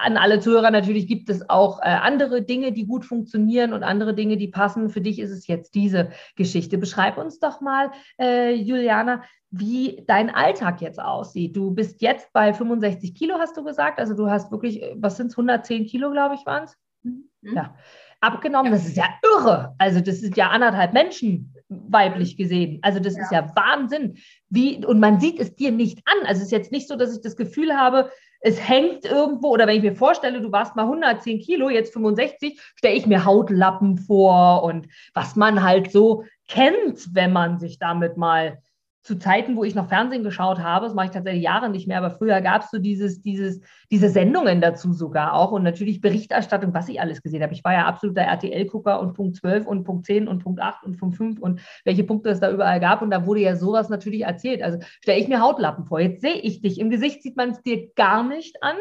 an 0.00 0.16
alle 0.16 0.40
Zuhörer 0.40 0.70
natürlich 0.70 1.06
gibt 1.06 1.28
es 1.28 1.48
auch 1.48 1.80
äh, 1.80 1.84
andere 1.84 2.42
Dinge, 2.42 2.72
die 2.72 2.86
gut 2.86 3.04
funktionieren 3.04 3.72
und 3.72 3.82
andere 3.82 4.14
Dinge, 4.14 4.36
die 4.36 4.48
passen. 4.48 4.88
Für 4.88 5.00
dich 5.00 5.18
ist 5.18 5.30
es 5.30 5.46
jetzt 5.46 5.74
diese 5.74 6.10
Geschichte. 6.36 6.78
Beschreib 6.78 7.18
uns 7.18 7.38
doch 7.38 7.60
mal, 7.60 7.90
äh, 8.18 8.54
Juliana, 8.54 9.22
wie 9.50 10.02
dein 10.06 10.30
Alltag 10.30 10.80
jetzt 10.80 11.00
aussieht. 11.00 11.56
Du 11.56 11.70
bist 11.70 12.00
jetzt 12.00 12.32
bei 12.32 12.54
65 12.54 13.14
Kilo, 13.14 13.36
hast 13.38 13.56
du 13.56 13.64
gesagt. 13.64 14.00
Also 14.00 14.14
du 14.14 14.30
hast 14.30 14.50
wirklich, 14.50 14.82
äh, 14.82 14.94
was 14.96 15.16
sind 15.16 15.28
es, 15.28 15.36
110 15.36 15.86
Kilo, 15.86 16.10
glaube 16.10 16.34
ich, 16.34 16.46
waren 16.46 16.64
es? 16.64 16.76
Mhm. 17.02 17.28
Ja, 17.42 17.74
abgenommen. 18.20 18.72
Ja. 18.72 18.78
Das 18.78 18.86
ist 18.86 18.96
ja 18.96 19.04
irre. 19.22 19.74
Also 19.78 20.00
das 20.00 20.20
sind 20.20 20.36
ja 20.36 20.48
anderthalb 20.48 20.92
Menschen 20.92 21.54
weiblich 21.68 22.36
gesehen. 22.36 22.78
Also 22.82 23.00
das 23.00 23.16
ja. 23.16 23.22
ist 23.22 23.32
ja 23.32 23.52
Wahnsinn. 23.54 24.16
Wie, 24.48 24.84
und 24.84 25.00
man 25.00 25.20
sieht 25.20 25.38
es 25.38 25.54
dir 25.54 25.70
nicht 25.70 26.00
an. 26.06 26.26
Also 26.26 26.40
es 26.40 26.46
ist 26.46 26.52
jetzt 26.52 26.72
nicht 26.72 26.88
so, 26.88 26.96
dass 26.96 27.14
ich 27.14 27.20
das 27.20 27.36
Gefühl 27.36 27.76
habe, 27.76 28.10
es 28.42 28.68
hängt 28.68 29.04
irgendwo, 29.04 29.50
oder 29.50 29.66
wenn 29.66 29.76
ich 29.76 29.82
mir 29.82 29.94
vorstelle, 29.94 30.40
du 30.40 30.50
warst 30.50 30.74
mal 30.76 30.82
110 30.82 31.40
Kilo, 31.40 31.70
jetzt 31.70 31.92
65, 31.92 32.60
stelle 32.74 32.96
ich 32.96 33.06
mir 33.06 33.24
Hautlappen 33.24 33.98
vor 33.98 34.64
und 34.64 34.88
was 35.14 35.36
man 35.36 35.62
halt 35.62 35.92
so 35.92 36.24
kennt, 36.48 37.14
wenn 37.14 37.32
man 37.32 37.58
sich 37.58 37.78
damit 37.78 38.16
mal 38.16 38.58
zu 39.02 39.18
Zeiten, 39.18 39.56
wo 39.56 39.64
ich 39.64 39.74
noch 39.74 39.88
Fernsehen 39.88 40.22
geschaut 40.22 40.60
habe, 40.60 40.86
das 40.86 40.94
mache 40.94 41.06
ich 41.06 41.12
tatsächlich 41.12 41.42
Jahre 41.42 41.68
nicht 41.68 41.88
mehr, 41.88 41.98
aber 41.98 42.10
früher 42.10 42.40
gab 42.40 42.62
es 42.62 42.70
so 42.70 42.78
dieses, 42.78 43.20
dieses, 43.20 43.60
diese 43.90 44.08
Sendungen 44.08 44.60
dazu 44.60 44.92
sogar 44.92 45.34
auch 45.34 45.50
und 45.50 45.64
natürlich 45.64 46.00
Berichterstattung, 46.00 46.72
was 46.72 46.88
ich 46.88 47.00
alles 47.00 47.20
gesehen 47.20 47.42
habe. 47.42 47.52
Ich 47.52 47.64
war 47.64 47.72
ja 47.72 47.86
absoluter 47.86 48.22
RTL-Gucker 48.22 49.00
und 49.00 49.14
Punkt 49.14 49.36
12 49.36 49.66
und 49.66 49.82
Punkt 49.82 50.06
10 50.06 50.28
und 50.28 50.44
Punkt 50.44 50.60
8 50.60 50.84
und 50.84 50.98
Punkt 50.98 51.16
5 51.16 51.40
und 51.40 51.60
welche 51.84 52.04
Punkte 52.04 52.30
es 52.30 52.38
da 52.38 52.52
überall 52.52 52.78
gab 52.78 53.02
und 53.02 53.10
da 53.10 53.26
wurde 53.26 53.40
ja 53.40 53.56
sowas 53.56 53.88
natürlich 53.88 54.22
erzählt. 54.22 54.62
Also 54.62 54.78
stelle 55.00 55.18
ich 55.18 55.26
mir 55.26 55.40
Hautlappen 55.40 55.84
vor. 55.86 55.98
Jetzt 55.98 56.20
sehe 56.20 56.34
ich 56.34 56.62
dich. 56.62 56.78
Im 56.78 56.90
Gesicht 56.90 57.22
sieht 57.22 57.36
man 57.36 57.50
es 57.50 57.62
dir 57.62 57.92
gar 57.94 58.22
nicht 58.22 58.62
an. 58.62 58.76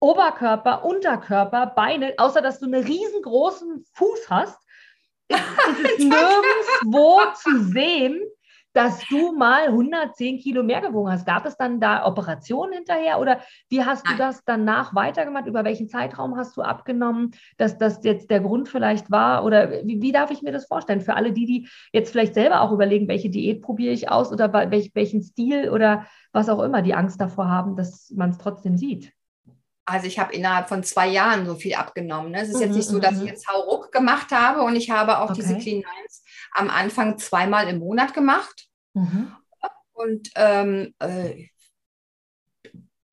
Oberkörper, 0.00 0.84
Unterkörper, 0.84 1.66
Beine, 1.66 2.14
außer 2.18 2.42
dass 2.42 2.58
du 2.58 2.66
einen 2.66 2.84
riesengroßen 2.84 3.84
Fuß 3.92 4.28
hast, 4.28 4.58
ist, 5.28 5.38
ist 5.38 5.90
es 5.90 5.98
nirgendwo 5.98 7.20
zu 7.34 7.62
sehen, 7.72 8.20
dass 8.76 9.00
du 9.08 9.32
mal 9.32 9.68
110 9.68 10.38
Kilo 10.38 10.62
mehr 10.62 10.82
gewogen 10.82 11.10
hast. 11.10 11.24
Gab 11.24 11.46
es 11.46 11.56
dann 11.56 11.80
da 11.80 12.04
Operationen 12.04 12.74
hinterher 12.74 13.18
oder 13.18 13.40
wie 13.70 13.82
hast 13.82 14.04
Nein. 14.04 14.16
du 14.16 14.22
das 14.22 14.44
danach 14.44 14.94
weitergemacht? 14.94 15.46
Über 15.46 15.64
welchen 15.64 15.88
Zeitraum 15.88 16.36
hast 16.36 16.58
du 16.58 16.62
abgenommen, 16.62 17.30
dass 17.56 17.78
das 17.78 18.00
jetzt 18.04 18.28
der 18.28 18.40
Grund 18.40 18.68
vielleicht 18.68 19.10
war? 19.10 19.44
Oder 19.44 19.70
wie, 19.86 20.02
wie 20.02 20.12
darf 20.12 20.30
ich 20.30 20.42
mir 20.42 20.52
das 20.52 20.66
vorstellen? 20.66 21.00
Für 21.00 21.14
alle 21.14 21.32
die, 21.32 21.46
die 21.46 21.68
jetzt 21.92 22.12
vielleicht 22.12 22.34
selber 22.34 22.60
auch 22.60 22.70
überlegen, 22.70 23.08
welche 23.08 23.30
Diät 23.30 23.62
probiere 23.62 23.94
ich 23.94 24.10
aus 24.10 24.30
oder 24.30 24.52
welch, 24.52 24.90
welchen 24.92 25.22
Stil 25.22 25.70
oder 25.70 26.04
was 26.32 26.50
auch 26.50 26.62
immer, 26.62 26.82
die 26.82 26.94
Angst 26.94 27.18
davor 27.18 27.48
haben, 27.48 27.76
dass 27.76 28.12
man 28.14 28.30
es 28.30 28.38
trotzdem 28.38 28.76
sieht. 28.76 29.10
Also 29.88 30.08
ich 30.08 30.18
habe 30.18 30.34
innerhalb 30.34 30.68
von 30.68 30.82
zwei 30.82 31.08
Jahren 31.08 31.46
so 31.46 31.54
viel 31.54 31.76
abgenommen. 31.76 32.32
Ne? 32.32 32.42
Es 32.42 32.48
ist 32.48 32.56
mhm, 32.56 32.62
jetzt 32.62 32.74
nicht 32.74 32.88
so, 32.88 32.98
dass 32.98 33.14
ich 33.14 33.20
mhm. 33.20 33.28
jetzt 33.28 33.48
Hauruck 33.48 33.92
gemacht 33.92 34.32
habe 34.32 34.62
und 34.62 34.76
ich 34.76 34.90
habe 34.90 35.18
auch 35.18 35.30
okay. 35.30 35.40
diese 35.40 35.56
Clean 35.56 35.82
Lines 35.82 36.24
am 36.56 36.70
Anfang 36.70 37.18
zweimal 37.18 37.68
im 37.68 37.78
Monat 37.78 38.14
gemacht. 38.14 38.68
Mhm. 38.94 39.32
Und 39.92 40.30
ähm, 40.34 40.94
äh, 40.98 41.46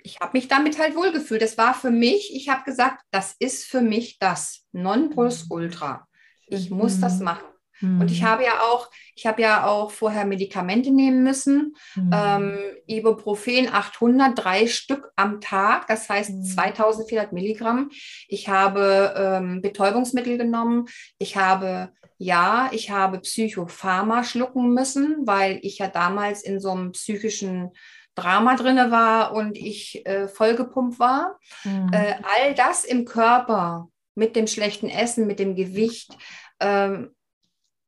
ich 0.04 0.20
habe 0.20 0.38
mich 0.38 0.48
damit 0.48 0.80
halt 0.80 0.96
wohlgefühlt. 0.96 1.42
Das 1.42 1.58
war 1.58 1.74
für 1.74 1.92
mich, 1.92 2.36
ich 2.36 2.50
habe 2.50 2.64
gesagt, 2.64 3.04
das 3.12 3.36
ist 3.40 3.66
für 3.66 3.82
mich 3.82 4.20
das 4.20 4.66
Nonplusultra. 4.74 6.08
Ich 6.48 6.70
muss 6.70 7.00
das 7.00 7.20
mhm. 7.20 7.26
machen. 7.26 7.46
Mhm. 7.80 8.02
Und 8.02 8.12
ich 8.12 8.22
mhm. 8.22 8.26
habe 8.26 8.44
ja 8.44 8.62
auch, 8.62 8.90
ich 9.16 9.26
habe 9.26 9.42
ja 9.42 9.66
auch 9.66 9.92
vorher 9.92 10.26
Medikamente 10.26 10.92
nehmen 10.92 11.24
müssen. 11.24 11.76
Mhm. 11.96 12.12
Ähm, 12.14 12.60
Ibuprofen 12.88 13.70
800, 13.72 14.32
drei 14.36 14.68
Stück 14.68 15.12
am 15.16 15.42
Tag, 15.42 15.88
das 15.88 16.10
heißt 16.10 16.32
mhm. 16.32 16.44
2400 16.44 17.34
Milligramm. 17.34 17.90
Ich 18.28 18.50
habe 18.50 19.14
ähm, 19.16 19.62
Betäubungsmittel 19.62 20.38
genommen. 20.38 20.88
Ich 21.18 21.38
habe 21.38 21.92
ja, 22.24 22.70
ich 22.72 22.90
habe 22.90 23.20
Psychopharma 23.20 24.24
schlucken 24.24 24.74
müssen, 24.74 25.28
weil 25.28 25.60
ich 25.62 25.80
ja 25.80 25.88
damals 25.88 26.42
in 26.42 26.60
so 26.60 26.72
einem 26.72 26.94
psychischen 26.94 27.72
Drama 28.16 28.56
drinne 28.56 28.92
war 28.92 29.34
und 29.34 29.58
ich 29.58 30.06
äh, 30.06 30.28
vollgepumpt 30.28 31.00
war. 31.00 31.38
Mhm. 31.66 31.92
Äh, 31.92 32.16
all 32.24 32.54
das 32.56 32.86
im 32.86 33.06
Körper 33.06 33.90
mit 34.16 34.36
dem 34.36 34.48
schlechten 34.48 34.88
Essen, 34.88 35.28
mit 35.28 35.40
dem 35.40 35.56
Gewicht, 35.56 36.18
ähm, 36.60 37.14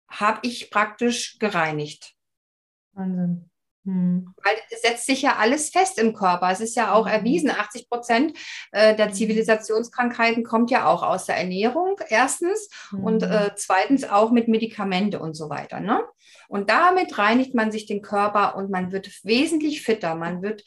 habe 0.09 0.39
ich 0.41 0.69
praktisch 0.69 1.37
gereinigt. 1.39 2.13
Wahnsinn. 2.93 3.49
Hm. 3.85 4.33
Weil 4.43 4.55
es 4.71 4.81
setzt 4.81 5.05
sich 5.05 5.21
ja 5.21 5.35
alles 5.37 5.69
fest 5.69 5.99
im 5.99 6.13
Körper. 6.13 6.49
Es 6.49 6.59
ist 6.59 6.75
ja 6.75 6.91
auch 6.93 7.05
hm. 7.05 7.13
erwiesen, 7.13 7.51
80 7.51 7.89
Prozent 7.89 8.37
äh, 8.71 8.95
der 8.95 9.07
hm. 9.07 9.13
Zivilisationskrankheiten 9.13 10.43
kommt 10.43 10.71
ja 10.71 10.87
auch 10.87 11.03
aus 11.03 11.25
der 11.25 11.37
Ernährung, 11.37 11.99
erstens, 12.09 12.69
hm. 12.89 13.03
und 13.03 13.23
äh, 13.23 13.51
zweitens 13.55 14.03
auch 14.03 14.31
mit 14.31 14.47
Medikamente 14.47 15.19
und 15.19 15.35
so 15.35 15.49
weiter. 15.49 15.79
Ne? 15.79 16.03
Und 16.47 16.69
damit 16.69 17.17
reinigt 17.17 17.53
man 17.53 17.71
sich 17.71 17.85
den 17.85 18.01
Körper 18.01 18.55
und 18.55 18.69
man 18.69 18.91
wird 18.91 19.09
wesentlich 19.23 19.81
fitter, 19.81 20.15
man 20.15 20.41
wird 20.41 20.63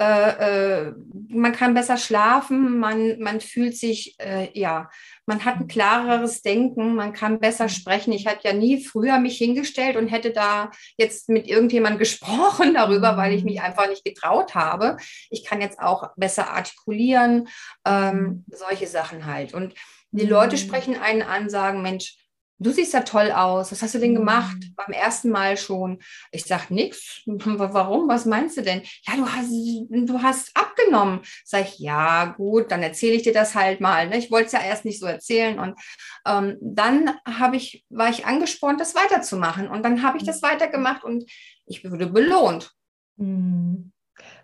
äh, 0.00 0.84
äh, 0.86 0.94
man 1.28 1.52
kann 1.52 1.74
besser 1.74 1.96
schlafen, 1.96 2.78
man, 2.78 3.18
man 3.18 3.40
fühlt 3.40 3.76
sich, 3.76 4.14
äh, 4.20 4.48
ja, 4.56 4.90
man 5.26 5.44
hat 5.44 5.56
ein 5.56 5.66
klareres 5.66 6.40
Denken, 6.40 6.94
man 6.94 7.12
kann 7.12 7.40
besser 7.40 7.68
sprechen. 7.68 8.12
Ich 8.12 8.28
hatte 8.28 8.46
ja 8.46 8.54
nie 8.54 8.82
früher 8.82 9.18
mich 9.18 9.38
hingestellt 9.38 9.96
und 9.96 10.06
hätte 10.06 10.30
da 10.30 10.70
jetzt 10.96 11.28
mit 11.28 11.48
irgendjemandem 11.48 11.98
gesprochen 11.98 12.74
darüber, 12.74 13.16
weil 13.16 13.34
ich 13.34 13.42
mich 13.42 13.60
einfach 13.60 13.88
nicht 13.88 14.04
getraut 14.04 14.54
habe. 14.54 14.98
Ich 15.30 15.44
kann 15.44 15.60
jetzt 15.60 15.80
auch 15.80 16.10
besser 16.16 16.50
artikulieren, 16.50 17.48
ähm, 17.84 18.44
solche 18.46 18.86
Sachen 18.86 19.26
halt. 19.26 19.52
Und 19.52 19.74
die 20.12 20.26
Leute 20.26 20.54
mhm. 20.54 20.60
sprechen 20.60 20.96
einen 20.96 21.22
an, 21.22 21.50
sagen, 21.50 21.82
Mensch, 21.82 22.16
du 22.58 22.70
siehst 22.70 22.92
ja 22.92 23.00
toll 23.00 23.30
aus. 23.30 23.72
Was 23.72 23.82
hast 23.82 23.94
du 23.94 23.98
denn 23.98 24.14
gemacht? 24.14 24.56
Mhm. 24.56 24.74
Beim 24.76 24.92
ersten 24.92 25.30
Mal 25.30 25.56
schon. 25.56 26.00
Ich 26.30 26.44
sage 26.44 26.74
nichts. 26.74 27.22
Warum? 27.26 28.08
Was 28.08 28.26
meinst 28.26 28.56
du 28.56 28.62
denn? 28.62 28.82
Ja, 29.06 29.16
du 29.16 29.26
hast, 29.26 29.50
du 29.88 30.22
hast 30.22 30.56
abgenommen. 30.56 31.20
Sag 31.44 31.62
ich, 31.68 31.78
ja, 31.78 32.26
gut, 32.36 32.70
dann 32.70 32.82
erzähle 32.82 33.14
ich 33.14 33.22
dir 33.22 33.32
das 33.32 33.54
halt 33.54 33.80
mal. 33.80 34.08
Ne? 34.08 34.18
Ich 34.18 34.30
wollte 34.30 34.46
es 34.46 34.52
ja 34.52 34.62
erst 34.62 34.84
nicht 34.84 35.00
so 35.00 35.06
erzählen. 35.06 35.58
Und 35.58 35.78
ähm, 36.26 36.56
dann 36.60 37.14
habe 37.26 37.56
ich, 37.56 37.84
war 37.88 38.10
ich 38.10 38.26
angespornt, 38.26 38.80
das 38.80 38.94
weiterzumachen. 38.94 39.68
Und 39.68 39.84
dann 39.84 40.02
habe 40.02 40.18
ich 40.18 40.24
das 40.24 40.42
mhm. 40.42 40.46
weitergemacht 40.46 41.04
und 41.04 41.30
ich 41.66 41.88
wurde 41.88 42.06
belohnt. 42.06 42.72
Mhm. 43.16 43.92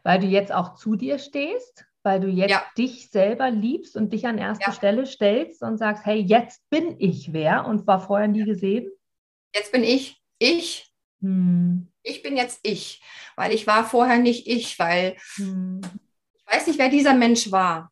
Weil 0.02 0.20
du 0.20 0.26
jetzt 0.26 0.52
auch 0.52 0.74
zu 0.74 0.96
dir 0.96 1.18
stehst? 1.18 1.86
Weil 2.04 2.20
du 2.20 2.28
jetzt 2.28 2.50
ja. 2.50 2.62
dich 2.76 3.10
selber 3.10 3.50
liebst 3.50 3.96
und 3.96 4.12
dich 4.12 4.26
an 4.26 4.38
erste 4.38 4.66
ja. 4.66 4.72
Stelle 4.72 5.06
stellst 5.06 5.62
und 5.62 5.78
sagst, 5.78 6.04
hey, 6.04 6.20
jetzt 6.20 6.68
bin 6.70 6.96
ich 6.98 7.32
wer 7.32 7.66
und 7.66 7.86
war 7.86 8.00
vorher 8.00 8.28
nie 8.28 8.44
gesehen? 8.44 8.90
Jetzt 9.54 9.72
bin 9.72 9.82
ich 9.82 10.20
ich. 10.38 10.92
Hm. 11.20 11.88
Ich 12.02 12.22
bin 12.22 12.36
jetzt 12.36 12.60
ich, 12.62 13.02
weil 13.36 13.52
ich 13.52 13.66
war 13.66 13.84
vorher 13.84 14.18
nicht 14.18 14.46
ich, 14.46 14.78
weil 14.78 15.16
hm. 15.36 15.80
ich 16.34 16.54
weiß 16.54 16.66
nicht, 16.66 16.78
wer 16.78 16.90
dieser 16.90 17.14
Mensch 17.14 17.50
war, 17.50 17.90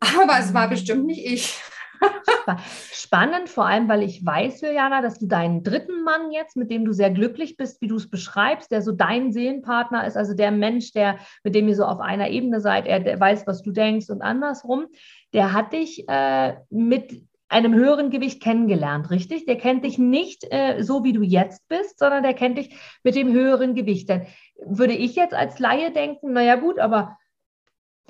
aber 0.00 0.36
hm. 0.36 0.44
es 0.44 0.54
war 0.54 0.64
hm. 0.64 0.70
bestimmt 0.70 1.06
nicht 1.06 1.24
ich. 1.24 1.60
Spannend, 2.92 3.48
vor 3.48 3.66
allem, 3.66 3.88
weil 3.88 4.02
ich 4.02 4.24
weiß, 4.24 4.60
Juliana, 4.60 5.02
dass 5.02 5.18
du 5.18 5.26
deinen 5.26 5.62
dritten 5.62 6.02
Mann 6.02 6.30
jetzt, 6.30 6.56
mit 6.56 6.70
dem 6.70 6.84
du 6.84 6.92
sehr 6.92 7.10
glücklich 7.10 7.56
bist, 7.56 7.80
wie 7.80 7.88
du 7.88 7.96
es 7.96 8.10
beschreibst, 8.10 8.70
der 8.70 8.82
so 8.82 8.92
dein 8.92 9.32
Seelenpartner 9.32 10.06
ist, 10.06 10.16
also 10.16 10.34
der 10.34 10.50
Mensch, 10.50 10.92
der, 10.92 11.18
mit 11.42 11.54
dem 11.54 11.68
ihr 11.68 11.76
so 11.76 11.84
auf 11.84 12.00
einer 12.00 12.30
Ebene 12.30 12.60
seid, 12.60 12.86
er 12.86 13.18
weiß, 13.18 13.46
was 13.46 13.62
du 13.62 13.70
denkst 13.70 14.10
und 14.10 14.22
andersrum, 14.22 14.86
der 15.32 15.52
hat 15.52 15.72
dich 15.72 16.08
äh, 16.08 16.54
mit 16.70 17.22
einem 17.48 17.74
höheren 17.74 18.10
Gewicht 18.10 18.42
kennengelernt, 18.42 19.10
richtig? 19.10 19.46
Der 19.46 19.56
kennt 19.56 19.84
dich 19.84 19.98
nicht 19.98 20.44
äh, 20.50 20.82
so, 20.82 21.04
wie 21.04 21.12
du 21.12 21.22
jetzt 21.22 21.68
bist, 21.68 21.98
sondern 21.98 22.22
der 22.22 22.34
kennt 22.34 22.58
dich 22.58 22.74
mit 23.04 23.14
dem 23.14 23.32
höheren 23.32 23.74
Gewicht. 23.74 24.10
Dann 24.10 24.26
würde 24.64 24.94
ich 24.94 25.14
jetzt 25.14 25.34
als 25.34 25.58
Laie 25.58 25.92
denken, 25.92 26.32
naja 26.32 26.56
gut, 26.56 26.78
aber 26.78 27.16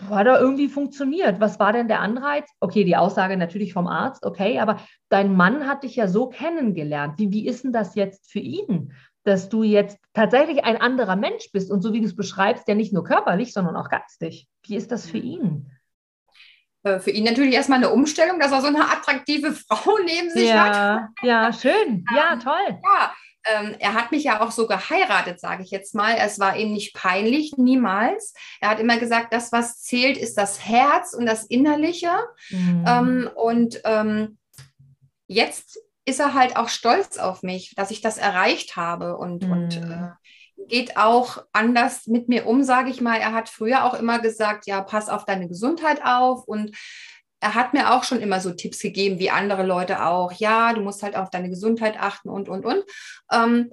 hat 0.09 0.27
er 0.27 0.41
irgendwie 0.41 0.69
funktioniert. 0.69 1.41
Was 1.41 1.59
war 1.59 1.73
denn 1.73 1.89
der 1.89 2.01
Anreiz? 2.01 2.49
Okay, 2.61 2.85
die 2.85 2.97
Aussage 2.97 3.37
natürlich 3.37 3.73
vom 3.73 3.87
Arzt, 3.87 4.25
okay, 4.27 4.59
aber 4.59 4.81
dein 5.09 5.35
Mann 5.35 5.67
hat 5.69 5.85
dich 5.85 5.97
ja 5.97 6.09
so 6.09 6.29
kennengelernt. 6.29 7.15
Wie, 7.19 7.31
wie 7.31 7.47
ist 7.47 7.65
denn 7.65 7.73
das 7.73 7.95
jetzt 7.95 8.31
für 8.31 8.41
ihn, 8.41 8.93
dass 9.23 9.49
du 9.49 9.63
jetzt 9.63 9.99
tatsächlich 10.13 10.65
ein 10.65 10.77
anderer 10.77 11.17
Mensch 11.17 11.51
bist 11.53 11.71
und 11.71 11.81
so 11.81 11.93
wie 11.93 12.01
du 12.01 12.07
es 12.07 12.17
beschreibst, 12.17 12.69
ja 12.69 12.75
nicht 12.75 12.93
nur 12.93 13.05
körperlich, 13.05 13.53
sondern 13.53 13.77
auch 13.77 13.89
geistig? 13.89 14.49
Wie 14.67 14.77
ist 14.77 14.91
das 14.91 15.09
für 15.09 15.19
ihn? 15.19 15.71
Äh, 16.85 17.01
für 17.01 17.11
ihn 17.11 17.25
natürlich 17.25 17.55
erstmal 17.55 17.79
eine 17.79 17.91
Umstellung, 17.91 18.39
dass 18.39 18.53
er 18.53 18.61
so 18.61 18.69
eine 18.69 18.85
attraktive 18.85 19.53
Frau 19.69 19.99
neben 20.05 20.31
sich 20.31 20.49
ja, 20.49 21.01
hat. 21.01 21.09
Ja, 21.23 21.53
schön. 21.53 22.05
Ja, 22.15 22.37
toll. 22.43 22.79
Ja, 22.83 23.13
ähm, 23.45 23.77
er 23.79 23.95
hat 23.95 24.11
mich 24.11 24.25
ja 24.25 24.41
auch 24.41 24.51
so 24.51 24.67
geheiratet, 24.67 25.41
sage 25.41 25.63
ich 25.63 25.71
jetzt 25.71 25.95
mal. 25.95 26.17
Es 26.19 26.39
war 26.39 26.57
ihm 26.57 26.73
nicht 26.73 26.95
peinlich, 26.95 27.55
niemals. 27.57 28.35
Er 28.61 28.71
hat 28.71 28.81
immer 28.81 28.99
gesagt, 28.99 29.33
das, 29.33 29.53
was 29.53 29.83
zählt, 29.83 30.17
ist 30.17 30.37
das 30.37 30.65
Herz 30.65 31.13
und 31.13 31.27
das 31.27 31.45
Innerliche. 31.45 32.13
Mhm. 32.51 32.85
Ähm, 32.87 33.31
und 33.35 33.81
ähm, 33.85 34.39
jetzt 35.27 35.79
ist 36.05 36.21
er 36.21 36.35
halt 36.35 36.57
auch 36.57 36.69
stolz 36.69 37.19
auf 37.19 37.43
mich, 37.43 37.75
dass 37.77 37.91
ich 37.91 38.01
das 38.01 38.19
erreicht 38.19 38.77
habe. 38.77 39.17
Und, 39.17 39.45
mhm. 39.45 39.53
und 39.53 39.77
äh, 39.77 40.11
geht 40.69 40.97
auch 40.97 41.45
anders 41.53 42.07
mit 42.07 42.29
mir 42.29 42.47
um, 42.47 42.63
sage 42.63 42.91
ich 42.91 43.01
mal. 43.01 43.19
Er 43.19 43.33
hat 43.33 43.49
früher 43.49 43.85
auch 43.85 43.95
immer 43.95 44.19
gesagt, 44.19 44.67
ja, 44.67 44.81
pass 44.81 45.09
auf 45.09 45.25
deine 45.25 45.49
Gesundheit 45.49 46.05
auf 46.05 46.45
und 46.45 46.77
er 47.45 47.55
hat 47.55 47.75
mir 47.75 47.93
auch 47.93 48.05
schon 48.05 48.23
immer 48.23 48.41
so 48.41 48.53
Tipps 48.53 48.79
gegeben, 48.79 49.19
wie 49.19 49.29
andere 49.29 49.65
Leute 49.65 50.03
auch. 50.07 50.33
Ja, 50.33 50.73
du 50.73 50.81
musst 50.81 51.03
halt 51.03 51.15
auf 51.15 51.29
deine 51.29 51.51
Gesundheit 51.51 52.01
achten 52.01 52.31
und, 52.31 52.49
und, 52.49 52.65
und. 52.65 52.83
Ähm, 53.31 53.71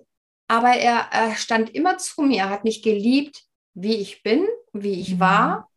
aber 0.49 0.73
er, 0.73 1.07
er, 1.11 1.35
stand 1.35 1.73
immer 1.73 1.97
zu 1.97 2.21
mir, 2.23 2.49
hat 2.49 2.65
mich 2.65 2.83
geliebt, 2.83 3.43
wie 3.73 3.95
ich 3.95 4.23
bin, 4.23 4.45
wie 4.73 4.99
ich 4.99 5.15
mhm. 5.15 5.19
war. 5.21 5.69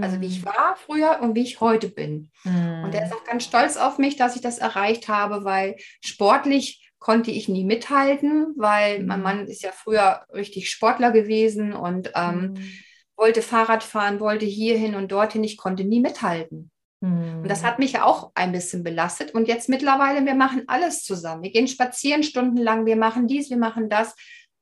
Also 0.00 0.22
wie 0.22 0.28
ich 0.28 0.40
mhm. 0.40 0.46
war 0.46 0.76
früher 0.78 1.18
und 1.20 1.34
wie 1.34 1.42
ich 1.42 1.60
heute 1.60 1.90
bin. 1.90 2.30
Mhm. 2.44 2.84
Und 2.84 2.94
er 2.94 3.04
ist 3.04 3.12
auch 3.12 3.24
ganz 3.24 3.44
stolz 3.44 3.76
auf 3.76 3.98
mich, 3.98 4.16
dass 4.16 4.34
ich 4.34 4.40
das 4.40 4.56
erreicht 4.56 5.08
habe, 5.08 5.44
weil 5.44 5.76
sportlich 6.00 6.90
konnte 6.98 7.30
ich 7.30 7.50
nie 7.50 7.64
mithalten, 7.64 8.54
weil 8.56 9.00
mhm. 9.00 9.06
mein 9.08 9.22
Mann 9.22 9.46
ist 9.46 9.60
ja 9.60 9.72
früher 9.72 10.24
richtig 10.32 10.70
Sportler 10.70 11.10
gewesen 11.10 11.74
und 11.74 12.12
ähm, 12.14 12.54
mhm. 12.54 12.72
wollte 13.14 13.42
Fahrrad 13.42 13.82
fahren, 13.82 14.20
wollte 14.20 14.46
hierhin 14.46 14.94
und 14.94 15.12
dorthin. 15.12 15.44
Ich 15.44 15.58
konnte 15.58 15.84
nie 15.84 16.00
mithalten. 16.00 16.71
Und 17.02 17.48
das 17.48 17.64
hat 17.64 17.78
mich 17.78 18.00
auch 18.00 18.30
ein 18.34 18.52
bisschen 18.52 18.82
belastet. 18.82 19.34
Und 19.34 19.48
jetzt 19.48 19.68
mittlerweile, 19.68 20.24
wir 20.24 20.34
machen 20.34 20.62
alles 20.68 21.04
zusammen. 21.04 21.42
Wir 21.42 21.50
gehen 21.50 21.68
spazieren 21.68 22.22
stundenlang, 22.22 22.86
wir 22.86 22.96
machen 22.96 23.26
dies, 23.26 23.50
wir 23.50 23.58
machen 23.58 23.88
das 23.88 24.14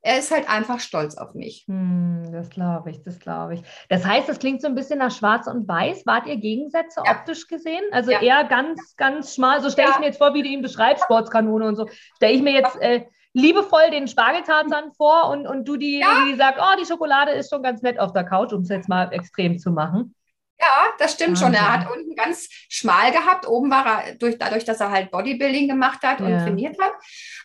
er 0.03 0.19
ist 0.19 0.31
halt 0.31 0.49
einfach 0.49 0.81
stolz 0.81 1.17
auf 1.17 1.35
mich. 1.35 1.65
Hm, 1.69 2.31
das 2.33 2.49
glaube 2.49 2.91
ich, 2.91 3.03
das 3.03 3.19
glaube 3.19 3.55
ich. 3.55 3.63
Das 3.89 4.05
heißt, 4.05 4.29
das 4.29 4.39
klingt 4.39 4.63
so 4.63 4.69
ein 4.69 4.75
bisschen 4.75 4.99
nach 4.99 5.11
Schwarz 5.11 5.47
und 5.47 5.69
Weiß. 5.69 6.07
Wart 6.07 6.27
ihr 6.27 6.37
Gegensätze 6.37 7.03
ja. 7.05 7.13
optisch 7.13 7.47
gesehen? 7.49 7.83
Also 7.93 8.11
ja. 8.11 8.23
eher 8.23 8.45
ganz, 8.45 8.97
ganz 8.97 9.35
schmal. 9.35 9.61
So 9.61 9.69
stelle 9.69 9.89
ja. 9.89 9.95
ich 9.95 10.01
mir 10.01 10.07
jetzt 10.07 10.19
vor, 10.19 10.33
wie 10.35 10.43
du 10.43 10.49
ihn 10.49 10.63
beschreibst, 10.63 11.05
Sportskanone 11.05 11.67
und 11.67 11.77
so. 11.77 11.87
Stelle 12.17 12.33
ich 12.33 12.43
mir 12.43 12.53
jetzt 12.53 12.81
äh, 12.81 13.05
liebevoll 13.35 13.91
den 13.91 14.09
Spargeltarzan 14.09 14.93
vor 14.97 15.29
und, 15.31 15.47
und 15.47 15.69
du 15.69 15.77
die, 15.77 16.03
die 16.29 16.37
sagt, 16.37 16.59
oh, 16.61 16.81
die 16.81 16.87
Schokolade 16.87 17.33
ist 17.33 17.51
schon 17.51 17.63
ganz 17.63 17.83
nett 17.83 17.99
auf 17.99 18.13
der 18.13 18.25
Couch, 18.25 18.53
um 18.53 18.63
es 18.63 18.71
jetzt 18.71 18.89
mal 18.89 19.13
extrem 19.13 19.59
zu 19.59 19.71
machen. 19.71 20.15
Ja, 20.61 20.91
das 20.99 21.13
stimmt 21.13 21.39
schon. 21.39 21.55
Er 21.55 21.73
hat 21.73 21.91
unten 21.91 22.15
ganz 22.15 22.49
schmal 22.69 23.13
gehabt. 23.13 23.49
Oben 23.49 23.71
war 23.71 24.05
er 24.05 24.15
durch, 24.17 24.39
dadurch, 24.39 24.65
dass 24.65 24.81
er 24.81 24.91
halt 24.91 25.11
Bodybuilding 25.11 25.69
gemacht 25.69 26.03
hat 26.03 26.21
und 26.21 26.29
trainiert 26.39 26.77
hat. 26.79 26.93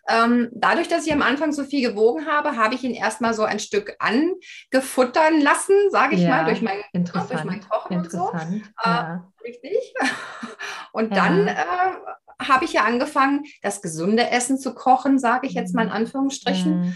Ähm, 0.08 0.50
dadurch, 0.52 0.88
dass 0.88 1.08
ich 1.08 1.14
am 1.14 1.22
Anfang 1.22 1.54
so 1.54 1.64
viel 1.64 1.90
gewogen 1.90 2.28
habe, 2.28 2.58
habe 2.58 2.76
ich 2.76 2.84
ihn 2.84 2.94
erstmal 2.94 3.34
so 3.34 3.44
ein 3.44 3.60
Stück 3.60 3.96
angefuttern 4.00 5.40
lassen, 5.42 5.76
sage 5.92 6.16
ich 6.16 6.22
ja, 6.22 6.30
mal, 6.30 6.46
durch 6.46 6.62
mein, 6.62 6.78
durch 6.94 7.44
mein 7.46 7.62
Kochen 7.68 7.98
und 7.98 8.12
so. 8.12 8.32
Äh, 8.84 9.18
Richtig. 9.44 9.94
Und 10.92 11.16
ja. 11.16 11.24
dann 11.24 11.48
äh, 11.48 11.56
habe 12.42 12.66
ich 12.66 12.74
ja 12.74 12.84
angefangen, 12.84 13.44
das 13.62 13.82
gesunde 13.82 14.30
Essen 14.30 14.58
zu 14.58 14.74
kochen, 14.74 15.20
sage 15.20 15.48
ich 15.48 15.54
jetzt 15.54 15.76
mal 15.76 15.84
in 15.84 15.90
mhm. 15.90 15.96
Anführungsstrichen. 15.96 16.96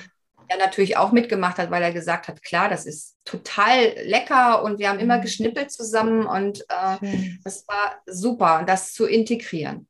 Mhm 0.50 0.60
er 0.60 0.66
natürlich 0.66 0.98
auch 0.98 1.12
mitgemacht 1.12 1.58
hat, 1.58 1.72
weil 1.72 1.84
er 1.84 1.94
gesagt 1.94 2.28
hat, 2.28 2.42
klar, 2.44 2.70
das 2.70 2.86
ist 2.86 3.18
total 3.24 3.94
lecker 4.04 4.64
und 4.64 4.80
wir 4.80 4.90
haben 4.90 5.00
immer 5.00 5.18
mhm. 5.18 5.22
geschnippelt 5.22 5.72
zusammen 5.72 6.26
und 6.26 6.62
äh, 6.70 7.38
das 7.44 7.68
war 7.68 8.02
super, 8.06 8.64
das 8.66 8.94
zu 8.94 9.06
integrieren. 9.06 9.88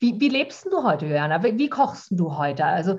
Wie, 0.00 0.18
wie 0.18 0.28
lebst 0.28 0.66
du 0.66 0.82
heute, 0.82 1.06
Johanna? 1.06 1.42
Wie, 1.44 1.56
wie, 1.56 1.68
kochst 1.68 2.08
du 2.10 2.36
heute? 2.36 2.64
Also, 2.64 2.98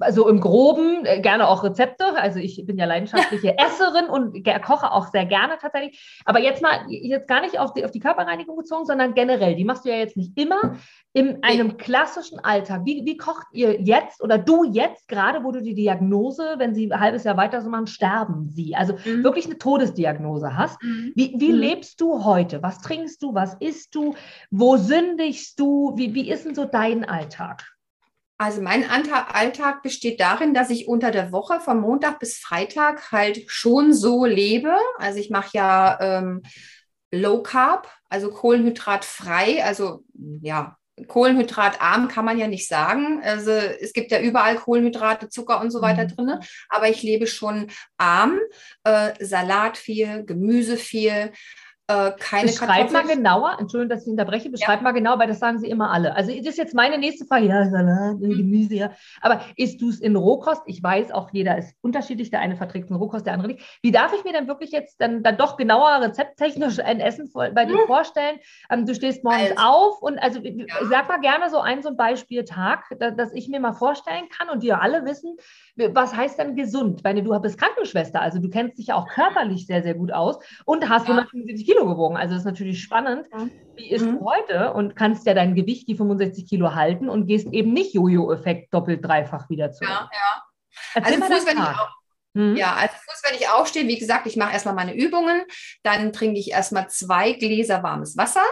also 0.00 0.28
im 0.28 0.40
Groben 0.40 1.04
äh, 1.04 1.20
gerne 1.20 1.48
auch 1.48 1.62
Rezepte. 1.62 2.04
Also 2.16 2.38
ich 2.38 2.64
bin 2.66 2.78
ja 2.78 2.86
leidenschaftliche 2.86 3.56
Esserin 3.58 4.06
und 4.06 4.44
koche 4.62 4.90
auch 4.90 5.08
sehr 5.08 5.26
gerne 5.26 5.56
tatsächlich. 5.60 6.20
Aber 6.24 6.40
jetzt 6.40 6.62
mal, 6.62 6.80
jetzt 6.88 7.28
gar 7.28 7.40
nicht 7.40 7.58
auf 7.58 7.72
die, 7.72 7.84
auf 7.84 7.90
die 7.90 8.00
Körperreinigung 8.00 8.56
bezogen, 8.56 8.84
sondern 8.84 9.14
generell. 9.14 9.54
Die 9.54 9.64
machst 9.64 9.84
du 9.84 9.90
ja 9.90 9.96
jetzt 9.96 10.16
nicht 10.16 10.36
immer. 10.38 10.76
In 11.12 11.42
einem 11.42 11.76
klassischen 11.76 12.38
Alltag, 12.38 12.82
wie, 12.84 13.04
wie 13.04 13.16
kocht 13.16 13.46
ihr 13.52 13.80
jetzt 13.80 14.22
oder 14.22 14.38
du 14.38 14.64
jetzt, 14.64 15.08
gerade 15.08 15.42
wo 15.42 15.50
du 15.50 15.60
die 15.60 15.74
Diagnose, 15.74 16.54
wenn 16.58 16.74
sie 16.74 16.92
ein 16.92 17.00
halbes 17.00 17.24
Jahr 17.24 17.36
weiter 17.36 17.62
so 17.62 17.70
machen, 17.70 17.88
sterben 17.88 18.48
sie? 18.48 18.76
Also 18.76 18.94
mhm. 19.04 19.24
wirklich 19.24 19.46
eine 19.46 19.58
Todesdiagnose 19.58 20.56
hast. 20.56 20.82
Mhm. 20.82 21.12
Wie, 21.14 21.34
wie 21.36 21.52
mhm. 21.52 21.58
lebst 21.58 22.00
du 22.00 22.24
heute? 22.24 22.62
Was 22.62 22.80
trinkst 22.80 23.22
du? 23.22 23.34
Was 23.34 23.54
isst 23.54 23.94
du? 23.94 24.14
Wo 24.50 24.76
sündigst 24.76 25.58
du? 25.58 25.92
Wie, 25.96 26.14
wie 26.14 26.30
ist 26.30 26.44
denn 26.44 26.54
so 26.54 26.64
dein 26.64 27.04
Alltag? 27.04 27.64
Also 28.40 28.62
mein 28.62 28.88
Alltag 28.88 29.82
besteht 29.82 30.18
darin, 30.18 30.54
dass 30.54 30.70
ich 30.70 30.88
unter 30.88 31.10
der 31.10 31.30
Woche 31.30 31.60
von 31.60 31.78
Montag 31.78 32.20
bis 32.20 32.38
Freitag 32.38 33.12
halt 33.12 33.42
schon 33.48 33.92
so 33.92 34.24
lebe. 34.24 34.74
Also 34.96 35.18
ich 35.18 35.28
mache 35.28 35.50
ja 35.52 35.98
ähm, 36.00 36.42
Low 37.12 37.42
Carb, 37.42 37.86
also 38.08 38.30
kohlenhydratfrei, 38.30 39.62
also 39.62 40.04
ja, 40.40 40.78
kohlenhydratarm 41.06 42.08
kann 42.08 42.24
man 42.24 42.38
ja 42.38 42.48
nicht 42.48 42.66
sagen. 42.66 43.20
Also 43.22 43.50
es 43.50 43.92
gibt 43.92 44.10
ja 44.10 44.22
überall 44.22 44.56
Kohlenhydrate, 44.56 45.28
Zucker 45.28 45.60
und 45.60 45.70
so 45.70 45.82
weiter 45.82 46.04
mhm. 46.04 46.08
drin. 46.08 46.38
Aber 46.70 46.88
ich 46.88 47.02
lebe 47.02 47.26
schon 47.26 47.66
arm, 47.98 48.38
äh, 48.84 49.22
Salat 49.22 49.76
viel, 49.76 50.24
Gemüse 50.24 50.78
viel, 50.78 51.32
äh, 51.90 52.12
keine 52.18 52.46
Beschreib 52.46 52.92
mal 52.92 53.04
genauer, 53.04 53.56
Entschuldigung, 53.58 53.88
dass 53.88 54.04
ich 54.04 54.10
unterbreche, 54.10 54.50
beschreib 54.50 54.78
ja. 54.78 54.82
mal 54.82 54.92
genau, 54.92 55.18
weil 55.18 55.26
das 55.26 55.40
sagen 55.40 55.58
sie 55.58 55.68
immer 55.68 55.90
alle. 55.90 56.14
Also 56.14 56.30
das 56.30 56.46
ist 56.46 56.58
jetzt 56.58 56.74
meine 56.74 56.98
nächste 56.98 57.26
Frage, 57.26 57.46
ja, 57.46 57.68
Salat, 57.68 58.20
mhm. 58.20 58.36
Gemüse, 58.36 58.74
ja. 58.74 58.90
Aber 59.20 59.40
isst 59.56 59.80
du 59.80 59.88
es 59.88 60.00
in 60.00 60.16
Rohkost? 60.16 60.62
Ich 60.66 60.82
weiß, 60.82 61.10
auch 61.10 61.30
jeder 61.32 61.58
ist 61.58 61.74
unterschiedlich, 61.80 62.30
der 62.30 62.40
eine 62.40 62.56
verträgt 62.56 62.90
in 62.90 62.96
Rohkost, 62.96 63.26
der 63.26 63.34
andere 63.34 63.48
nicht. 63.48 63.78
Wie 63.82 63.90
darf 63.90 64.12
ich 64.14 64.24
mir 64.24 64.32
dann 64.32 64.48
wirklich 64.48 64.70
jetzt 64.70 65.00
dann, 65.00 65.22
dann 65.22 65.36
doch 65.36 65.56
genauer 65.56 66.00
rezepttechnisch 66.00 66.78
ein 66.78 67.00
Essen 67.00 67.30
bei 67.32 67.64
dir 67.64 67.76
mhm. 67.76 67.86
vorstellen? 67.86 68.38
Ähm, 68.70 68.86
du 68.86 68.94
stehst 68.94 69.24
morgens 69.24 69.50
also, 69.56 69.62
auf 69.62 70.02
und 70.02 70.18
also 70.18 70.40
ja. 70.40 70.66
sag 70.88 71.08
mal 71.08 71.20
gerne 71.20 71.50
so 71.50 71.58
ein, 71.58 71.82
so 71.82 71.88
ein 71.88 71.96
Beispieltag, 71.96 72.84
dass, 72.98 73.16
dass 73.16 73.32
ich 73.32 73.48
mir 73.48 73.60
mal 73.60 73.72
vorstellen 73.72 74.28
kann 74.28 74.48
und 74.48 74.62
wir 74.62 74.80
alle 74.80 75.04
wissen, 75.04 75.36
was 75.76 76.14
heißt 76.14 76.38
denn 76.38 76.54
gesund? 76.54 77.02
Weil 77.04 77.20
du 77.20 77.40
bist 77.40 77.58
Krankenschwester, 77.58 78.20
also 78.20 78.38
du 78.38 78.48
kennst 78.48 78.78
dich 78.78 78.88
ja 78.88 78.96
auch 78.96 79.08
körperlich 79.08 79.66
sehr, 79.66 79.82
sehr 79.82 79.94
gut 79.94 80.12
aus 80.12 80.38
und 80.64 80.88
hast 80.88 81.08
ja. 81.08 81.14
175 81.14 81.66
Kilo 81.66 81.79
gewogen. 81.86 82.16
Also 82.16 82.34
das 82.34 82.42
ist 82.42 82.46
natürlich 82.46 82.82
spannend. 82.82 83.26
Ja. 83.32 83.48
Wie 83.76 83.90
isst 83.90 84.06
mhm. 84.06 84.18
du 84.18 84.24
heute 84.24 84.72
und 84.72 84.96
kannst 84.96 85.26
ja 85.26 85.34
dein 85.34 85.54
Gewicht, 85.54 85.88
die 85.88 85.96
65 85.96 86.48
Kilo, 86.48 86.74
halten 86.74 87.08
und 87.08 87.26
gehst 87.26 87.48
eben 87.52 87.72
nicht 87.72 87.94
Jojo-Effekt 87.94 88.72
doppelt, 88.74 89.04
dreifach 89.04 89.48
wieder 89.48 89.72
zurück. 89.72 89.90
Ja, 89.90 90.10
ja. 90.12 90.42
Erzähl 90.94 91.22
also 91.22 91.34
Fuß, 91.34 91.46
wenn 91.46 91.58
ich 91.58 91.64
auch, 91.64 91.88
mhm. 92.34 92.56
Ja, 92.56 92.74
also 92.74 92.94
Fuß, 92.94 93.22
wenn 93.28 93.38
ich 93.38 93.48
aufstehe, 93.48 93.86
wie 93.86 93.98
gesagt, 93.98 94.26
ich 94.26 94.36
mache 94.36 94.52
erstmal 94.52 94.74
meine 94.74 94.94
Übungen, 94.94 95.42
dann 95.82 96.12
trinke 96.12 96.38
ich 96.38 96.50
erstmal 96.50 96.88
zwei 96.88 97.32
Gläser 97.32 97.82
warmes 97.82 98.16
Wasser. 98.16 98.44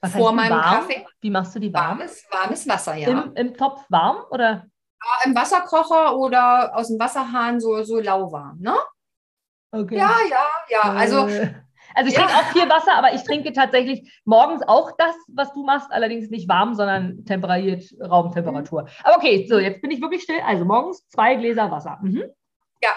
Was 0.00 0.12
vor 0.12 0.32
meinem 0.32 0.50
warm? 0.50 0.86
Kaffee. 0.86 1.06
Wie 1.20 1.30
machst 1.30 1.54
du 1.54 1.58
die 1.58 1.72
warm? 1.72 1.98
Warmes, 1.98 2.24
warmes 2.30 2.68
Wasser, 2.68 2.94
ja. 2.96 3.08
Im, 3.08 3.32
Im 3.34 3.54
Topf 3.54 3.84
warm 3.88 4.18
oder? 4.30 4.66
im 5.24 5.34
Wasserkocher 5.34 6.16
oder 6.16 6.74
aus 6.74 6.88
dem 6.88 6.98
Wasserhahn 6.98 7.60
so, 7.60 7.82
so 7.82 8.00
lauwarm, 8.00 8.58
ne? 8.60 8.76
Okay. 9.72 9.96
Ja, 9.96 10.16
ja, 10.30 10.46
ja. 10.68 10.82
Also, 10.82 11.26
äh, 11.28 11.54
also 11.96 12.10
ich 12.10 12.14
ja. 12.14 12.24
trinke 12.24 12.34
auch 12.34 12.52
viel 12.52 12.68
Wasser, 12.68 12.94
aber 12.94 13.14
ich 13.14 13.22
trinke 13.22 13.52
tatsächlich 13.54 14.20
morgens 14.26 14.62
auch 14.68 14.92
das, 14.98 15.14
was 15.28 15.52
du 15.54 15.64
machst, 15.64 15.90
allerdings 15.90 16.28
nicht 16.28 16.46
warm, 16.46 16.74
sondern 16.74 17.24
temperiert 17.24 17.84
Raumtemperatur. 18.00 18.82
Mhm. 18.82 18.88
Aber 19.02 19.16
okay, 19.16 19.46
so, 19.48 19.58
jetzt 19.58 19.80
bin 19.80 19.90
ich 19.90 20.02
wirklich 20.02 20.22
still. 20.22 20.40
Also 20.44 20.66
morgens 20.66 21.08
zwei 21.08 21.36
Gläser 21.36 21.70
Wasser. 21.70 21.98
Mhm. 22.02 22.24
Ja, 22.82 22.90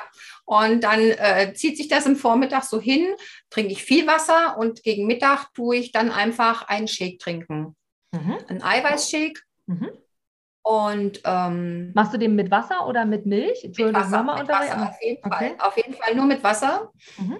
und 0.43 0.83
dann 0.83 0.99
äh, 0.99 1.53
zieht 1.53 1.77
sich 1.77 1.87
das 1.87 2.05
im 2.05 2.17
Vormittag 2.17 2.63
so 2.63 2.81
hin, 2.81 3.07
trinke 3.49 3.71
ich 3.71 3.83
viel 3.83 4.05
Wasser 4.05 4.57
und 4.57 4.83
gegen 4.83 5.07
Mittag 5.07 5.53
tue 5.53 5.77
ich 5.77 5.93
dann 5.93 6.11
einfach 6.11 6.67
einen 6.67 6.89
Shake 6.89 7.19
trinken. 7.19 7.77
Mhm. 8.11 8.37
Ein 8.49 8.61
Eiweißshake. 8.61 9.39
Mhm. 9.67 9.89
Und 10.61 11.21
ähm, 11.23 11.93
machst 11.95 12.13
du 12.13 12.17
den 12.17 12.35
mit 12.35 12.51
Wasser 12.51 12.85
oder 12.85 13.05
mit 13.05 13.25
Milch? 13.25 13.63
Mit 13.63 13.93
Wasser, 13.93 14.23
mit 14.23 14.49
Wasser 14.49 14.89
auf, 14.89 15.01
jeden 15.01 15.25
okay. 15.25 15.55
Fall. 15.57 15.67
auf 15.67 15.77
jeden 15.77 15.93
Fall 15.93 16.15
nur 16.15 16.25
mit 16.25 16.43
Wasser. 16.43 16.91
Mhm. 17.17 17.37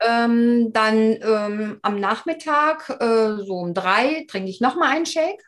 Ähm, 0.00 0.72
dann 0.72 0.96
ähm, 1.22 1.78
am 1.82 2.00
Nachmittag, 2.00 2.90
äh, 3.00 3.36
so 3.44 3.58
um 3.58 3.74
drei, 3.74 4.24
trinke 4.28 4.50
ich 4.50 4.60
nochmal 4.60 4.90
einen 4.90 5.06
Shake. 5.06 5.42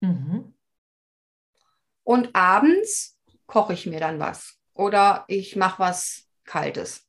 Mhm. 0.00 0.54
Und 2.02 2.34
abends 2.34 3.18
koche 3.46 3.74
ich 3.74 3.86
mir 3.86 4.00
dann 4.00 4.18
was. 4.18 4.56
Oder 4.74 5.24
ich 5.28 5.56
mache 5.56 5.78
was 5.80 6.26
Kaltes. 6.44 7.06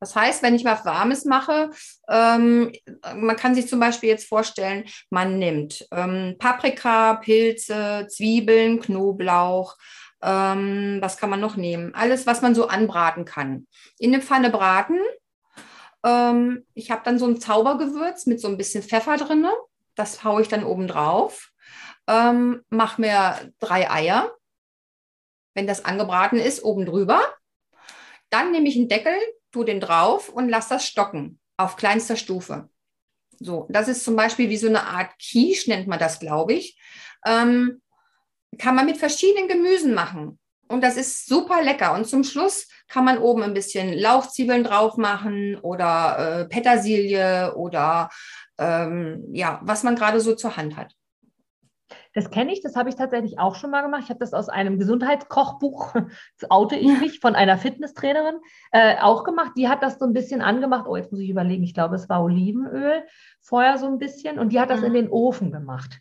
Das 0.00 0.16
heißt, 0.16 0.42
wenn 0.42 0.54
ich 0.54 0.64
was 0.64 0.86
Warmes 0.86 1.26
mache, 1.26 1.70
ähm, 2.08 2.72
man 3.14 3.36
kann 3.36 3.54
sich 3.54 3.68
zum 3.68 3.80
Beispiel 3.80 4.08
jetzt 4.08 4.26
vorstellen, 4.26 4.84
man 5.10 5.38
nimmt 5.38 5.86
ähm, 5.92 6.36
Paprika, 6.38 7.16
Pilze, 7.16 8.06
Zwiebeln, 8.08 8.80
Knoblauch, 8.80 9.76
ähm, 10.22 10.98
was 11.00 11.18
kann 11.18 11.28
man 11.28 11.40
noch 11.40 11.56
nehmen? 11.56 11.94
Alles, 11.94 12.26
was 12.26 12.40
man 12.40 12.54
so 12.54 12.68
anbraten 12.68 13.26
kann. 13.26 13.66
In 13.98 14.14
eine 14.14 14.22
Pfanne 14.22 14.50
braten. 14.50 14.98
Ähm, 16.04 16.64
ich 16.74 16.90
habe 16.90 17.02
dann 17.04 17.18
so 17.18 17.26
ein 17.26 17.40
Zaubergewürz 17.40 18.26
mit 18.26 18.40
so 18.40 18.48
ein 18.48 18.56
bisschen 18.56 18.82
Pfeffer 18.82 19.16
drin. 19.16 19.46
Das 19.94 20.24
haue 20.24 20.42
ich 20.42 20.48
dann 20.48 20.64
oben 20.64 20.88
drauf. 20.88 21.52
Ähm, 22.06 22.62
mache 22.70 23.00
mir 23.00 23.52
drei 23.58 23.90
Eier. 23.90 24.34
Wenn 25.54 25.66
das 25.66 25.84
angebraten 25.84 26.38
ist, 26.38 26.64
oben 26.64 26.86
drüber. 26.86 27.20
Dann 28.30 28.52
nehme 28.52 28.68
ich 28.68 28.76
einen 28.76 28.88
Deckel, 28.88 29.14
tu 29.50 29.64
den 29.64 29.80
drauf 29.80 30.28
und 30.28 30.48
lass 30.48 30.68
das 30.68 30.86
stocken 30.86 31.40
auf 31.56 31.76
kleinster 31.76 32.16
Stufe. 32.16 32.70
So, 33.38 33.66
das 33.70 33.88
ist 33.88 34.04
zum 34.04 34.16
Beispiel 34.16 34.48
wie 34.48 34.56
so 34.56 34.68
eine 34.68 34.84
Art 34.84 35.12
Quiche, 35.18 35.70
nennt 35.70 35.86
man 35.86 35.98
das, 35.98 36.20
glaube 36.20 36.54
ich. 36.54 36.78
Ähm, 37.26 37.82
kann 38.58 38.74
man 38.74 38.86
mit 38.86 38.96
verschiedenen 38.96 39.48
Gemüsen 39.48 39.94
machen. 39.94 40.38
Und 40.70 40.82
das 40.84 40.96
ist 40.96 41.26
super 41.26 41.62
lecker. 41.62 41.94
Und 41.94 42.06
zum 42.06 42.22
Schluss 42.22 42.68
kann 42.88 43.04
man 43.04 43.18
oben 43.18 43.42
ein 43.42 43.54
bisschen 43.54 43.92
Lauchzwiebeln 43.92 44.62
drauf 44.62 44.96
machen 44.96 45.56
oder 45.56 46.42
äh, 46.42 46.44
Petersilie 46.46 47.54
oder 47.56 48.08
ähm, 48.56 49.24
ja, 49.32 49.60
was 49.64 49.82
man 49.82 49.96
gerade 49.96 50.20
so 50.20 50.34
zur 50.34 50.56
Hand 50.56 50.76
hat. 50.76 50.94
Das 52.14 52.30
kenne 52.30 52.52
ich, 52.52 52.60
das 52.60 52.76
habe 52.76 52.88
ich 52.88 52.94
tatsächlich 52.94 53.38
auch 53.40 53.56
schon 53.56 53.70
mal 53.70 53.82
gemacht. 53.82 54.02
Ich 54.04 54.10
habe 54.10 54.20
das 54.20 54.32
aus 54.32 54.48
einem 54.48 54.78
Gesundheitskochbuch, 54.78 55.92
das 56.38 56.50
oute 56.50 56.76
ich 56.76 57.00
mich, 57.00 57.18
von 57.18 57.34
einer 57.34 57.58
Fitnesstrainerin 57.58 58.36
äh, 58.70 58.96
auch 59.00 59.24
gemacht. 59.24 59.52
Die 59.56 59.68
hat 59.68 59.82
das 59.82 59.98
so 59.98 60.04
ein 60.04 60.12
bisschen 60.12 60.40
angemacht. 60.40 60.86
Oh, 60.88 60.96
jetzt 60.96 61.10
muss 61.10 61.20
ich 61.20 61.30
überlegen, 61.30 61.64
ich 61.64 61.74
glaube, 61.74 61.96
es 61.96 62.08
war 62.08 62.22
Olivenöl 62.22 63.02
vorher 63.40 63.76
so 63.78 63.86
ein 63.86 63.98
bisschen 63.98 64.38
und 64.38 64.50
die 64.52 64.60
hat 64.60 64.70
das 64.70 64.80
mhm. 64.80 64.86
in 64.86 64.94
den 64.94 65.08
Ofen 65.08 65.50
gemacht. 65.50 65.98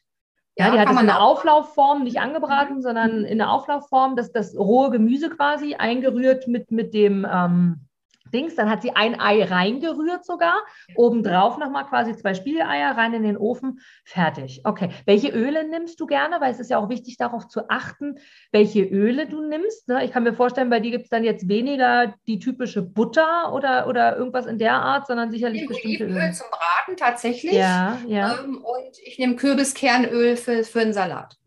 Ja, 0.60 0.66
ja 0.66 0.72
die 0.74 0.80
hat 0.80 0.90
das 0.90 1.00
in 1.00 1.08
der 1.08 1.22
Auflaufform 1.22 2.04
nicht 2.04 2.20
angebraten, 2.20 2.78
mhm. 2.78 2.82
sondern 2.82 3.24
in 3.24 3.38
der 3.38 3.50
Auflaufform, 3.52 4.16
das, 4.16 4.32
das 4.32 4.58
rohe 4.58 4.92
Gemüse 4.92 5.30
quasi 5.30 5.76
eingerührt 5.76 6.48
mit, 6.48 6.70
mit 6.70 6.94
dem 6.94 7.26
ähm, 7.32 7.89
Dings. 8.34 8.56
Dann 8.56 8.70
hat 8.70 8.82
sie 8.82 8.96
ein 8.96 9.20
Ei 9.20 9.44
reingerührt 9.44 10.26
sogar. 10.26 10.56
Obendrauf 10.96 11.58
nochmal 11.58 11.86
quasi 11.86 12.16
zwei 12.16 12.34
Spiegeleier 12.34 12.96
rein 12.96 13.14
in 13.14 13.24
den 13.24 13.38
Ofen. 13.38 13.80
Fertig. 14.04 14.62
Okay. 14.64 14.90
Welche 15.06 15.30
Öle 15.30 15.68
nimmst 15.68 16.00
du 16.00 16.06
gerne? 16.06 16.40
Weil 16.40 16.52
es 16.52 16.60
ist 16.60 16.70
ja 16.70 16.78
auch 16.78 16.90
wichtig, 16.90 17.18
darauf 17.18 17.48
zu 17.48 17.70
achten, 17.70 18.20
welche 18.52 18.84
Öle 18.84 19.28
du 19.28 19.42
nimmst. 19.42 19.88
Ne? 19.88 20.06
Ich 20.06 20.12
kann 20.12 20.24
mir 20.24 20.34
vorstellen, 20.34 20.70
bei 20.70 20.80
dir 20.80 20.92
gibt 20.92 21.06
es 21.06 21.10
dann 21.10 21.24
jetzt 21.24 21.48
weniger 21.48 22.14
die 22.28 22.40
typische 22.40 22.82
Butter 22.82 23.54
oder, 23.54 23.88
oder 23.88 24.18
irgendwas 24.18 24.46
in 24.46 24.60
der 24.60 24.74
Art, 24.74 25.08
sondern 25.08 25.32
sicherlich 25.32 25.68
bestimmte 25.68 26.06
Öle. 26.06 26.28
Öl 26.28 26.34
zum 26.34 26.48
Braten 26.52 26.98
tatsächlich. 26.98 27.54
Ja, 27.54 27.98
ja. 28.08 28.40
Ähm, 28.44 28.58
und 28.58 28.98
ich 29.04 29.18
nehme 29.18 29.36
Kürbiskernöl 29.36 30.36
für, 30.38 30.64
für 30.64 30.80
den 30.80 30.94
Salat. 30.94 31.39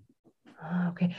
Ah, 0.63 0.91
okay. 0.91 1.15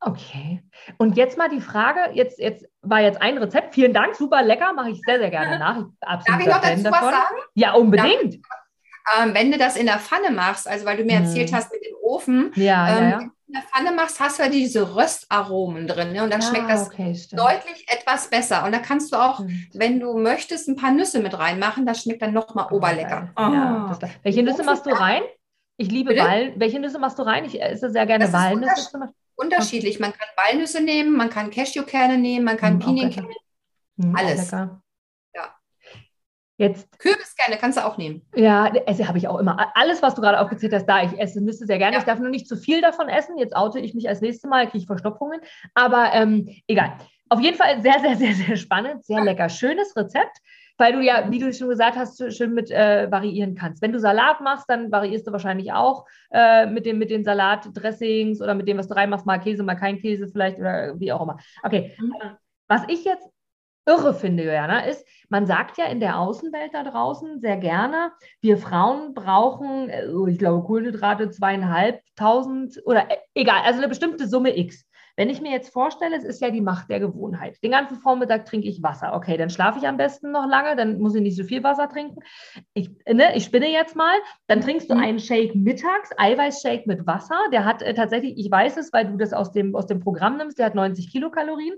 Okay. 0.00 0.62
Und 0.98 1.16
jetzt 1.16 1.38
mal 1.38 1.48
die 1.48 1.60
Frage, 1.60 2.00
jetzt, 2.12 2.38
jetzt 2.38 2.66
war 2.82 3.00
jetzt 3.00 3.20
ein 3.20 3.38
Rezept. 3.38 3.74
Vielen 3.74 3.94
Dank, 3.94 4.14
super 4.14 4.42
lecker, 4.42 4.72
mache 4.74 4.90
ich 4.90 5.00
sehr, 5.06 5.18
sehr 5.18 5.30
gerne 5.30 5.58
nach. 5.58 5.78
Ich 5.78 5.84
Darf 6.00 6.40
ich 6.40 6.46
noch 6.46 6.60
dazu 6.60 6.82
davon. 6.82 6.92
was 6.92 7.14
sagen? 7.14 7.36
Ja, 7.54 7.72
unbedingt. 7.72 8.34
Ja, 8.34 8.40
ähm, 9.22 9.34
wenn 9.34 9.50
du 9.50 9.58
das 9.58 9.76
in 9.76 9.86
der 9.86 9.98
Pfanne 9.98 10.30
machst, 10.30 10.68
also 10.68 10.84
weil 10.84 10.96
du 10.96 11.04
mir 11.04 11.18
hm. 11.18 11.24
erzählt 11.24 11.52
hast 11.52 11.72
mit 11.72 11.84
dem 11.84 11.94
Ofen, 12.02 12.52
ja, 12.56 12.88
ähm, 12.88 13.04
ja, 13.04 13.10
ja. 13.10 13.18
in 13.20 13.52
der 13.54 13.62
Pfanne 13.62 13.92
machst, 13.92 14.20
hast 14.20 14.38
du 14.38 14.44
ja 14.44 14.48
diese 14.48 14.94
Röstaromen 14.96 15.86
drin 15.86 16.12
ne? 16.12 16.22
und 16.22 16.32
dann 16.32 16.40
ah, 16.40 16.46
schmeckt 16.46 16.70
das 16.70 16.86
okay, 16.86 17.18
deutlich 17.32 17.86
etwas 17.88 18.28
besser. 18.28 18.64
Und 18.64 18.72
da 18.72 18.78
kannst 18.78 19.12
du 19.12 19.16
auch, 19.16 19.40
hm. 19.40 19.66
wenn 19.74 20.00
du 20.00 20.16
möchtest, 20.18 20.68
ein 20.68 20.76
paar 20.76 20.90
Nüsse 20.90 21.20
mit 21.20 21.38
reinmachen, 21.38 21.86
das 21.86 22.02
schmeckt 22.02 22.22
dann 22.22 22.32
nochmal 22.32 22.66
oh, 22.70 22.76
oberlecker. 22.76 23.30
Oh. 23.36 24.06
Welche 24.22 24.42
Nüsse 24.42 24.62
machst 24.62 24.86
du 24.86 24.90
rein? 24.90 25.22
Ich 25.76 25.90
liebe 25.90 26.16
Walnüsse. 26.16 26.60
Welche 26.60 26.80
Nüsse 26.80 26.98
machst 26.98 27.18
du 27.18 27.22
rein? 27.22 27.44
Ich 27.44 27.60
esse 27.60 27.90
sehr 27.90 28.06
gerne 28.06 28.32
Walnüsse. 28.32 29.12
Unterschiedlich. 29.36 29.98
Man 29.98 30.12
kann 30.12 30.28
Walnüsse 30.36 30.80
nehmen, 30.80 31.16
man 31.16 31.28
kann 31.28 31.50
Cashewkerne 31.50 32.18
nehmen, 32.18 32.44
man 32.44 32.56
kann 32.56 32.74
hm, 32.74 32.78
Pinienkerne 32.80 33.26
nehmen. 33.26 34.10
Hm, 34.10 34.16
Alles. 34.16 34.50
Ja. 34.50 34.80
Jetzt. 36.56 36.98
Kürbiskerne 37.00 37.56
kannst 37.56 37.78
du 37.78 37.84
auch 37.84 37.98
nehmen. 37.98 38.22
Ja, 38.36 38.68
esse 38.68 39.08
habe 39.08 39.18
ich 39.18 39.26
auch 39.26 39.38
immer. 39.38 39.72
Alles, 39.74 40.02
was 40.02 40.14
du 40.14 40.20
gerade 40.20 40.38
aufgezählt 40.38 40.72
hast, 40.72 40.86
da 40.86 41.02
ich 41.02 41.18
esse, 41.18 41.40
müsste 41.40 41.66
sehr 41.66 41.78
gerne. 41.78 41.94
Ja. 41.94 41.98
Ich 41.98 42.04
darf 42.04 42.20
nur 42.20 42.30
nicht 42.30 42.46
zu 42.48 42.56
viel 42.56 42.80
davon 42.80 43.08
essen. 43.08 43.36
Jetzt 43.38 43.56
oute 43.56 43.80
ich 43.80 43.94
mich 43.94 44.08
als 44.08 44.20
nächstes 44.20 44.48
Mal, 44.48 44.66
kriege 44.66 44.78
ich 44.78 44.86
Verstopfungen. 44.86 45.40
Aber 45.74 46.12
ähm, 46.12 46.48
egal. 46.68 46.96
Auf 47.28 47.40
jeden 47.40 47.56
Fall 47.56 47.82
sehr, 47.82 47.98
sehr, 48.00 48.16
sehr, 48.16 48.34
sehr 48.34 48.56
spannend, 48.56 49.04
sehr 49.04 49.24
lecker. 49.24 49.48
Schönes 49.48 49.96
Rezept 49.96 50.38
weil 50.76 50.92
du 50.92 51.00
ja, 51.00 51.30
wie 51.30 51.38
du 51.38 51.52
schon 51.52 51.68
gesagt 51.68 51.96
hast, 51.96 52.32
schön 52.34 52.54
mit 52.54 52.70
äh, 52.70 53.10
variieren 53.10 53.54
kannst. 53.54 53.82
Wenn 53.82 53.92
du 53.92 54.00
Salat 54.00 54.40
machst, 54.40 54.68
dann 54.68 54.90
variierst 54.90 55.26
du 55.26 55.32
wahrscheinlich 55.32 55.72
auch 55.72 56.06
äh, 56.30 56.66
mit, 56.66 56.86
dem, 56.86 56.98
mit 56.98 57.10
den 57.10 57.24
Salatdressings 57.24 58.40
oder 58.40 58.54
mit 58.54 58.66
dem, 58.68 58.78
was 58.78 58.88
du 58.88 58.94
reinmachst, 58.94 59.26
mal 59.26 59.38
Käse, 59.38 59.62
mal 59.62 59.76
kein 59.76 59.98
Käse 59.98 60.28
vielleicht 60.28 60.58
oder 60.58 60.98
wie 60.98 61.12
auch 61.12 61.22
immer. 61.22 61.38
Okay, 61.62 61.94
mhm. 61.98 62.14
was 62.68 62.82
ich 62.88 63.04
jetzt 63.04 63.28
irre 63.86 64.14
finde, 64.14 64.44
Joanna, 64.44 64.80
ist, 64.80 65.06
man 65.28 65.46
sagt 65.46 65.76
ja 65.76 65.86
in 65.86 66.00
der 66.00 66.18
Außenwelt 66.18 66.72
da 66.72 66.84
draußen 66.84 67.40
sehr 67.40 67.56
gerne, 67.56 68.12
wir 68.40 68.56
Frauen 68.56 69.14
brauchen, 69.14 69.90
also 69.90 70.26
ich 70.26 70.38
glaube, 70.38 70.66
Kohlenhydrate 70.66 71.30
zweieinhalbtausend 71.30 72.80
oder 72.86 73.10
äh, 73.10 73.16
egal, 73.34 73.62
also 73.64 73.78
eine 73.78 73.88
bestimmte 73.88 74.26
Summe 74.26 74.56
X. 74.56 74.86
Wenn 75.16 75.30
ich 75.30 75.40
mir 75.40 75.52
jetzt 75.52 75.72
vorstelle, 75.72 76.16
es 76.16 76.24
ist 76.24 76.40
ja 76.40 76.50
die 76.50 76.60
Macht 76.60 76.90
der 76.90 76.98
Gewohnheit. 76.98 77.62
Den 77.62 77.70
ganzen 77.70 77.96
Vormittag 77.96 78.46
trinke 78.46 78.66
ich 78.66 78.82
Wasser. 78.82 79.14
Okay, 79.14 79.36
dann 79.36 79.50
schlafe 79.50 79.78
ich 79.78 79.86
am 79.86 79.96
besten 79.96 80.32
noch 80.32 80.46
lange, 80.48 80.74
dann 80.74 80.98
muss 80.98 81.14
ich 81.14 81.22
nicht 81.22 81.36
so 81.36 81.44
viel 81.44 81.62
Wasser 81.62 81.88
trinken. 81.88 82.20
Ich, 82.72 82.90
ne, 83.06 83.36
ich 83.36 83.44
spinne 83.44 83.70
jetzt 83.70 83.94
mal. 83.94 84.14
Dann 84.48 84.60
trinkst 84.60 84.90
du 84.90 84.94
mhm. 84.94 85.02
einen 85.02 85.18
Shake 85.20 85.54
mittags, 85.54 86.10
Eiweißshake 86.16 86.84
mit 86.86 87.06
Wasser. 87.06 87.38
Der 87.52 87.64
hat 87.64 87.82
äh, 87.82 87.94
tatsächlich, 87.94 88.36
ich 88.36 88.50
weiß 88.50 88.76
es, 88.76 88.92
weil 88.92 89.06
du 89.06 89.16
das 89.16 89.32
aus 89.32 89.52
dem, 89.52 89.76
aus 89.76 89.86
dem 89.86 90.00
Programm 90.00 90.36
nimmst, 90.36 90.58
der 90.58 90.66
hat 90.66 90.74
90 90.74 91.10
Kilokalorien. 91.12 91.74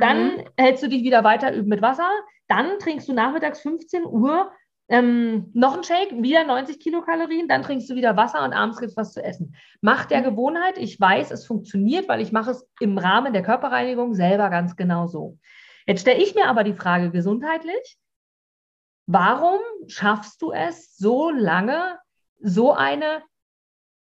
Dann 0.00 0.36
mhm. 0.36 0.44
hältst 0.56 0.82
du 0.82 0.88
dich 0.88 1.02
wieder 1.02 1.24
weiter 1.24 1.52
mit 1.62 1.82
Wasser. 1.82 2.08
Dann 2.48 2.78
trinkst 2.78 3.08
du 3.08 3.12
nachmittags 3.12 3.60
15 3.60 4.04
Uhr 4.04 4.50
ähm, 4.90 5.50
noch 5.54 5.76
ein 5.76 5.84
Shake, 5.84 6.20
wieder 6.20 6.44
90 6.44 6.80
Kilokalorien, 6.80 7.46
dann 7.46 7.62
trinkst 7.62 7.88
du 7.88 7.94
wieder 7.94 8.16
Wasser 8.16 8.44
und 8.44 8.52
abends 8.52 8.78
gibt 8.78 8.90
es 8.90 8.96
was 8.96 9.12
zu 9.12 9.22
essen. 9.22 9.54
Mach 9.80 10.04
der 10.04 10.20
mhm. 10.20 10.24
Gewohnheit. 10.24 10.78
Ich 10.78 11.00
weiß, 11.00 11.30
es 11.30 11.46
funktioniert, 11.46 12.08
weil 12.08 12.20
ich 12.20 12.32
mache 12.32 12.50
es 12.50 12.68
im 12.80 12.98
Rahmen 12.98 13.32
der 13.32 13.44
Körperreinigung 13.44 14.14
selber 14.14 14.50
ganz 14.50 14.74
genau 14.74 15.06
so. 15.06 15.38
Jetzt 15.86 16.00
stelle 16.00 16.20
ich 16.20 16.34
mir 16.34 16.46
aber 16.46 16.64
die 16.64 16.74
Frage 16.74 17.12
gesundheitlich, 17.12 17.98
warum 19.06 19.60
schaffst 19.86 20.42
du 20.42 20.50
es 20.50 20.96
so 20.96 21.30
lange, 21.30 21.96
so 22.40 22.72
eine, 22.72 23.22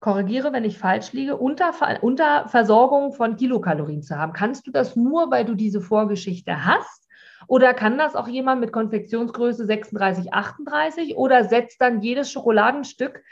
korrigiere, 0.00 0.54
wenn 0.54 0.64
ich 0.64 0.78
falsch 0.78 1.12
liege, 1.12 1.36
unter, 1.36 2.02
Unterversorgung 2.02 3.12
von 3.12 3.36
Kilokalorien 3.36 4.02
zu 4.02 4.16
haben? 4.16 4.32
Kannst 4.32 4.66
du 4.66 4.70
das 4.70 4.96
nur, 4.96 5.30
weil 5.30 5.44
du 5.44 5.54
diese 5.54 5.82
Vorgeschichte 5.82 6.64
hast? 6.64 7.06
Oder 7.46 7.74
kann 7.74 7.98
das 7.98 8.16
auch 8.16 8.28
jemand 8.28 8.60
mit 8.60 8.72
Konfektionsgröße 8.72 9.66
36, 9.66 10.32
38 10.32 11.16
oder 11.16 11.44
setzt 11.44 11.80
dann 11.80 12.00
jedes 12.02 12.30
Schokoladenstück, 12.30 13.22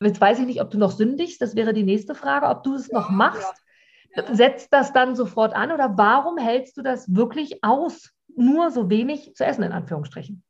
jetzt 0.00 0.20
weiß 0.20 0.38
ich 0.40 0.46
nicht, 0.46 0.60
ob 0.60 0.70
du 0.70 0.78
noch 0.78 0.92
sündigst, 0.92 1.40
das 1.42 1.56
wäre 1.56 1.72
die 1.72 1.82
nächste 1.82 2.14
Frage, 2.14 2.46
ob 2.46 2.62
du 2.62 2.74
es 2.74 2.90
noch 2.90 3.10
machst, 3.10 3.54
ja. 4.14 4.34
setzt 4.34 4.72
das 4.72 4.92
dann 4.92 5.16
sofort 5.16 5.54
an 5.54 5.72
oder 5.72 5.96
warum 5.96 6.38
hältst 6.38 6.76
du 6.76 6.82
das 6.82 7.14
wirklich 7.14 7.64
aus, 7.64 8.12
nur 8.36 8.70
so 8.70 8.88
wenig 8.90 9.34
zu 9.34 9.44
essen 9.44 9.64
in 9.64 9.72
Anführungsstrichen? 9.72 10.44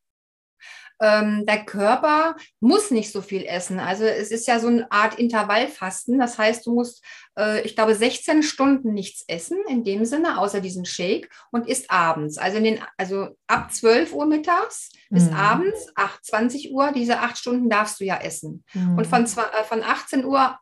Ähm, 1.00 1.46
der 1.46 1.64
Körper 1.64 2.36
muss 2.60 2.90
nicht 2.90 3.12
so 3.12 3.20
viel 3.20 3.44
essen. 3.44 3.78
Also 3.78 4.04
es 4.04 4.30
ist 4.30 4.46
ja 4.46 4.58
so 4.58 4.68
eine 4.68 4.90
Art 4.90 5.18
Intervallfasten. 5.18 6.18
Das 6.18 6.38
heißt, 6.38 6.66
du 6.66 6.74
musst, 6.74 7.04
äh, 7.38 7.60
ich 7.62 7.74
glaube, 7.74 7.94
16 7.94 8.42
Stunden 8.42 8.92
nichts 8.92 9.24
essen 9.28 9.58
in 9.68 9.84
dem 9.84 10.04
Sinne, 10.04 10.38
außer 10.38 10.60
diesen 10.60 10.84
Shake 10.84 11.30
und 11.50 11.68
isst 11.68 11.90
abends. 11.90 12.38
Also, 12.38 12.58
in 12.58 12.64
den, 12.64 12.80
also 12.96 13.28
ab 13.46 13.72
12 13.72 14.12
Uhr 14.12 14.26
mittags 14.26 14.90
bis 15.10 15.30
mhm. 15.30 15.36
abends, 15.36 15.92
8, 15.94 16.24
20 16.24 16.72
Uhr, 16.72 16.92
diese 16.92 17.20
acht 17.20 17.38
Stunden 17.38 17.70
darfst 17.70 18.00
du 18.00 18.04
ja 18.04 18.18
essen. 18.18 18.64
Mhm. 18.74 18.98
Und 18.98 19.06
von, 19.06 19.24
äh, 19.24 19.64
von 19.64 19.82
18 19.82 20.24
Uhr 20.24 20.58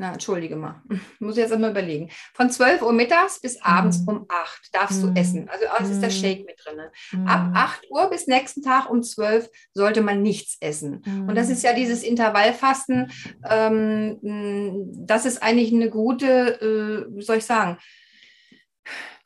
na, 0.00 0.14
entschuldige 0.14 0.56
mal, 0.56 0.82
muss 1.20 1.36
ich 1.36 1.42
jetzt 1.42 1.52
einmal 1.52 1.72
überlegen. 1.72 2.08
Von 2.32 2.50
12 2.50 2.80
Uhr 2.80 2.92
mittags 2.94 3.38
bis 3.38 3.60
abends 3.60 4.00
mm. 4.00 4.08
um 4.08 4.26
8 4.30 4.74
darfst 4.74 4.98
mm. 4.98 5.02
du 5.02 5.06
mhm. 5.08 5.16
essen. 5.16 5.48
Also 5.50 5.66
das 5.78 5.90
ist 5.90 6.00
der 6.00 6.08
mhm. 6.08 6.14
Shake 6.14 6.46
mit 6.46 6.58
drin. 6.64 7.28
Ab 7.28 7.50
8 7.54 7.90
Uhr 7.90 8.08
bis 8.08 8.26
nächsten 8.26 8.62
Tag 8.62 8.88
um 8.88 9.02
12 9.02 9.50
sollte 9.74 10.00
man 10.00 10.22
nichts 10.22 10.56
essen. 10.60 11.02
Und 11.28 11.34
das 11.34 11.50
ist 11.50 11.62
ja 11.62 11.74
dieses 11.74 12.02
Intervallfasten. 12.02 13.12
Ähm, 13.44 14.18
das 15.06 15.26
ist 15.26 15.42
eigentlich 15.42 15.70
eine 15.70 15.90
gute, 15.90 17.06
äh, 17.06 17.14
wie 17.14 17.22
soll 17.22 17.36
ich 17.36 17.44
sagen, 17.44 17.76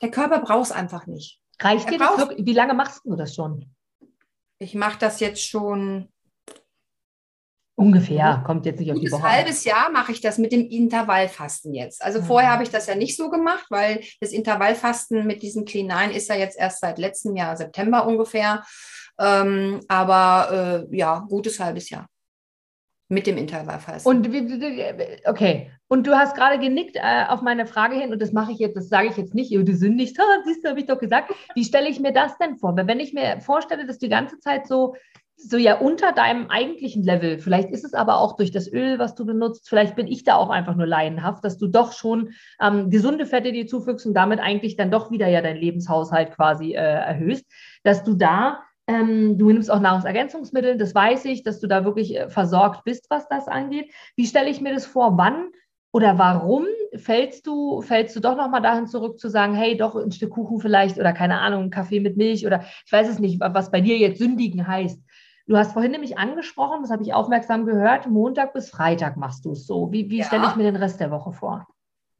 der 0.01 0.11
Körper 0.11 0.39
braucht 0.39 0.65
es 0.65 0.71
einfach 0.73 1.07
nicht. 1.07 1.39
Reicht 1.61 1.89
dir 1.89 1.97
das 1.97 2.17
wirklich? 2.17 2.45
Wie 2.45 2.53
lange 2.53 2.73
machst 2.73 2.99
du 3.05 3.15
das 3.15 3.33
schon? 3.33 3.73
Ich 4.59 4.75
mache 4.75 4.99
das 4.99 5.21
jetzt 5.21 5.41
schon 5.41 6.09
Ungefähr, 7.77 8.41
kommt 8.45 8.65
jetzt 8.65 8.79
nicht 8.79 8.91
auf 8.91 8.99
die 8.99 9.11
Woche. 9.11 9.25
Ein 9.25 9.37
halbes 9.37 9.65
Jahr 9.65 9.91
mache 9.91 10.13
ich 10.13 10.21
das 10.21 10.37
mit 10.37 10.53
dem 10.53 10.65
Intervallfasten 10.65 11.73
jetzt. 11.73 12.01
Also 12.01 12.21
mhm. 12.21 12.25
vorher 12.25 12.51
habe 12.51 12.63
ich 12.63 12.69
das 12.69 12.87
ja 12.87 12.95
nicht 12.95 13.17
so 13.17 13.29
gemacht, 13.29 13.65
weil 13.69 14.01
das 14.21 14.31
Intervallfasten 14.31 15.27
mit 15.27 15.41
diesem 15.41 15.65
Clean 15.65 15.85
9 15.85 16.11
ist 16.11 16.29
ja 16.29 16.35
jetzt 16.35 16.57
erst 16.57 16.79
seit 16.79 16.97
letztem 16.99 17.35
Jahr, 17.35 17.57
September 17.57 18.07
ungefähr. 18.07 18.63
Ähm, 19.19 19.81
aber 19.89 20.87
äh, 20.89 20.95
ja, 20.95 21.25
gutes 21.27 21.59
halbes 21.59 21.89
Jahr 21.89 22.07
mit 23.07 23.27
dem 23.27 23.37
Intervallfasten. 23.37 24.09
Und 24.09 24.27
okay, 25.25 25.71
und 25.87 26.07
du 26.07 26.15
hast 26.15 26.35
gerade 26.35 26.57
genickt 26.59 26.95
äh, 26.95 27.25
auf 27.27 27.41
meine 27.41 27.65
Frage 27.67 27.95
hin, 27.95 28.11
und 28.11 28.21
das 28.21 28.31
mache 28.31 28.51
ich 28.51 28.57
jetzt, 28.57 28.75
das 28.75 28.89
sage 28.89 29.09
ich 29.09 29.17
jetzt 29.17 29.35
nicht, 29.35 29.53
du 29.53 29.75
sündigst, 29.75 30.17
siehst 30.45 30.63
du, 30.63 30.69
habe 30.69 30.79
ich 30.79 30.87
doch 30.87 30.99
gesagt. 30.99 31.31
Wie 31.53 31.63
stelle 31.63 31.89
ich 31.89 31.99
mir 31.99 32.13
das 32.13 32.37
denn 32.37 32.57
vor? 32.57 32.75
Weil 32.75 32.87
wenn 32.87 32.99
ich 32.99 33.13
mir 33.13 33.39
vorstelle, 33.41 33.85
dass 33.85 33.99
die 33.99 34.09
ganze 34.09 34.39
Zeit 34.39 34.67
so 34.67 34.95
so 35.37 35.57
ja 35.57 35.79
unter 35.79 36.11
deinem 36.11 36.49
eigentlichen 36.49 37.03
Level. 37.03 37.39
Vielleicht 37.39 37.69
ist 37.69 37.85
es 37.85 37.93
aber 37.93 38.19
auch 38.19 38.35
durch 38.35 38.51
das 38.51 38.71
Öl, 38.71 38.99
was 38.99 39.15
du 39.15 39.25
benutzt. 39.25 39.69
Vielleicht 39.69 39.95
bin 39.95 40.07
ich 40.07 40.23
da 40.23 40.35
auch 40.35 40.49
einfach 40.49 40.75
nur 40.75 40.87
laienhaft, 40.87 41.43
dass 41.43 41.57
du 41.57 41.67
doch 41.67 41.91
schon 41.91 42.31
ähm, 42.61 42.89
gesunde 42.89 43.25
Fette 43.25 43.51
dir 43.51 43.67
zufügst 43.67 44.05
und 44.05 44.13
damit 44.13 44.39
eigentlich 44.39 44.75
dann 44.75 44.91
doch 44.91 45.11
wieder 45.11 45.27
ja 45.27 45.41
deinen 45.41 45.59
Lebenshaushalt 45.59 46.31
quasi 46.31 46.73
äh, 46.73 46.75
erhöhst, 46.75 47.45
dass 47.83 48.03
du 48.03 48.15
da 48.15 48.59
ähm, 48.87 49.37
du 49.37 49.49
nimmst 49.49 49.71
auch 49.71 49.79
Nahrungsergänzungsmittel, 49.79 50.77
das 50.77 50.93
weiß 50.93 51.25
ich, 51.25 51.43
dass 51.43 51.59
du 51.59 51.67
da 51.67 51.85
wirklich 51.85 52.15
äh, 52.15 52.29
versorgt 52.29 52.83
bist, 52.83 53.07
was 53.09 53.27
das 53.27 53.47
angeht. 53.47 53.91
Wie 54.15 54.27
stelle 54.27 54.49
ich 54.49 54.61
mir 54.61 54.73
das 54.73 54.85
vor? 54.85 55.17
Wann 55.17 55.49
Oder 55.91 56.19
warum 56.19 56.65
fällst 56.95 57.47
du, 57.47 57.81
fällst 57.81 58.15
du 58.15 58.19
doch 58.19 58.35
nochmal 58.35 58.61
dahin 58.61 58.87
zurück 58.87 59.19
zu 59.19 59.29
sagen, 59.29 59.55
hey, 59.55 59.75
doch 59.75 59.95
ein 59.95 60.11
Stück 60.11 60.31
Kuchen 60.31 60.59
vielleicht 60.59 60.99
oder 60.99 61.13
keine 61.13 61.39
Ahnung, 61.39 61.63
ein 61.63 61.69
Kaffee 61.71 61.99
mit 61.99 62.17
Milch 62.17 62.45
oder 62.45 62.63
ich 62.85 62.91
weiß 62.91 63.09
es 63.09 63.19
nicht, 63.19 63.39
was 63.39 63.71
bei 63.71 63.81
dir 63.81 63.97
jetzt 63.97 64.19
sündigen 64.19 64.67
heißt. 64.67 65.01
Du 65.47 65.57
hast 65.57 65.73
vorhin 65.73 65.91
nämlich 65.91 66.17
angesprochen, 66.17 66.81
das 66.81 66.91
habe 66.91 67.03
ich 67.03 67.13
aufmerksam 67.13 67.65
gehört, 67.65 68.07
Montag 68.07 68.53
bis 68.53 68.69
Freitag 68.69 69.15
machst 69.15 69.45
du 69.45 69.51
es 69.51 69.67
so. 69.67 69.91
Wie, 69.91 70.09
wie 70.09 70.17
ja. 70.19 70.25
stelle 70.25 70.47
ich 70.47 70.55
mir 70.55 70.63
den 70.63 70.75
Rest 70.75 70.99
der 70.99 71.11
Woche 71.11 71.33
vor? 71.33 71.67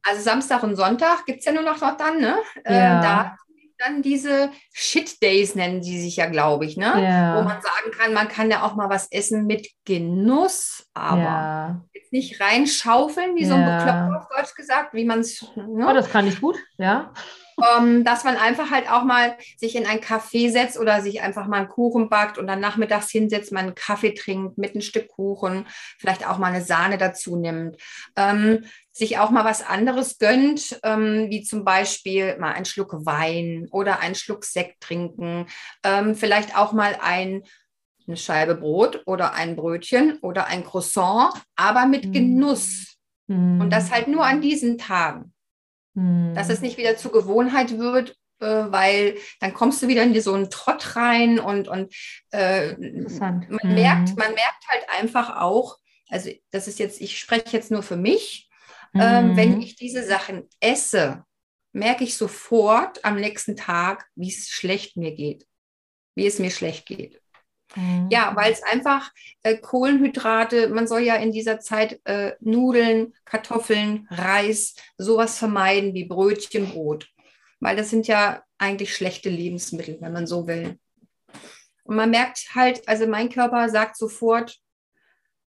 Also 0.04 0.22
Samstag 0.22 0.62
und 0.62 0.76
Sonntag 0.76 1.26
gibt 1.26 1.40
es 1.40 1.44
ja 1.44 1.52
nur 1.52 1.64
noch, 1.64 1.80
noch 1.80 1.96
dann, 1.96 2.20
ne? 2.20 2.36
Äh, 2.64 2.74
ja. 2.74 3.00
Äh, 3.00 3.02
da 3.02 3.36
dann 3.78 4.00
diese 4.00 4.50
Shit 4.72 5.22
Days 5.22 5.54
nennen 5.54 5.82
die 5.82 6.00
sich 6.00 6.16
ja, 6.16 6.26
glaube 6.26 6.64
ich, 6.64 6.76
ne? 6.76 6.86
Ja. 7.02 7.36
Wo 7.36 7.42
man 7.42 7.60
sagen 7.60 7.90
kann, 7.96 8.14
man 8.14 8.28
kann 8.28 8.50
ja 8.50 8.62
auch 8.62 8.74
mal 8.74 8.88
was 8.88 9.10
essen 9.10 9.46
mit 9.46 9.68
Genuss, 9.84 10.86
aber 10.94 11.20
ja. 11.20 11.84
jetzt 11.92 12.12
nicht 12.12 12.40
reinschaufeln, 12.40 13.36
wie 13.36 13.44
so 13.44 13.54
ein 13.54 13.64
Bekloppter 13.64 14.16
auf 14.16 14.28
Deutsch 14.34 14.54
gesagt, 14.54 14.94
wie 14.94 15.04
man 15.04 15.20
es. 15.20 15.44
Ne? 15.56 15.86
Oh, 15.88 15.92
das 15.92 16.10
kann 16.10 16.26
ich 16.26 16.40
gut, 16.40 16.56
ja 16.78 17.12
ähm, 17.62 18.04
dass 18.04 18.24
man 18.24 18.36
einfach 18.36 18.70
halt 18.70 18.90
auch 18.90 19.04
mal 19.04 19.36
sich 19.56 19.76
in 19.76 19.86
ein 19.86 20.00
Café 20.00 20.50
setzt 20.50 20.78
oder 20.78 21.00
sich 21.00 21.22
einfach 21.22 21.46
mal 21.46 21.58
einen 21.58 21.68
Kuchen 21.68 22.08
backt 22.08 22.38
und 22.38 22.46
dann 22.46 22.60
nachmittags 22.60 23.10
hinsetzt, 23.10 23.52
mal 23.52 23.60
einen 23.60 23.74
Kaffee 23.74 24.12
trinkt 24.12 24.58
mit 24.58 24.74
ein 24.74 24.82
Stück 24.82 25.08
Kuchen, 25.08 25.66
vielleicht 25.98 26.28
auch 26.28 26.38
mal 26.38 26.52
eine 26.52 26.62
Sahne 26.62 26.98
dazu 26.98 27.36
nimmt, 27.36 27.76
ähm, 28.16 28.64
sich 28.92 29.18
auch 29.18 29.30
mal 29.30 29.44
was 29.44 29.62
anderes 29.62 30.18
gönnt, 30.18 30.78
ähm, 30.82 31.26
wie 31.30 31.42
zum 31.42 31.64
Beispiel 31.64 32.36
mal 32.38 32.52
einen 32.52 32.64
Schluck 32.64 33.06
Wein 33.06 33.68
oder 33.70 34.00
einen 34.00 34.14
Schluck 34.14 34.44
Sekt 34.44 34.80
trinken, 34.80 35.46
ähm, 35.82 36.14
vielleicht 36.14 36.56
auch 36.56 36.72
mal 36.72 36.98
ein 37.00 37.42
eine 38.08 38.16
Scheibe 38.16 38.54
Brot 38.54 39.02
oder 39.06 39.34
ein 39.34 39.56
Brötchen 39.56 40.18
oder 40.20 40.46
ein 40.46 40.64
Croissant, 40.64 41.34
aber 41.56 41.86
mit 41.86 42.06
mhm. 42.06 42.12
Genuss. 42.12 42.96
Mm. 43.26 43.60
Und 43.60 43.70
das 43.70 43.90
halt 43.90 44.06
nur 44.06 44.24
an 44.24 44.40
diesen 44.40 44.78
Tagen. 44.78 45.32
Dass 46.34 46.50
es 46.50 46.58
hm. 46.58 46.66
nicht 46.66 46.78
wieder 46.78 46.96
zur 46.96 47.12
Gewohnheit 47.12 47.78
wird, 47.78 48.16
äh, 48.40 48.46
weil 48.46 49.16
dann 49.40 49.54
kommst 49.54 49.82
du 49.82 49.88
wieder 49.88 50.02
in 50.02 50.20
so 50.20 50.34
einen 50.34 50.50
Trott 50.50 50.96
rein 50.96 51.38
und, 51.38 51.68
und 51.68 51.94
äh, 52.32 52.74
man, 53.18 53.46
mhm. 53.48 53.74
merkt, 53.74 54.16
man 54.16 54.34
merkt 54.34 54.68
halt 54.68 54.84
einfach 54.98 55.40
auch, 55.40 55.78
also 56.08 56.30
das 56.50 56.68
ist 56.68 56.78
jetzt, 56.78 57.00
ich 57.00 57.18
spreche 57.18 57.56
jetzt 57.56 57.70
nur 57.70 57.82
für 57.82 57.96
mich, 57.96 58.48
mhm. 58.92 59.00
ähm, 59.00 59.36
wenn 59.36 59.52
hm. 59.54 59.60
ich 59.60 59.76
diese 59.76 60.04
Sachen 60.04 60.48
esse, 60.60 61.24
merke 61.72 62.04
ich 62.04 62.16
sofort 62.16 63.04
am 63.04 63.16
nächsten 63.16 63.56
Tag, 63.56 64.06
wie 64.14 64.28
es 64.28 64.48
schlecht 64.48 64.96
mir 64.96 65.14
geht, 65.14 65.46
wie 66.14 66.26
es 66.26 66.38
mir 66.38 66.50
schlecht 66.50 66.86
geht. 66.86 67.20
Mhm. 67.76 68.08
Ja, 68.10 68.32
weil 68.34 68.52
es 68.52 68.62
einfach 68.62 69.12
äh, 69.42 69.56
Kohlenhydrate, 69.56 70.68
man 70.68 70.88
soll 70.88 71.00
ja 71.00 71.16
in 71.16 71.30
dieser 71.30 71.60
Zeit 71.60 72.00
äh, 72.04 72.32
Nudeln, 72.40 73.14
Kartoffeln, 73.24 74.08
Reis, 74.10 74.74
sowas 74.98 75.38
vermeiden 75.38 75.94
wie 75.94 76.04
Brötchen, 76.04 76.70
Brot. 76.70 77.08
Weil 77.60 77.76
das 77.76 77.90
sind 77.90 78.06
ja 78.06 78.42
eigentlich 78.58 78.94
schlechte 78.94 79.28
Lebensmittel, 79.28 79.98
wenn 80.00 80.12
man 80.12 80.26
so 80.26 80.46
will. 80.46 80.78
Und 81.84 81.96
man 81.96 82.10
merkt 82.10 82.54
halt, 82.54 82.86
also 82.88 83.06
mein 83.06 83.30
Körper 83.30 83.68
sagt 83.68 83.96
sofort, 83.96 84.58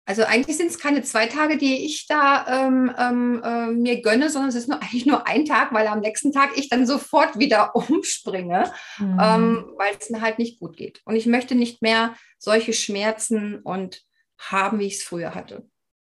also 0.05 0.23
eigentlich 0.23 0.57
sind 0.57 0.67
es 0.67 0.79
keine 0.79 1.03
zwei 1.03 1.27
Tage, 1.27 1.57
die 1.57 1.85
ich 1.85 2.07
da 2.07 2.45
ähm, 2.47 2.91
ähm, 2.97 3.41
äh, 3.43 3.67
mir 3.67 4.01
gönne, 4.01 4.29
sondern 4.29 4.49
es 4.49 4.55
ist 4.55 4.67
nur, 4.67 4.77
eigentlich 4.81 5.05
nur 5.05 5.27
ein 5.27 5.45
Tag, 5.45 5.73
weil 5.73 5.87
am 5.87 5.99
nächsten 5.99 6.31
Tag 6.31 6.51
ich 6.57 6.69
dann 6.69 6.85
sofort 6.85 7.37
wieder 7.37 7.75
umspringe, 7.75 8.71
mhm. 8.97 9.19
ähm, 9.21 9.65
weil 9.77 9.95
es 9.99 10.09
mir 10.09 10.21
halt 10.21 10.39
nicht 10.39 10.59
gut 10.59 10.75
geht. 10.75 11.01
Und 11.05 11.15
ich 11.15 11.25
möchte 11.25 11.55
nicht 11.55 11.81
mehr 11.81 12.15
solche 12.37 12.73
Schmerzen 12.73 13.59
und 13.59 14.01
haben, 14.37 14.79
wie 14.79 14.87
ich 14.87 14.95
es 14.95 15.03
früher 15.03 15.35
hatte. 15.35 15.67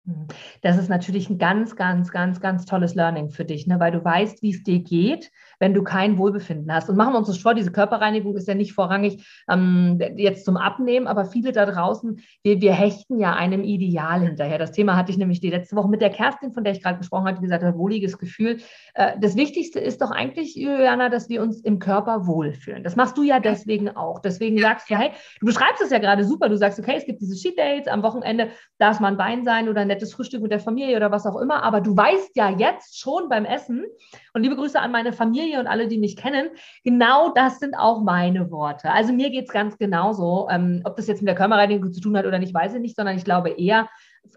Mhm. 0.06 0.28
Das 0.62 0.78
ist 0.78 0.90
natürlich 0.90 1.30
ein 1.30 1.38
ganz, 1.38 1.76
ganz, 1.76 2.12
ganz, 2.12 2.40
ganz 2.40 2.66
tolles 2.66 2.96
Learning 2.96 3.30
für 3.30 3.46
dich, 3.46 3.68
ne? 3.68 3.80
weil 3.80 3.92
du 3.92 4.04
weißt, 4.04 4.42
wie 4.42 4.52
es 4.52 4.64
dir 4.64 4.80
geht, 4.80 5.32
wenn 5.60 5.74
du 5.74 5.84
kein 5.84 6.18
Wohlbefinden 6.18 6.74
hast. 6.74 6.90
Und 6.90 6.96
machen 6.96 7.14
wir 7.14 7.20
uns 7.20 7.28
das 7.28 7.38
vor, 7.38 7.54
diese 7.54 7.72
Körperreinigung 7.72 8.36
ist 8.36 8.48
ja 8.48 8.56
nicht 8.56 8.74
vorrangig 8.74 9.26
ähm, 9.50 10.00
jetzt 10.16 10.46
zum 10.46 10.58
Abnehmen, 10.58 11.08
aber 11.08 11.26
viele 11.26 11.52
da 11.52 11.66
draußen, 11.66 12.20
wir, 12.44 12.62
wir 12.62 12.74
hechten 12.74 13.20
ja 13.20 13.34
einem 13.34 13.64
Ideal 13.64 14.22
hinterher. 14.22 14.58
Das 14.58 14.72
Thema 14.72 14.96
hatte 14.96 15.12
ich 15.12 15.18
nämlich 15.18 15.40
die 15.40 15.50
letzte 15.50 15.76
Woche 15.76 15.90
mit 15.90 16.02
der 16.02 16.10
Kerstin, 16.10 16.52
von 16.52 16.64
der 16.64 16.74
ich 16.74 16.82
gerade 16.82 16.98
gesprochen 16.98 17.26
hatte, 17.26 17.42
gesagt, 17.42 17.64
ein 17.64 17.78
wohliges 17.78 18.18
Gefühl. 18.18 18.58
Äh, 18.94 19.14
das 19.20 19.36
Wichtigste 19.36 19.80
ist 19.80 20.02
doch 20.02 20.12
eigentlich, 20.12 20.56
Juliana, 20.56 21.10
dass 21.10 21.30
wir 21.30 21.42
uns 21.42 21.62
im 21.62 21.80
Körper 21.80 22.28
wohlfühlen. 22.28 22.84
Das 22.84 22.96
machst 22.96 23.18
du 23.18 23.24
ja 23.24 23.40
deswegen 23.40 23.90
auch. 23.90 24.20
Deswegen 24.20 24.60
sagst 24.60 24.90
du, 24.90 24.98
hey, 24.98 25.12
du 25.40 25.46
beschreibst 25.46 25.82
es 25.82 25.90
ja 25.90 26.00
gerade 26.00 26.24
super. 26.24 26.50
Du 26.50 26.58
sagst, 26.58 26.80
okay, 26.80 26.96
es 26.98 27.06
gibt 27.06 27.22
diese 27.22 27.36
Sheet 27.36 27.58
Dates, 27.58 27.88
am 27.88 28.04
Wochenende 28.04 28.50
darf 28.78 29.00
man 29.00 29.18
Wein 29.18 29.44
sein 29.44 29.70
oder 29.70 29.82
ein 29.82 29.88
nettes 29.88 30.14
Frühstück 30.14 30.42
mit 30.42 30.52
der 30.52 30.60
Familie 30.60 30.96
oder 30.96 31.12
was 31.12 31.26
auch 31.26 31.40
immer. 31.40 31.64
Aber 31.64 31.82
du 31.82 31.96
weißt 31.96 32.36
ja 32.36 32.50
jetzt 32.50 33.00
schon 33.00 33.30
beim 33.30 33.46
Essen, 33.46 33.86
und 34.34 34.44
liebe 34.44 34.56
Grüße 34.56 34.80
an 34.80 34.92
meine 34.92 35.14
Familie 35.14 35.45
und 35.54 35.68
alle, 35.68 35.88
die 35.88 35.98
mich 35.98 36.16
kennen, 36.18 36.50
genau 36.84 37.32
das 37.34 37.60
sind 37.60 37.76
auch 37.76 38.02
meine 38.02 38.52
Worte. 38.52 38.92
Also 38.92 39.14
mir 39.14 39.30
geht 39.30 39.46
es 39.46 39.54
ganz 39.54 39.78
genauso. 39.78 40.48
Ähm, 40.50 40.82
ob 40.84 40.96
das 40.96 41.08
jetzt 41.08 41.22
mit 41.22 41.28
der 41.28 41.36
Körperreinigung 41.36 41.92
zu 41.94 42.02
tun 42.02 42.18
hat 42.18 42.26
oder 42.26 42.40
nicht, 42.40 42.54
weiß 42.54 42.74
ich 42.74 42.82
nicht, 42.82 42.96
sondern 42.96 43.16
ich 43.16 43.24
glaube 43.24 43.50
eher, 43.50 43.88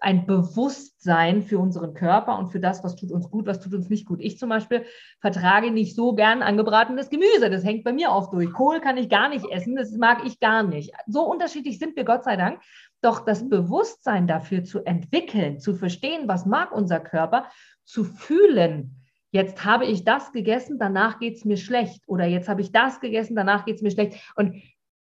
ein 0.01 0.27
Bewusstsein 0.27 1.43
für 1.43 1.59
unseren 1.59 1.95
Körper 1.95 2.39
und 2.39 2.49
für 2.49 2.61
das, 2.61 2.85
was 2.85 2.97
tut 2.97 3.11
uns 3.11 3.31
gut, 3.31 3.47
was 3.47 3.61
tut 3.61 3.75
uns 3.75 3.89
nicht 3.89 4.07
gut. 4.07 4.21
Ich 4.21 4.39
zum 4.39 4.49
Beispiel 4.49 4.85
vertrage 5.21 5.71
nicht 5.71 5.95
so 5.95 6.15
gern 6.15 6.43
angebratenes 6.43 7.11
Gemüse. 7.11 7.51
Das 7.51 7.65
hängt 7.65 7.85
bei 7.85 7.93
mir 7.93 8.11
oft 8.11 8.33
durch. 8.33 8.53
Kohl 8.53 8.81
kann 8.81 8.97
ich 8.97 9.09
gar 9.09 9.29
nicht 9.29 9.47
essen, 9.51 9.77
das 9.77 9.93
mag 9.93 10.25
ich 10.25 10.41
gar 10.41 10.63
nicht. 10.63 10.93
So 11.07 11.23
unterschiedlich 11.23 11.79
sind 11.79 11.97
wir, 11.97 12.05
Gott 12.05 12.25
sei 12.25 12.37
Dank. 12.37 12.61
Doch 13.01 13.25
das 13.25 13.49
Bewusstsein 13.49 14.27
dafür 14.27 14.65
zu 14.65 14.85
entwickeln, 14.85 15.61
zu 15.61 15.75
verstehen, 15.75 16.27
was 16.27 16.47
mag 16.47 16.73
unser 16.73 17.01
Körper, 17.01 17.47
zu 17.85 18.05
fühlen, 18.05 18.98
jetzt 19.31 19.65
habe 19.65 19.85
ich 19.85 20.05
das 20.05 20.33
gegessen, 20.33 20.79
danach 20.79 21.19
geht 21.19 21.37
es 21.37 21.45
mir 21.45 21.57
schlecht. 21.57 22.03
Oder 22.07 22.27
jetzt 22.27 22.49
habe 22.49 22.61
ich 22.61 22.73
das 22.73 23.01
gegessen, 23.01 23.37
danach 23.37 23.65
geht 23.65 23.77
es 23.77 23.83
mir 23.83 23.91
schlecht. 23.91 24.19
Und 24.37 24.63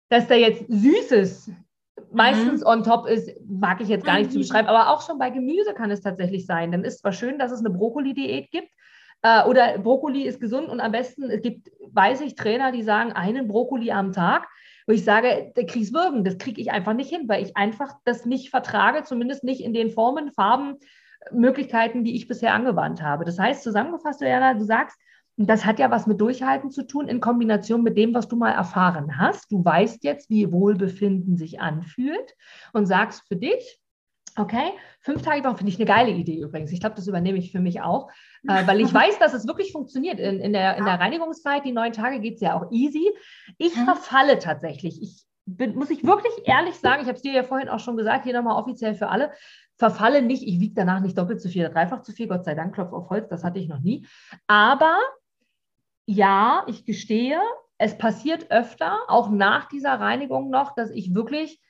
dass 0.09 0.27
da 0.29 0.35
jetzt 0.35 0.65
Süßes 0.69 1.51
meistens 2.13 2.61
mhm. 2.61 2.67
on 2.67 2.85
top 2.85 3.09
ist, 3.09 3.31
mag 3.47 3.81
ich 3.81 3.89
jetzt 3.89 4.05
gar 4.05 4.19
nicht 4.19 4.29
mhm. 4.29 4.33
zu 4.33 4.39
beschreiben. 4.39 4.69
Aber 4.69 4.91
auch 4.91 5.07
schon 5.07 5.19
bei 5.19 5.31
Gemüse 5.31 5.75
kann 5.75 5.91
es 5.91 6.01
tatsächlich 6.01 6.47
sein. 6.47 6.73
Dann 6.73 6.85
ist 6.85 7.01
zwar 7.01 7.13
schön, 7.13 7.39
dass 7.39 7.53
es 7.53 7.61
eine 7.61 7.71
Brokkoli-Diät 7.71 8.51
gibt. 8.51 8.69
Äh, 9.23 9.45
oder 9.45 9.79
Brokkoli 9.79 10.23
ist 10.23 10.41
gesund 10.41 10.69
und 10.69 10.81
am 10.81 10.93
besten, 10.93 11.25
es 11.25 11.43
gibt, 11.43 11.71
weiß 11.91 12.21
ich, 12.21 12.35
Trainer, 12.35 12.73
die 12.73 12.83
sagen, 12.83 13.13
einen 13.13 13.49
Brokkoli 13.49 13.91
am 13.91 14.13
Tag 14.13 14.47
wo 14.87 14.93
ich 14.93 15.05
sage, 15.05 15.53
da 15.55 15.65
krieg's 15.65 15.93
Würgen, 15.93 16.25
das 16.25 16.39
kriege 16.39 16.61
ich 16.61 16.71
einfach 16.71 16.95
nicht 16.95 17.11
hin, 17.11 17.29
weil 17.29 17.43
ich 17.43 17.57
einfach 17.57 17.95
das 18.05 18.25
nicht 18.25 18.51
vertrage, 18.51 19.03
zumindest 19.03 19.43
nicht 19.43 19.61
in 19.61 19.75
den 19.75 19.91
Formen, 19.91 20.31
Farben, 20.33 20.77
Möglichkeiten, 21.31 22.05
die 22.05 22.17
ich 22.17 22.29
bisher 22.29 22.55
angewandt 22.55 23.03
habe. 23.03 23.25
Das 23.25 23.39
heißt, 23.39 23.63
zusammengefasst, 23.63 24.21
Diana, 24.21 24.55
du 24.55 24.65
sagst, 24.65 24.99
das 25.37 25.67
hat 25.67 25.79
ja 25.79 25.91
was 25.91 26.07
mit 26.07 26.21
Durchhalten 26.21 26.71
zu 26.71 26.87
tun 26.87 27.09
in 27.09 27.21
Kombination 27.21 27.83
mit 27.83 27.97
dem, 27.99 28.15
was 28.15 28.29
du 28.29 28.37
mal 28.37 28.53
erfahren 28.53 29.19
hast. 29.19 29.53
Du 29.53 29.63
weißt 29.63 30.03
jetzt, 30.05 30.31
wie 30.31 30.51
Wohlbefinden 30.51 31.37
sich 31.37 31.61
anfühlt 31.61 32.35
und 32.73 32.87
sagst 32.87 33.29
für 33.29 33.37
dich, 33.37 33.81
okay, 34.39 34.73
fünf 35.01 35.23
Tage 35.23 35.45
Woche 35.45 35.59
finde 35.59 35.73
ich 35.73 35.79
eine 35.79 35.87
geile 35.87 36.11
Idee 36.11 36.41
übrigens. 36.41 36.73
Ich 36.73 36.81
glaube, 36.81 36.97
das 36.97 37.07
übernehme 37.07 37.39
ich 37.39 37.53
für 37.53 37.61
mich 37.61 37.83
auch, 37.83 38.11
äh, 38.49 38.67
weil 38.67 38.81
ich 38.81 38.93
weiß, 38.95 39.19
dass 39.19 39.35
es 39.35 39.47
wirklich 39.47 39.73
funktioniert. 39.73 40.19
In, 40.19 40.41
in, 40.41 40.53
der, 40.53 40.77
in 40.77 40.85
der 40.85 41.01
Reinigungszeit, 41.01 41.65
die 41.65 41.73
neun 41.73 41.93
Tage 41.93 42.21
geht 42.21 42.37
es 42.37 42.41
ja 42.41 42.55
auch 42.55 42.71
easy. 42.71 43.11
Ich 43.59 43.75
verfalle 43.75 44.39
tatsächlich. 44.39 45.03
Ich 45.03 45.27
bin, 45.47 45.77
muss 45.77 45.91
ich 45.91 46.05
wirklich 46.05 46.33
ehrlich 46.45 46.75
sagen, 46.75 47.03
ich 47.03 47.09
habe 47.09 47.17
es 47.17 47.23
dir 47.23 47.33
ja 47.33 47.45
vorhin 47.45 47.69
auch 47.69 47.79
schon 47.79 47.97
gesagt, 47.97 48.25
hier 48.25 48.35
nochmal 48.35 48.61
offiziell 48.61 48.95
für 48.95 49.09
alle, 49.09 49.33
verfalle 49.77 50.23
nicht, 50.23 50.43
ich 50.43 50.61
wiege 50.61 50.75
danach 50.75 51.01
nicht 51.01 51.19
doppelt 51.19 51.41
zu 51.41 51.49
viel, 51.49 51.69
dreifach 51.69 52.03
zu 52.03 52.13
viel, 52.13 52.29
Gott 52.29 52.45
sei 52.45 52.55
Dank, 52.55 52.75
Klopf 52.75 52.93
auf 52.93 53.11
Holz, 53.11 53.29
das 53.29 53.45
hatte 53.45 53.59
ich 53.59 53.69
noch 53.69 53.81
nie. 53.81 54.07
Aber 54.47 54.99
ja, 56.07 56.65
ich 56.67 56.85
gestehe, 56.85 57.41
es 57.79 57.99
passiert 57.99 58.51
öfter, 58.51 58.99
auch 59.09 59.31
nach 59.31 59.69
dieser 59.69 60.01
Reinigung 60.01 60.51
noch, 60.51 60.75
dass 60.75 60.91
ich 60.91 61.15
wirklich 61.15 61.61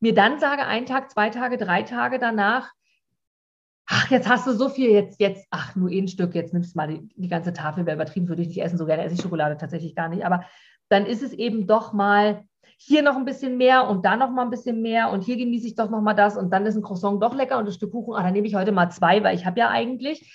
mir 0.00 0.14
dann 0.14 0.38
sage, 0.38 0.64
ein 0.64 0.86
Tag, 0.86 1.10
zwei 1.10 1.28
Tage, 1.28 1.58
drei 1.58 1.82
Tage 1.82 2.18
danach, 2.18 2.72
ach, 3.86 4.10
jetzt 4.10 4.28
hast 4.28 4.46
du 4.46 4.52
so 4.52 4.68
viel, 4.68 4.90
jetzt, 4.90 5.20
jetzt, 5.20 5.46
ach, 5.50 5.74
nur 5.74 5.90
ein 5.90 6.08
Stück, 6.08 6.34
jetzt 6.34 6.54
nimmst 6.54 6.74
du 6.74 6.78
mal 6.78 6.88
die, 6.88 7.08
die 7.16 7.28
ganze 7.28 7.52
Tafel, 7.52 7.84
wäre 7.84 7.96
übertrieben, 7.96 8.28
würde 8.28 8.42
ich 8.42 8.48
nicht 8.48 8.62
essen, 8.62 8.78
so 8.78 8.86
gerne 8.86 9.02
esse 9.02 9.14
ich 9.14 9.22
Schokolade 9.22 9.56
tatsächlich 9.56 9.94
gar 9.94 10.08
nicht, 10.08 10.24
aber 10.24 10.44
dann 10.88 11.04
ist 11.04 11.22
es 11.22 11.32
eben 11.32 11.66
doch 11.66 11.92
mal 11.92 12.44
hier 12.80 13.02
noch 13.02 13.16
ein 13.16 13.24
bisschen 13.24 13.56
mehr 13.56 13.88
und 13.88 14.04
da 14.04 14.16
noch 14.16 14.30
mal 14.30 14.42
ein 14.42 14.50
bisschen 14.50 14.80
mehr 14.80 15.10
und 15.10 15.22
hier 15.22 15.36
genieße 15.36 15.66
ich 15.66 15.74
doch 15.74 15.90
noch 15.90 16.00
mal 16.00 16.14
das 16.14 16.36
und 16.36 16.52
dann 16.52 16.64
ist 16.64 16.76
ein 16.76 16.82
Croissant 16.82 17.20
doch 17.20 17.34
lecker 17.34 17.58
und 17.58 17.66
ein 17.66 17.72
Stück 17.72 17.90
Kuchen, 17.90 18.14
ah, 18.14 18.22
dann 18.22 18.32
nehme 18.32 18.46
ich 18.46 18.54
heute 18.54 18.70
mal 18.70 18.88
zwei, 18.88 19.22
weil 19.24 19.34
ich 19.34 19.44
habe 19.44 19.58
ja 19.58 19.68
eigentlich, 19.68 20.32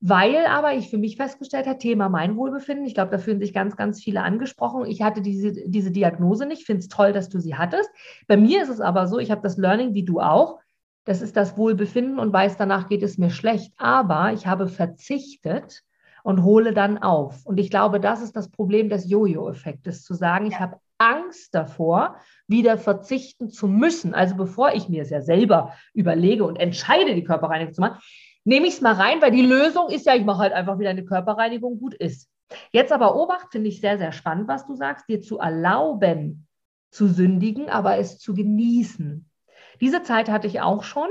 weil 0.00 0.46
aber 0.46 0.74
ich 0.74 0.90
für 0.90 0.98
mich 0.98 1.16
festgestellt 1.16 1.68
habe, 1.68 1.78
Thema 1.78 2.08
mein 2.08 2.36
Wohlbefinden, 2.36 2.84
ich 2.86 2.94
glaube, 2.94 3.12
da 3.12 3.18
fühlen 3.18 3.38
sich 3.38 3.54
ganz, 3.54 3.76
ganz 3.76 4.02
viele 4.02 4.22
angesprochen. 4.22 4.84
Ich 4.86 5.00
hatte 5.00 5.22
diese, 5.22 5.52
diese 5.52 5.92
Diagnose 5.92 6.44
nicht, 6.44 6.66
finde 6.66 6.80
es 6.80 6.88
toll, 6.88 7.12
dass 7.12 7.28
du 7.28 7.38
sie 7.38 7.54
hattest. 7.54 7.88
Bei 8.26 8.36
mir 8.36 8.60
ist 8.60 8.68
es 8.68 8.80
aber 8.80 9.06
so, 9.06 9.20
ich 9.20 9.30
habe 9.30 9.40
das 9.40 9.56
Learning 9.56 9.94
wie 9.94 10.04
du 10.04 10.20
auch, 10.20 10.58
das 11.04 11.22
ist 11.22 11.36
das 11.36 11.56
Wohlbefinden 11.56 12.18
und 12.18 12.32
weiß, 12.32 12.56
danach 12.56 12.88
geht 12.88 13.04
es 13.04 13.16
mir 13.16 13.30
schlecht, 13.30 13.72
aber 13.76 14.32
ich 14.32 14.48
habe 14.48 14.66
verzichtet 14.66 15.84
und 16.24 16.42
hole 16.42 16.74
dann 16.74 16.98
auf. 16.98 17.46
Und 17.46 17.60
ich 17.60 17.70
glaube, 17.70 18.00
das 18.00 18.22
ist 18.22 18.34
das 18.34 18.50
Problem 18.50 18.88
des 18.88 19.08
Jojo-Effektes, 19.08 20.02
zu 20.02 20.14
sagen, 20.14 20.46
ich 20.46 20.58
habe 20.58 20.78
Angst 21.04 21.54
davor, 21.54 22.16
wieder 22.46 22.78
verzichten 22.78 23.50
zu 23.50 23.68
müssen. 23.68 24.14
Also 24.14 24.36
bevor 24.36 24.72
ich 24.72 24.88
mir 24.88 25.02
es 25.02 25.10
ja 25.10 25.20
selber 25.20 25.74
überlege 25.92 26.44
und 26.44 26.56
entscheide, 26.56 27.14
die 27.14 27.24
Körperreinigung 27.24 27.74
zu 27.74 27.80
machen, 27.82 27.98
nehme 28.44 28.66
ich 28.66 28.74
es 28.74 28.80
mal 28.80 28.94
rein, 28.94 29.20
weil 29.20 29.30
die 29.30 29.46
Lösung 29.46 29.90
ist 29.90 30.06
ja, 30.06 30.14
ich 30.14 30.24
mache 30.24 30.38
halt 30.38 30.52
einfach 30.52 30.78
wieder 30.78 30.90
eine 30.90 31.04
Körperreinigung, 31.04 31.78
gut 31.78 31.94
ist. 31.94 32.30
Jetzt 32.72 32.92
aber 32.92 33.16
Obacht, 33.16 33.52
finde 33.52 33.68
ich 33.68 33.80
sehr, 33.80 33.98
sehr 33.98 34.12
spannend, 34.12 34.48
was 34.48 34.66
du 34.66 34.74
sagst, 34.74 35.08
dir 35.08 35.20
zu 35.20 35.38
erlauben, 35.38 36.46
zu 36.90 37.08
sündigen, 37.08 37.68
aber 37.68 37.98
es 37.98 38.18
zu 38.18 38.34
genießen. 38.34 39.28
Diese 39.80 40.02
Zeit 40.02 40.30
hatte 40.30 40.46
ich 40.46 40.60
auch 40.60 40.84
schon, 40.84 41.08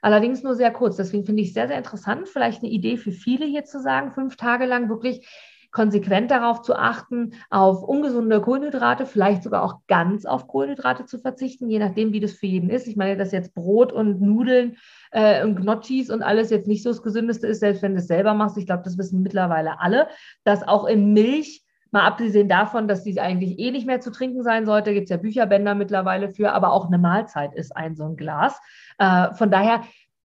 allerdings 0.00 0.42
nur 0.42 0.54
sehr 0.54 0.72
kurz. 0.72 0.96
Deswegen 0.96 1.24
finde 1.24 1.42
ich 1.42 1.48
es 1.48 1.54
sehr, 1.54 1.68
sehr 1.68 1.78
interessant, 1.78 2.28
vielleicht 2.28 2.62
eine 2.62 2.72
Idee 2.72 2.96
für 2.96 3.12
viele 3.12 3.46
hier 3.46 3.64
zu 3.64 3.80
sagen, 3.80 4.12
fünf 4.12 4.36
Tage 4.36 4.66
lang 4.66 4.88
wirklich 4.88 5.28
konsequent 5.76 6.30
darauf 6.30 6.62
zu 6.62 6.74
achten, 6.74 7.34
auf 7.50 7.82
ungesunde 7.82 8.40
Kohlenhydrate, 8.40 9.04
vielleicht 9.04 9.42
sogar 9.42 9.62
auch 9.62 9.80
ganz 9.88 10.24
auf 10.24 10.48
Kohlenhydrate 10.48 11.04
zu 11.04 11.18
verzichten, 11.18 11.68
je 11.68 11.78
nachdem, 11.78 12.14
wie 12.14 12.20
das 12.20 12.32
für 12.32 12.46
jeden 12.46 12.70
ist. 12.70 12.88
Ich 12.88 12.96
meine, 12.96 13.18
dass 13.18 13.30
jetzt 13.30 13.54
Brot 13.54 13.92
und 13.92 14.22
Nudeln 14.22 14.78
äh, 15.10 15.44
und 15.44 15.56
Gnocchis 15.56 16.08
und 16.08 16.22
alles 16.22 16.48
jetzt 16.48 16.66
nicht 16.66 16.82
so 16.82 16.88
das 16.88 17.02
Gesündeste 17.02 17.46
ist, 17.46 17.60
selbst 17.60 17.82
wenn 17.82 17.92
du 17.92 17.98
es 17.98 18.06
selber 18.06 18.32
machst. 18.32 18.56
Ich 18.56 18.64
glaube, 18.64 18.84
das 18.84 18.96
wissen 18.96 19.22
mittlerweile 19.22 19.78
alle, 19.78 20.08
dass 20.44 20.66
auch 20.66 20.86
in 20.86 21.12
Milch 21.12 21.62
Mal 21.92 22.04
abgesehen 22.04 22.48
davon, 22.48 22.88
dass 22.88 23.04
dies 23.04 23.16
eigentlich 23.16 23.60
eh 23.60 23.70
nicht 23.70 23.86
mehr 23.86 24.00
zu 24.00 24.10
trinken 24.10 24.42
sein 24.42 24.66
sollte, 24.66 24.92
gibt 24.92 25.04
es 25.04 25.10
ja 25.10 25.18
Bücherbänder 25.18 25.74
mittlerweile 25.76 26.30
für, 26.30 26.52
aber 26.52 26.72
auch 26.72 26.88
eine 26.88 26.98
Mahlzeit 26.98 27.54
ist 27.54 27.76
ein 27.76 27.94
so 27.94 28.04
ein 28.04 28.16
Glas. 28.16 28.60
Äh, 28.98 29.32
von 29.34 29.52
daher, 29.52 29.82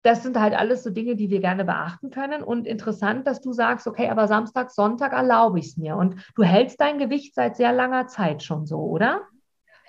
das 0.05 0.21
sind 0.21 0.39
halt 0.39 0.53
alles 0.53 0.83
so 0.83 0.91
Dinge, 0.91 1.15
die 1.15 1.31
wir 1.31 1.39
gerne 1.39 1.65
beachten 1.65 2.11
können. 2.11 2.43
Und 2.43 2.67
interessant, 2.67 3.25
dass 3.25 3.41
du 3.41 3.53
sagst, 3.53 3.87
okay, 3.87 4.09
aber 4.09 4.27
Samstag, 4.27 4.69
Sonntag 4.69 5.13
erlaube 5.13 5.57
ich 5.57 5.67
es 5.67 5.77
mir. 5.77 5.97
Und 5.97 6.23
du 6.35 6.43
hältst 6.43 6.79
dein 6.79 6.99
Gewicht 6.99 7.33
seit 7.33 7.57
sehr 7.57 7.73
langer 7.73 8.05
Zeit 8.05 8.43
schon 8.43 8.67
so, 8.67 8.77
oder? 8.77 9.21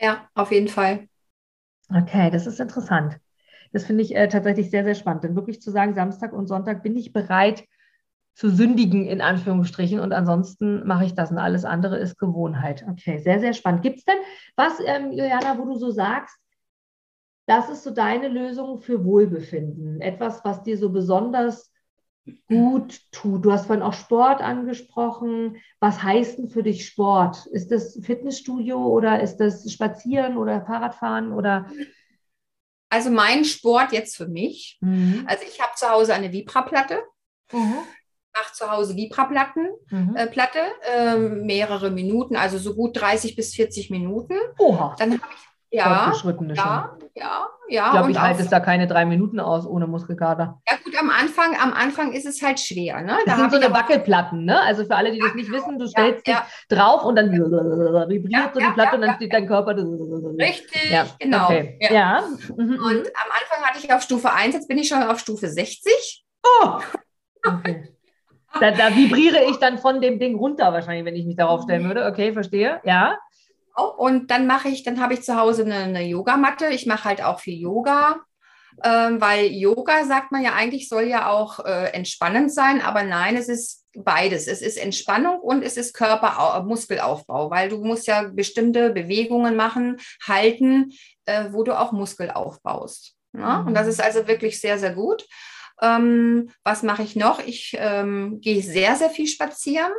Ja, 0.00 0.26
auf 0.34 0.52
jeden 0.52 0.68
Fall. 0.68 1.06
Okay, 1.94 2.30
das 2.30 2.46
ist 2.46 2.60
interessant. 2.60 3.18
Das 3.72 3.84
finde 3.84 4.02
ich 4.02 4.16
äh, 4.16 4.26
tatsächlich 4.28 4.70
sehr, 4.70 4.84
sehr 4.84 4.94
spannend. 4.94 5.24
Denn 5.24 5.36
wirklich 5.36 5.60
zu 5.60 5.70
sagen, 5.70 5.94
Samstag 5.94 6.32
und 6.32 6.46
Sonntag 6.46 6.82
bin 6.82 6.96
ich 6.96 7.12
bereit, 7.12 7.64
zu 8.34 8.50
sündigen, 8.50 9.06
in 9.06 9.20
Anführungsstrichen. 9.20 10.00
Und 10.00 10.12
ansonsten 10.12 10.86
mache 10.86 11.04
ich 11.04 11.14
das 11.14 11.30
und 11.30 11.38
alles 11.38 11.66
andere 11.66 11.98
ist 11.98 12.18
Gewohnheit. 12.18 12.86
Okay, 12.88 13.18
sehr, 13.18 13.40
sehr 13.40 13.52
spannend. 13.52 13.82
Gibt 13.82 13.98
es 13.98 14.04
denn 14.04 14.18
was, 14.56 14.78
ähm, 14.84 15.12
Juliana, 15.12 15.58
wo 15.58 15.64
du 15.66 15.76
so 15.76 15.90
sagst, 15.90 16.38
das 17.46 17.68
ist 17.68 17.84
so 17.84 17.90
deine 17.90 18.28
Lösung 18.28 18.80
für 18.80 19.04
Wohlbefinden? 19.04 20.00
Etwas, 20.00 20.44
was 20.44 20.62
dir 20.62 20.76
so 20.76 20.90
besonders 20.90 21.72
gut 22.48 23.00
tut? 23.12 23.44
Du 23.44 23.52
hast 23.52 23.66
vorhin 23.66 23.84
auch 23.84 23.92
Sport 23.92 24.40
angesprochen. 24.40 25.56
Was 25.78 26.02
heißt 26.02 26.38
denn 26.38 26.48
für 26.48 26.62
dich 26.62 26.86
Sport? 26.86 27.46
Ist 27.46 27.70
das 27.70 27.98
Fitnessstudio 28.02 28.84
oder 28.84 29.22
ist 29.22 29.36
das 29.36 29.70
Spazieren 29.70 30.36
oder 30.36 30.64
Fahrradfahren 30.66 31.32
oder? 31.32 31.70
Also 32.88 33.10
mein 33.10 33.44
Sport 33.44 33.92
jetzt 33.92 34.16
für 34.16 34.28
mich. 34.28 34.78
Mhm. 34.80 35.24
Also 35.26 35.44
ich 35.46 35.60
habe 35.60 35.72
zu 35.76 35.88
Hause 35.88 36.14
eine 36.14 36.32
Vibra-Platte. 36.32 37.00
Mhm 37.52 37.78
mache 38.36 38.52
zu 38.52 38.70
Hause 38.70 38.96
Vibra-Platten, 38.96 39.68
mhm. 39.90 40.16
äh, 40.16 40.26
Platte, 40.26 40.58
äh, 40.94 41.16
mehrere 41.16 41.90
Minuten, 41.90 42.36
also 42.36 42.58
so 42.58 42.74
gut 42.74 43.00
30 43.00 43.36
bis 43.36 43.54
40 43.54 43.90
Minuten. 43.90 44.34
Oha. 44.58 44.94
Dann 44.98 45.12
habe 45.12 45.32
ich 45.34 45.55
ja, 45.70 46.12
ja, 46.34 46.96
ja, 47.14 47.48
ja. 47.68 47.86
Ich 47.86 47.92
glaube, 47.92 48.10
ich 48.10 48.20
halte 48.20 48.42
es 48.42 48.48
da 48.48 48.60
keine 48.60 48.86
drei 48.86 49.04
Minuten 49.04 49.40
aus 49.40 49.66
ohne 49.66 49.86
Muskelkater. 49.86 50.60
Ja 50.68 50.76
gut, 50.82 50.94
am 50.98 51.10
Anfang, 51.10 51.56
am 51.60 51.72
Anfang 51.72 52.12
ist 52.12 52.24
es 52.24 52.40
halt 52.42 52.60
schwer. 52.60 53.00
Ne? 53.02 53.16
Das 53.26 53.34
da 53.34 53.36
sind 53.36 53.52
so 53.52 53.58
eine 53.58 53.74
Wackelplatten, 53.74 54.44
ne? 54.44 54.60
Also 54.60 54.84
für 54.84 54.94
alle, 54.94 55.12
die 55.12 55.18
das 55.18 55.34
nicht 55.34 55.50
wissen, 55.50 55.78
du 55.78 55.88
stellst 55.88 56.26
ja, 56.26 56.46
dich 56.68 56.78
drauf 56.78 57.04
und 57.04 57.16
dann 57.16 57.32
vibriert 57.32 58.54
so 58.54 58.60
die 58.60 58.66
Platte 58.66 58.96
und 58.96 59.02
dann 59.02 59.16
steht 59.16 59.32
dein 59.32 59.46
Körper. 59.46 59.76
Richtig, 59.76 60.90
genau. 61.18 61.46
Okay. 61.46 61.78
Ja. 61.90 62.22
Mhm, 62.56 62.64
mhm. 62.64 62.74
Und 62.74 63.06
am 63.06 63.30
Anfang 63.30 63.64
hatte 63.64 63.78
ich 63.78 63.92
auf 63.92 64.02
Stufe 64.02 64.32
1, 64.32 64.54
jetzt 64.54 64.68
bin 64.68 64.78
ich 64.78 64.88
schon 64.88 65.02
auf 65.02 65.18
Stufe 65.18 65.48
60. 65.48 66.24
Oh! 66.44 66.78
Okay. 67.44 67.92
Da, 68.60 68.70
da, 68.70 68.94
vibriere 68.94 69.44
ich 69.50 69.56
dann 69.58 69.78
von 69.78 70.00
dem 70.00 70.18
Ding 70.18 70.36
runter 70.36 70.72
wahrscheinlich, 70.72 71.04
wenn 71.04 71.16
ich 71.16 71.26
mich 71.26 71.36
darauf 71.36 71.62
stellen 71.62 71.84
würde. 71.84 72.06
Okay, 72.06 72.32
verstehe. 72.32 72.80
Ja. 72.84 73.18
Und 73.76 74.30
dann 74.30 74.46
mache 74.46 74.68
ich, 74.68 74.82
dann 74.82 75.00
habe 75.00 75.14
ich 75.14 75.22
zu 75.22 75.36
Hause 75.36 75.64
eine, 75.64 75.76
eine 75.76 76.02
Yogamatte. 76.02 76.68
Ich 76.68 76.86
mache 76.86 77.04
halt 77.04 77.22
auch 77.22 77.40
viel 77.40 77.60
Yoga, 77.60 78.20
ähm, 78.82 79.20
weil 79.20 79.46
Yoga, 79.46 80.04
sagt 80.04 80.32
man 80.32 80.42
ja 80.42 80.54
eigentlich, 80.54 80.88
soll 80.88 81.04
ja 81.04 81.28
auch 81.28 81.64
äh, 81.64 81.90
entspannend 81.92 82.52
sein, 82.52 82.80
aber 82.80 83.02
nein, 83.02 83.36
es 83.36 83.48
ist 83.48 83.84
beides. 83.94 84.46
Es 84.46 84.62
ist 84.62 84.76
Entspannung 84.76 85.40
und 85.40 85.62
es 85.62 85.76
ist 85.76 85.94
Körper, 85.94 86.62
Muskelaufbau, 86.64 87.50
weil 87.50 87.68
du 87.68 87.82
musst 87.82 88.06
ja 88.06 88.24
bestimmte 88.24 88.90
Bewegungen 88.90 89.56
machen, 89.56 89.98
halten, 90.26 90.92
äh, 91.24 91.46
wo 91.50 91.62
du 91.62 91.78
auch 91.78 91.92
Muskel 91.92 92.30
aufbaust. 92.30 93.14
Ne? 93.32 93.60
Mhm. 93.60 93.68
Und 93.68 93.74
das 93.74 93.84
mhm. 93.84 93.90
ist 93.90 94.02
also 94.02 94.26
wirklich 94.26 94.60
sehr, 94.60 94.78
sehr 94.78 94.94
gut. 94.94 95.26
Ähm, 95.82 96.50
was 96.64 96.82
mache 96.82 97.02
ich 97.02 97.16
noch? 97.16 97.38
Ich 97.38 97.76
ähm, 97.78 98.40
gehe 98.40 98.62
sehr, 98.62 98.96
sehr 98.96 99.10
viel 99.10 99.26
spazieren, 99.26 99.92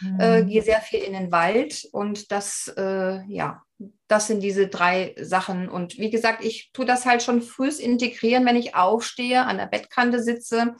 mhm. 0.00 0.20
äh, 0.20 0.44
gehe 0.44 0.62
sehr 0.62 0.80
viel 0.80 1.00
in 1.00 1.12
den 1.12 1.32
Wald 1.32 1.88
und 1.92 2.30
das, 2.30 2.72
äh, 2.76 3.24
ja, 3.26 3.62
das 4.06 4.28
sind 4.28 4.42
diese 4.42 4.68
drei 4.68 5.14
Sachen. 5.20 5.68
Und 5.68 5.98
wie 5.98 6.10
gesagt, 6.10 6.44
ich 6.44 6.70
tue 6.72 6.86
das 6.86 7.04
halt 7.04 7.22
schon 7.22 7.42
frühs 7.42 7.80
integrieren, 7.80 8.46
wenn 8.46 8.56
ich 8.56 8.74
aufstehe, 8.74 9.44
an 9.44 9.58
der 9.58 9.66
Bettkante 9.66 10.22
sitze 10.22 10.76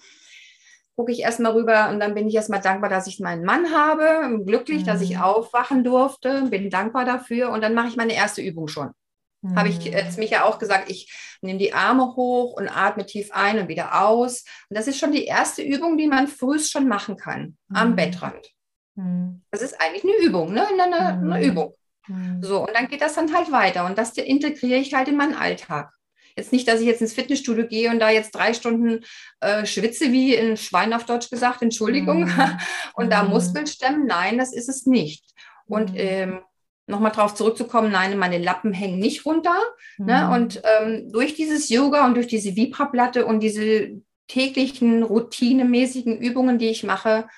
gucke 0.97 1.13
ich 1.13 1.21
erstmal 1.21 1.53
rüber 1.53 1.89
und 1.91 2.01
dann 2.01 2.15
bin 2.15 2.29
ich 2.29 2.35
erstmal 2.35 2.61
dankbar, 2.61 2.89
dass 2.89 3.07
ich 3.07 3.21
meinen 3.21 3.45
Mann 3.45 3.73
habe, 3.73 4.43
glücklich, 4.45 4.83
mhm. 4.83 4.87
dass 4.87 5.01
ich 5.01 5.17
mhm. 5.17 5.23
aufwachen 5.23 5.85
durfte, 5.85 6.43
bin 6.51 6.71
dankbar 6.71 7.05
dafür 7.05 7.51
und 7.51 7.63
dann 7.63 7.75
mache 7.75 7.89
ich 7.89 7.97
meine 7.97 8.15
erste 8.15 8.43
Übung 8.43 8.69
schon. 8.69 8.91
Mhm. 9.45 9.57
Habe 9.57 9.69
ich 9.69 9.85
jetzt 9.85 10.19
mich 10.19 10.31
ja 10.31 10.45
auch 10.45 10.59
gesagt, 10.59 10.91
ich 10.91 11.13
nehme 11.43 11.59
die 11.59 11.75
Arme 11.75 12.17
hoch 12.17 12.55
und 12.55 12.69
atme 12.69 13.05
tief 13.05 13.31
ein 13.33 13.59
und 13.59 13.69
wieder 13.69 14.03
aus. 14.07 14.45
Und 14.71 14.79
das 14.79 14.89
ist 14.89 14.99
schon 14.99 15.13
die 15.13 15.25
erste 15.25 15.63
Übung, 15.63 15.99
die 15.99 16.07
man 16.07 16.29
frühst 16.29 16.73
schon 16.73 16.89
machen 16.89 17.17
kann, 17.17 17.57
mhm. 17.69 17.77
am 17.77 17.97
Bettrand. 17.97 18.51
Mhm. 18.95 19.43
Das 19.51 19.61
ist 19.61 19.81
eigentlich 19.81 20.05
eine 20.05 20.27
Übung, 20.27 20.53
ne? 20.53 20.67
eine, 20.67 20.83
eine, 20.83 21.19
mhm. 21.19 21.43
Übung. 21.43 21.75
Mhm. 22.09 22.43
So, 22.43 22.67
und 22.67 22.75
dann 22.75 22.89
geht 22.89 23.03
das 23.03 23.15
dann 23.15 23.35
halt 23.35 23.53
weiter. 23.53 23.85
Und 23.85 23.99
das 23.99 24.17
integriere 24.17 24.81
ich 24.81 24.95
halt 24.95 25.09
in 25.09 25.17
meinen 25.17 25.35
Alltag. 25.35 25.91
Jetzt 26.37 26.51
nicht, 26.51 26.67
dass 26.67 26.81
ich 26.81 26.87
jetzt 26.87 27.01
ins 27.01 27.13
Fitnessstudio 27.13 27.69
gehe 27.69 27.91
und 27.91 28.01
da 28.01 28.11
jetzt 28.11 28.35
drei 28.35 28.55
Stunden 28.55 29.05
äh, 29.41 29.67
schwitze, 29.67 30.11
wie 30.11 30.37
ein 30.37 30.57
Schwein 30.57 30.93
auf 30.93 31.05
Deutsch 31.05 31.31
gesagt, 31.31 31.63
Entschuldigung, 31.63 32.25
mm. 32.25 32.59
und 32.95 33.13
da 33.13 33.23
Muskeln 33.23 33.69
stemmen. 33.69 34.07
Nein, 34.07 34.37
das 34.39 34.53
ist 34.53 34.69
es 34.69 34.85
nicht. 34.85 35.25
Und 35.67 35.93
ähm, 35.95 36.41
nochmal 36.87 37.13
drauf 37.13 37.35
zurückzukommen, 37.35 37.91
nein, 37.91 38.19
meine 38.19 38.39
Lappen 38.39 38.73
hängen 38.73 38.99
nicht 38.99 39.25
runter. 39.25 39.57
Ne? 39.99 40.05
Mhm. 40.05 40.07
Ne? 40.07 40.31
Und 40.31 40.63
ähm, 40.65 41.13
durch 41.13 41.35
dieses 41.35 41.69
Yoga 41.69 42.05
und 42.07 42.15
durch 42.15 42.27
diese 42.27 42.57
Vibra-Platte 42.57 43.27
und 43.27 43.41
diese 43.41 44.03
täglichen 44.29 45.03
routinemäßigen 45.03 46.19
Übungen, 46.19 46.59
die 46.59 46.69
ich 46.69 46.85
mache, 46.85 47.29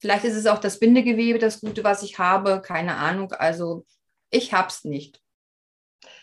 vielleicht 0.00 0.24
ist 0.24 0.36
es 0.36 0.46
auch 0.46 0.58
das 0.58 0.78
Bindegewebe, 0.78 1.38
das 1.38 1.60
Gute, 1.60 1.84
was 1.84 2.02
ich 2.02 2.18
habe, 2.18 2.62
keine 2.62 2.96
Ahnung. 2.96 3.32
Also 3.32 3.84
ich 4.30 4.52
habe 4.52 4.68
es 4.68 4.84
nicht. 4.84 5.20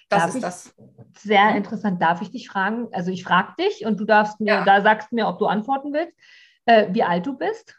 Das 0.09 0.23
Darf 0.23 0.35
ist 0.35 0.43
das. 0.43 0.75
Sehr 1.17 1.55
interessant. 1.55 2.01
Darf 2.01 2.21
ich 2.21 2.31
dich 2.31 2.47
fragen? 2.47 2.87
Also 2.93 3.11
ich 3.11 3.23
frage 3.23 3.55
dich 3.59 3.85
und 3.85 3.99
du 3.99 4.05
darfst 4.05 4.39
mir, 4.39 4.53
ja. 4.53 4.63
da 4.63 4.81
sagst 4.81 5.11
mir, 5.11 5.27
ob 5.27 5.37
du 5.37 5.47
antworten 5.47 5.91
willst, 5.93 6.13
äh, 6.65 6.87
wie 6.93 7.03
alt 7.03 7.25
du 7.25 7.37
bist. 7.37 7.77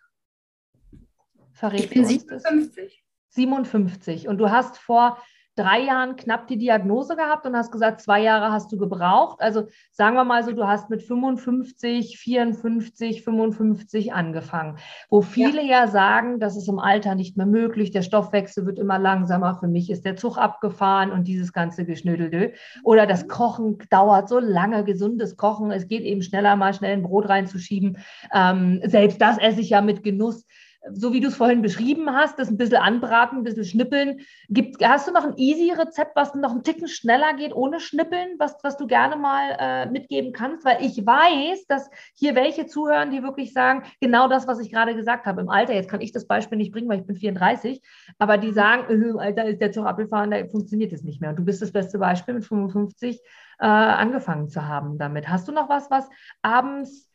Verrätst 1.53 1.84
ich 1.86 1.90
bin 1.90 2.05
57. 2.05 3.05
57. 3.31 4.29
Und 4.29 4.39
du 4.39 4.51
hast 4.51 4.79
vor 4.79 5.18
drei 5.59 5.81
Jahren 5.81 6.16
knapp 6.16 6.47
die 6.47 6.57
Diagnose 6.57 7.16
gehabt 7.16 7.45
und 7.45 7.57
hast 7.57 7.72
gesagt, 7.72 8.01
zwei 8.01 8.22
Jahre 8.22 8.53
hast 8.53 8.70
du 8.70 8.79
gebraucht. 8.79 9.41
Also 9.41 9.66
sagen 9.91 10.14
wir 10.14 10.24
mal 10.24 10.45
so, 10.45 10.53
du 10.53 10.66
hast 10.66 10.89
mit 10.89 11.03
55, 11.03 12.18
54, 12.18 13.24
55 13.24 14.12
angefangen, 14.12 14.79
wo 15.11 15.20
viele 15.20 15.62
ja, 15.62 15.68
ja 15.79 15.89
sagen, 15.89 16.39
das 16.39 16.57
ist 16.57 16.68
im 16.68 16.79
Alter 16.79 17.14
nicht 17.14 17.37
mehr 17.37 17.47
möglich, 17.47 17.91
der 17.91 18.03
Stoffwechsel 18.03 18.66
wird 18.66 18.79
immer 18.79 18.99
langsamer, 18.99 19.57
für 19.57 19.68
mich 19.68 19.91
ist 19.91 20.05
der 20.05 20.16
Zug 20.16 20.39
abgefahren 20.39 21.11
und 21.11 21.26
dieses 21.26 21.53
ganze 21.53 21.85
Geschnödeldö. 21.85 22.51
Oder 22.85 23.07
das 23.07 23.24
mhm. 23.24 23.29
Kochen 23.29 23.79
dauert 23.91 24.29
so 24.29 24.39
lange, 24.39 24.85
gesundes 24.85 25.37
Kochen, 25.37 25.70
es 25.72 25.89
geht 25.89 26.03
eben 26.03 26.22
schneller, 26.22 26.57
mal 26.57 26.72
schnell 26.72 26.93
ein 26.93 27.03
Brot 27.03 27.29
reinzuschieben. 27.29 27.99
Ähm, 28.33 28.81
selbst 28.85 29.20
das 29.20 29.39
esse 29.39 29.61
ich 29.61 29.70
ja 29.70 29.81
mit 29.81 30.03
Genuss 30.03 30.47
so 30.93 31.12
wie 31.12 31.20
du 31.20 31.29
es 31.29 31.37
vorhin 31.37 31.62
beschrieben 31.62 32.14
hast, 32.14 32.39
das 32.39 32.49
ein 32.49 32.57
bisschen 32.57 32.79
anbraten, 32.79 33.39
ein 33.39 33.45
bisschen 33.45 33.64
schnippeln. 33.64 34.20
Gibt, 34.49 34.85
hast 34.85 35.09
du 35.09 35.12
noch 35.12 35.24
ein 35.24 35.37
Easy-Rezept, 35.37 36.14
was 36.14 36.35
noch 36.35 36.53
einen 36.53 36.62
Ticken 36.62 36.89
schneller 36.89 37.35
geht, 37.35 37.55
ohne 37.55 37.81
Schnippeln, 37.81 38.37
was, 38.39 38.57
was 38.62 38.76
du 38.76 38.87
gerne 38.87 39.16
mal 39.16 39.57
äh, 39.59 39.87
mitgeben 39.91 40.33
kannst? 40.33 40.64
Weil 40.64 40.85
ich 40.85 41.05
weiß, 41.05 41.66
dass 41.66 41.91
hier 42.14 42.35
welche 42.35 42.66
zuhören, 42.66 43.11
die 43.11 43.22
wirklich 43.22 43.53
sagen, 43.53 43.83
genau 44.01 44.29
das, 44.29 44.47
was 44.47 44.61
ich 44.61 44.70
gerade 44.70 44.95
gesagt 44.95 45.26
habe. 45.26 45.41
Im 45.41 45.49
Alter, 45.49 45.74
jetzt 45.74 45.91
kann 45.91 46.01
ich 46.01 46.12
das 46.12 46.26
Beispiel 46.26 46.59
nicht 46.59 46.72
bringen, 46.72 46.89
weil 46.89 47.01
ich 47.01 47.07
bin 47.07 47.16
34, 47.16 47.83
aber 48.18 48.39
die 48.39 48.53
sagen, 48.53 48.89
äh, 48.89 49.09
im 49.09 49.18
Alter 49.18 49.45
ist 49.47 49.61
der 49.61 49.72
Zug 49.72 49.87
abgefahren, 49.87 50.31
da 50.31 50.47
funktioniert 50.47 50.93
es 50.93 51.03
nicht 51.03 51.20
mehr. 51.20 51.31
Und 51.31 51.37
du 51.37 51.45
bist 51.45 51.61
das 51.61 51.72
beste 51.72 51.99
Beispiel 51.99 52.35
mit 52.35 52.45
55 52.45 53.20
äh, 53.61 53.66
angefangen 53.66 54.49
zu 54.49 54.66
haben 54.66 54.99
damit. 54.99 55.29
Hast 55.29 55.49
du 55.49 55.53
noch 55.53 55.68
was, 55.68 55.91
was 55.91 56.09
abends 56.43 57.07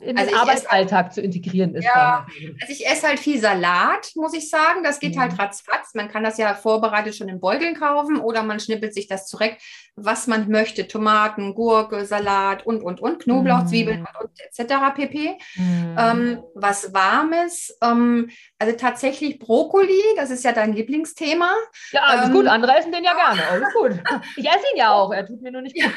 in 0.00 0.16
also 0.16 0.30
den 0.30 0.38
Arbeitsalltag 0.38 1.06
halt, 1.06 1.14
zu 1.14 1.20
integrieren 1.20 1.74
ist. 1.74 1.84
Ja, 1.84 2.26
also 2.60 2.72
ich 2.72 2.86
esse 2.86 3.08
halt 3.08 3.18
viel 3.18 3.40
Salat, 3.40 4.12
muss 4.14 4.34
ich 4.34 4.48
sagen. 4.48 4.82
Das 4.84 5.00
geht 5.00 5.18
halt 5.18 5.32
mhm. 5.32 5.38
halt 5.38 5.50
ratzfatz. 5.50 5.94
Man 5.94 6.08
kann 6.08 6.22
das 6.22 6.38
ja 6.38 6.54
vorbereitet 6.54 7.16
schon 7.16 7.28
in 7.28 7.40
Beuteln 7.40 7.74
kaufen 7.74 8.18
oder 8.18 8.42
man 8.42 8.60
schnippelt 8.60 8.94
sich 8.94 9.08
das 9.08 9.26
zurecht, 9.26 9.58
was 9.96 10.26
man 10.26 10.48
möchte. 10.50 10.86
Tomaten, 10.86 11.54
Gurke, 11.54 12.04
Salat 12.06 12.64
und, 12.66 12.82
und, 12.82 13.00
und, 13.00 13.22
Knoblauch, 13.22 13.64
mm. 13.64 13.66
Zwiebeln 13.66 14.00
und, 14.00 14.28
und 14.28 14.40
etc. 14.40 14.74
pp. 14.94 15.38
Mm. 15.56 15.96
Ähm, 15.98 16.42
was 16.54 16.92
Warmes, 16.92 17.76
ähm, 17.82 18.30
also 18.58 18.74
tatsächlich 18.76 19.38
Brokkoli, 19.38 20.00
das 20.16 20.30
ist 20.30 20.44
ja 20.44 20.52
dein 20.52 20.72
Lieblingsthema. 20.72 21.54
Ja, 21.92 22.02
alles 22.02 22.28
ähm, 22.28 22.32
gut. 22.32 22.46
Andere 22.46 22.76
essen 22.76 22.90
den 22.90 23.04
ja 23.04 23.14
gerne. 23.14 23.46
Alles 23.48 23.68
gut. 23.74 23.92
Ich 24.36 24.46
esse 24.46 24.64
ihn 24.72 24.78
ja 24.78 24.92
auch. 24.92 25.12
Er 25.12 25.26
tut 25.26 25.42
mir 25.42 25.52
nur 25.52 25.62
nicht 25.62 25.74
gut. 25.74 25.92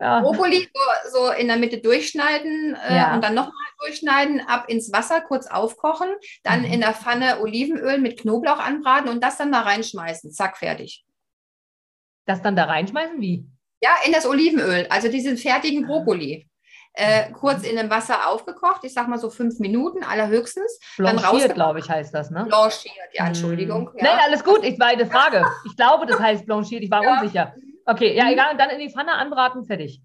Ja. 0.00 0.20
Brokkoli 0.20 0.68
so, 0.72 1.10
so, 1.12 1.32
in 1.32 1.48
der 1.48 1.58
Mitte 1.58 1.78
durchschneiden 1.78 2.74
äh, 2.88 2.96
ja. 2.96 3.14
und 3.14 3.22
dann 3.22 3.34
nochmal 3.34 3.52
durchschneiden, 3.80 4.40
ab 4.40 4.64
ins 4.68 4.92
Wasser 4.92 5.20
kurz 5.20 5.46
aufkochen, 5.46 6.08
dann 6.42 6.60
mhm. 6.60 6.72
in 6.72 6.80
der 6.80 6.94
Pfanne 6.94 7.40
Olivenöl 7.40 7.98
mit 7.98 8.20
Knoblauch 8.20 8.58
anbraten 8.58 9.10
und 9.10 9.22
das 9.22 9.36
dann 9.36 9.52
da 9.52 9.60
reinschmeißen. 9.60 10.32
Zack, 10.32 10.56
fertig. 10.56 11.04
Das 12.24 12.40
dann 12.40 12.56
da 12.56 12.64
reinschmeißen? 12.64 13.20
Wie? 13.20 13.44
Ja, 13.82 13.90
in 14.06 14.12
das 14.12 14.26
Olivenöl, 14.26 14.86
also 14.88 15.08
diesen 15.08 15.36
fertigen 15.36 15.86
Brokkoli. 15.86 16.49
Äh, 16.92 17.30
kurz 17.32 17.62
in 17.62 17.76
dem 17.76 17.88
Wasser 17.88 18.28
aufgekocht, 18.28 18.82
ich 18.82 18.92
sag 18.92 19.06
mal 19.06 19.18
so 19.18 19.30
fünf 19.30 19.60
Minuten 19.60 20.02
allerhöchstens. 20.02 20.80
Blanchiert, 20.96 21.54
glaube 21.54 21.78
ich, 21.78 21.88
heißt 21.88 22.12
das, 22.12 22.30
ne? 22.30 22.44
Blanchiert, 22.46 22.94
ja, 23.12 23.26
Entschuldigung. 23.26 23.90
Mm. 23.94 23.98
Ja. 23.98 24.04
Nein, 24.04 24.18
alles 24.24 24.42
gut, 24.42 24.64
ich 24.64 24.78
war 24.80 24.88
eine 24.88 25.06
Frage. 25.06 25.44
Ich 25.64 25.76
glaube, 25.76 26.06
das 26.06 26.18
heißt 26.18 26.46
blanchiert, 26.46 26.82
ich 26.82 26.90
war 26.90 27.02
ja. 27.04 27.20
unsicher. 27.20 27.54
Okay, 27.86 28.16
ja, 28.16 28.24
mhm. 28.24 28.32
egal. 28.32 28.52
Und 28.52 28.60
dann 28.60 28.70
in 28.70 28.80
die 28.80 28.90
Pfanne 28.90 29.12
anbraten, 29.12 29.64
fertig. 29.64 30.02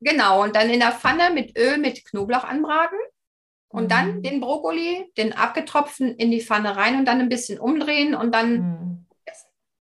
Genau, 0.00 0.42
und 0.42 0.54
dann 0.54 0.70
in 0.70 0.78
der 0.78 0.92
Pfanne 0.92 1.30
mit 1.30 1.58
Öl 1.58 1.78
mit 1.78 2.04
Knoblauch 2.04 2.44
anbraten. 2.44 2.98
Und 3.70 3.84
mhm. 3.84 3.88
dann 3.88 4.22
den 4.22 4.40
Brokkoli, 4.40 5.12
den 5.16 5.32
abgetropften, 5.32 6.14
in 6.14 6.30
die 6.30 6.40
Pfanne 6.40 6.76
rein 6.76 7.00
und 7.00 7.04
dann 7.04 7.20
ein 7.20 7.28
bisschen 7.28 7.58
umdrehen 7.58 8.14
und 8.14 8.32
dann 8.32 8.52
mhm. 8.52 8.88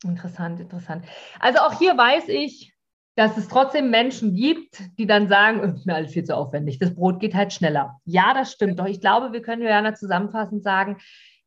Interessant, 0.05 0.61
interessant. 0.61 1.05
Also 1.41 1.61
auch 1.61 1.79
hier 1.79 1.97
weiß 1.97 2.29
ich, 2.29 2.76
dass 3.17 3.39
es 3.39 3.49
trotzdem 3.49 3.91
Menschen 3.91 4.35
gibt, 4.35 4.79
die 4.99 5.07
dann 5.07 5.27
sagen, 5.27 5.61
ist 5.75 5.87
mir 5.87 5.95
alles 5.95 6.13
viel 6.13 6.25
zu 6.25 6.37
aufwendig, 6.37 6.79
das 6.79 6.95
Brot 6.95 7.19
geht 7.19 7.35
halt 7.35 7.53
schneller. 7.53 7.99
Ja, 8.05 8.35
das 8.35 8.53
stimmt. 8.53 8.79
Doch 8.79 8.87
ich 8.87 9.01
glaube, 9.01 9.33
wir 9.33 9.41
können 9.43 9.63
Johanna 9.63 9.95
zusammenfassend 9.95 10.63
sagen, 10.63 10.99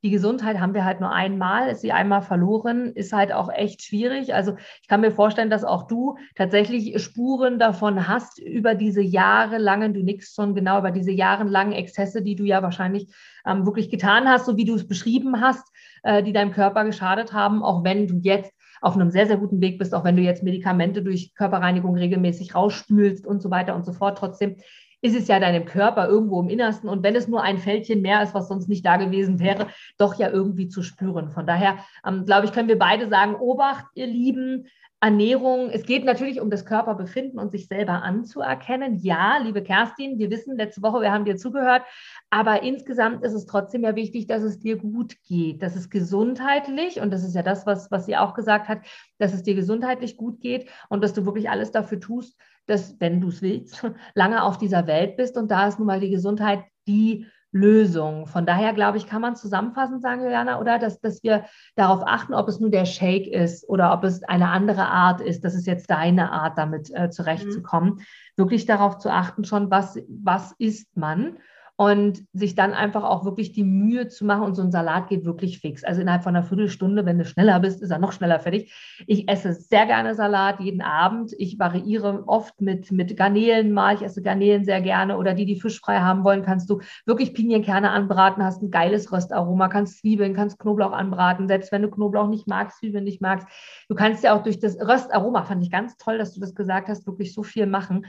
die 0.02 0.10
Gesundheit 0.12 0.60
haben 0.60 0.74
wir 0.74 0.86
halt 0.86 1.02
nur 1.02 1.12
einmal, 1.12 1.70
ist 1.70 1.82
sie 1.82 1.92
einmal 1.92 2.22
verloren, 2.22 2.94
ist 2.94 3.12
halt 3.12 3.34
auch 3.34 3.52
echt 3.52 3.84
schwierig. 3.84 4.34
Also 4.34 4.56
ich 4.82 4.88
kann 4.88 5.02
mir 5.02 5.12
vorstellen, 5.12 5.50
dass 5.50 5.66
auch 5.66 5.88
du 5.88 6.18
tatsächlich 6.36 7.02
Spuren 7.04 7.60
davon 7.60 8.08
hast 8.08 8.40
über 8.40 8.76
diese 8.76 9.02
jahrelangen, 9.02 9.94
du 9.94 10.02
nix 10.02 10.34
schon 10.34 10.56
genau, 10.56 10.80
über 10.80 10.92
diese 10.92 11.12
jahrelangen 11.12 11.74
Exzesse, 11.74 12.22
die 12.22 12.36
du 12.36 12.46
ja 12.46 12.64
wahrscheinlich 12.64 13.14
ähm, 13.46 13.66
wirklich 13.66 13.90
getan 13.92 14.28
hast, 14.30 14.46
so 14.46 14.56
wie 14.56 14.66
du 14.66 14.76
es 14.76 14.88
beschrieben 14.88 15.42
hast, 15.42 15.68
äh, 16.04 16.24
die 16.24 16.34
deinem 16.34 16.52
Körper 16.52 16.86
geschadet 16.86 17.34
haben, 17.34 17.62
auch 17.62 17.84
wenn 17.84 18.08
du 18.08 18.20
jetzt 18.22 18.54
auf 18.82 18.96
einem 18.96 19.12
sehr, 19.12 19.28
sehr 19.28 19.38
guten 19.38 19.62
Weg 19.62 19.78
bist, 19.78 19.94
auch 19.94 20.04
wenn 20.04 20.16
du 20.16 20.22
jetzt 20.22 20.44
Medikamente 20.44 21.02
durch 21.02 21.34
Körperreinigung 21.36 21.96
regelmäßig 21.96 22.56
rausspülst 22.56 23.26
und 23.26 23.42
so 23.42 23.52
weiter 23.52 23.76
und 23.76 23.86
so 23.86 23.94
fort. 23.94 24.18
Trotzdem 24.18 24.56
ist 25.02 25.16
es 25.16 25.28
ja 25.28 25.40
deinem 25.40 25.66
Körper 25.66 26.08
irgendwo 26.08 26.42
im 26.42 26.50
Innersten 26.50 26.90
und 26.90 27.04
wenn 27.04 27.16
es 27.16 27.28
nur 27.28 27.42
ein 27.42 27.58
Fältchen 27.58 28.02
mehr 28.02 28.22
ist, 28.22 28.34
was 28.34 28.48
sonst 28.48 28.68
nicht 28.68 28.86
da 28.86 28.98
gewesen 28.98 29.40
wäre, 29.40 29.68
doch 29.98 30.16
ja 30.16 30.30
irgendwie 30.30 30.68
zu 30.68 30.84
spüren. 30.84 31.30
Von 31.30 31.48
daher, 31.48 31.78
ähm, 32.06 32.26
glaube 32.26 32.46
ich, 32.46 32.52
können 32.52 32.68
wir 32.68 32.80
beide 32.80 33.08
sagen, 33.08 33.36
Obacht, 33.36 33.86
ihr 33.96 34.08
Lieben, 34.08 34.68
Ernährung. 35.02 35.70
Es 35.70 35.86
geht 35.86 36.04
natürlich 36.04 36.42
um 36.42 36.50
das 36.50 36.66
Körperbefinden 36.66 37.40
und 37.40 37.52
sich 37.52 37.68
selber 37.68 38.04
anzuerkennen. 38.04 38.98
Ja, 38.98 39.38
liebe 39.38 39.64
Kerstin, 39.64 40.20
wir 40.20 40.30
wissen, 40.30 40.58
letzte 40.58 40.82
Woche, 40.82 41.02
wir 41.02 41.12
haben 41.14 41.24
dir 41.24 41.38
zugehört, 41.38 41.84
aber 42.30 42.64
insgesamt 42.64 43.24
ist 43.24 43.34
es 43.34 43.46
trotzdem 43.46 43.84
ja 43.84 43.96
wichtig, 43.96 44.28
dass 44.28 44.44
es 44.44 44.60
dir 44.60 44.76
gut 44.76 45.16
geht, 45.24 45.64
dass 45.64 45.78
es 45.78 45.90
gesundheitlich, 45.90 47.00
und 47.00 47.12
das 47.12 47.24
ist 47.24 47.34
ja 47.34 47.44
das, 47.44 47.66
was, 47.66 47.90
was 47.92 48.08
sie 48.08 48.18
auch 48.18 48.34
gesagt 48.34 48.68
hat, 48.68 48.80
dass 49.20 49.34
es 49.34 49.44
dir 49.44 49.56
gesundheitlich 49.56 50.18
gut 50.18 50.42
geht 50.42 50.70
und 50.90 51.02
dass 51.02 51.14
du 51.14 51.26
wirklich 51.26 51.50
alles 51.50 51.72
dafür 51.72 52.02
tust, 52.02 52.38
dass, 52.66 53.00
wenn 53.00 53.22
du 53.22 53.30
es 53.30 53.42
willst, 53.42 53.86
lange 54.16 54.44
auf 54.44 54.58
dieser 54.58 54.88
Welt 54.88 55.18
bist. 55.18 55.38
Und 55.38 55.50
da 55.52 55.68
ist 55.68 55.80
nun 55.80 55.88
mal 55.88 56.00
die 56.00 56.10
Gesundheit 56.10 56.64
die 56.88 57.26
Lösung. 57.52 58.28
Von 58.28 58.46
daher 58.46 58.74
glaube 58.74 58.98
ich, 58.98 59.08
kann 59.08 59.22
man 59.22 59.36
zusammenfassend 59.36 60.02
sagen, 60.02 60.22
Juliana, 60.22 60.60
oder 60.60 60.78
dass, 60.78 61.00
dass 61.00 61.24
wir 61.24 61.46
darauf 61.76 62.04
achten, 62.06 62.34
ob 62.34 62.48
es 62.48 62.60
nur 62.60 62.70
der 62.70 62.86
Shake 62.86 63.28
ist 63.28 63.68
oder 63.68 63.92
ob 63.92 64.04
es 64.04 64.24
eine 64.24 64.50
andere 64.50 64.88
Art 64.88 65.20
ist. 65.20 65.44
Das 65.44 65.56
ist 65.56 65.66
jetzt 65.66 65.90
deine 65.90 66.32
Art, 66.32 66.58
damit 66.58 66.92
äh, 66.94 67.10
zurechtzukommen. 67.10 67.96
Mhm. 67.96 68.02
Wirklich 68.36 68.66
darauf 68.66 69.00
zu 69.00 69.12
achten, 69.12 69.46
schon, 69.46 69.72
was, 69.72 69.98
was 70.08 70.54
isst 70.60 70.96
man 70.96 71.38
und 71.80 72.26
sich 72.34 72.56
dann 72.56 72.74
einfach 72.74 73.06
auch 73.06 73.24
wirklich 73.24 73.54
die 73.54 73.64
Mühe 73.64 74.10
zu 74.10 74.26
machen. 74.26 74.44
Und 74.44 74.54
so 74.54 74.62
ein 74.62 74.70
Salat 74.70 75.08
geht 75.08 75.24
wirklich 75.24 75.60
fix. 75.60 75.86
Also 75.86 76.02
innerhalb 76.02 76.24
von 76.24 76.36
einer 76.36 76.46
Viertelstunde, 76.46 77.06
wenn 77.06 77.18
du 77.18 77.24
schneller 77.24 77.58
bist, 77.62 77.82
ist 77.82 77.90
er 77.90 78.00
noch 78.00 78.12
schneller 78.12 78.42
fertig. 78.42 78.74
Ich 79.08 79.30
esse 79.30 79.54
sehr 79.54 79.86
gerne 79.86 80.14
Salat 80.14 80.60
jeden 80.60 80.82
Abend. 80.82 81.32
Ich 81.38 81.58
variiere 81.58 82.26
oft 82.28 82.60
mit, 82.60 82.92
mit 82.92 83.16
Garnelen 83.16 83.72
mal. 83.72 83.96
Ich 83.96 84.02
esse 84.02 84.22
Garnelen 84.22 84.66
sehr 84.66 84.82
gerne. 84.82 85.18
Oder 85.18 85.34
die, 85.34 85.46
die 85.46 85.58
fischfrei 85.58 86.02
haben 86.02 86.26
wollen, 86.26 86.44
kannst 86.44 86.70
du 86.70 86.82
wirklich 87.06 87.34
Pinienkerne 87.34 87.92
anbraten, 87.92 88.44
hast 88.44 88.62
ein 88.62 88.72
geiles 88.72 89.14
Röstaroma, 89.14 89.70
kannst 89.70 90.00
Zwiebeln, 90.00 90.34
kannst 90.34 90.60
Knoblauch 90.60 90.92
anbraten. 90.92 91.48
Selbst 91.48 91.72
wenn 91.72 91.84
du 91.84 91.90
Knoblauch 91.90 92.28
nicht 92.28 92.46
magst, 92.46 92.80
Zwiebeln 92.80 93.06
nicht 93.06 93.22
magst. 93.22 93.48
Du 93.88 93.96
kannst 93.96 94.22
ja 94.22 94.36
auch 94.36 94.44
durch 94.44 94.60
das 94.60 94.76
Röstaroma, 94.82 95.44
fand 95.44 95.64
ich 95.64 95.72
ganz 95.72 95.96
toll, 95.96 96.18
dass 96.18 96.34
du 96.34 96.42
das 96.42 96.56
gesagt 96.56 96.90
hast, 96.90 97.08
wirklich 97.08 97.34
so 97.34 97.42
viel 97.42 97.68
machen 97.68 98.06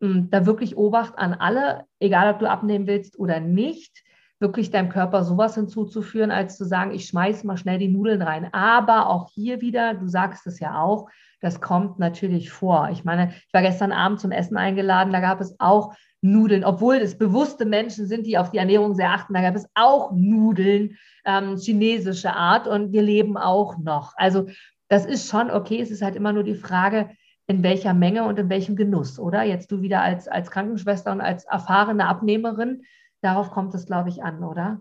da 0.00 0.46
wirklich 0.46 0.76
Obacht 0.76 1.18
an 1.18 1.34
alle, 1.34 1.84
egal 1.98 2.32
ob 2.32 2.40
du 2.40 2.48
abnehmen 2.48 2.86
willst 2.86 3.18
oder 3.18 3.38
nicht, 3.38 4.02
wirklich 4.38 4.70
deinem 4.70 4.88
Körper 4.88 5.22
sowas 5.22 5.54
hinzuzuführen, 5.54 6.30
als 6.30 6.56
zu 6.56 6.64
sagen, 6.64 6.92
ich 6.92 7.06
schmeiße 7.06 7.46
mal 7.46 7.58
schnell 7.58 7.78
die 7.78 7.88
Nudeln 7.88 8.22
rein. 8.22 8.48
Aber 8.52 9.08
auch 9.10 9.28
hier 9.34 9.60
wieder, 9.60 9.94
du 9.94 10.08
sagst 10.08 10.46
es 10.46 10.58
ja 10.60 10.80
auch, 10.80 11.10
das 11.42 11.60
kommt 11.60 11.98
natürlich 11.98 12.50
vor. 12.50 12.88
Ich 12.90 13.04
meine, 13.04 13.32
ich 13.46 13.52
war 13.52 13.60
gestern 13.60 13.92
Abend 13.92 14.20
zum 14.20 14.30
Essen 14.30 14.56
eingeladen, 14.56 15.12
da 15.12 15.20
gab 15.20 15.40
es 15.40 15.54
auch 15.58 15.94
Nudeln, 16.22 16.64
obwohl 16.64 16.96
es 16.96 17.16
bewusste 17.18 17.64
Menschen 17.64 18.06
sind, 18.06 18.26
die 18.26 18.38
auf 18.38 18.50
die 18.50 18.58
Ernährung 18.58 18.94
sehr 18.94 19.10
achten, 19.10 19.34
da 19.34 19.42
gab 19.42 19.56
es 19.56 19.66
auch 19.74 20.12
Nudeln, 20.12 20.96
ähm, 21.24 21.56
chinesische 21.56 22.34
Art 22.34 22.66
und 22.66 22.92
wir 22.92 23.02
leben 23.02 23.36
auch 23.36 23.78
noch. 23.78 24.14
Also 24.16 24.46
das 24.88 25.06
ist 25.06 25.30
schon 25.30 25.50
okay, 25.50 25.80
es 25.80 25.90
ist 25.90 26.02
halt 26.02 26.16
immer 26.16 26.32
nur 26.32 26.44
die 26.44 26.54
Frage, 26.54 27.10
in 27.50 27.64
welcher 27.64 27.94
Menge 27.94 28.24
und 28.24 28.38
in 28.38 28.48
welchem 28.48 28.76
Genuss, 28.76 29.18
oder? 29.18 29.42
Jetzt 29.42 29.72
du 29.72 29.82
wieder 29.82 30.02
als, 30.02 30.28
als 30.28 30.52
Krankenschwester 30.52 31.10
und 31.10 31.20
als 31.20 31.44
erfahrene 31.44 32.06
Abnehmerin, 32.06 32.84
darauf 33.22 33.50
kommt 33.50 33.74
es, 33.74 33.86
glaube 33.86 34.08
ich, 34.08 34.22
an, 34.22 34.44
oder? 34.44 34.80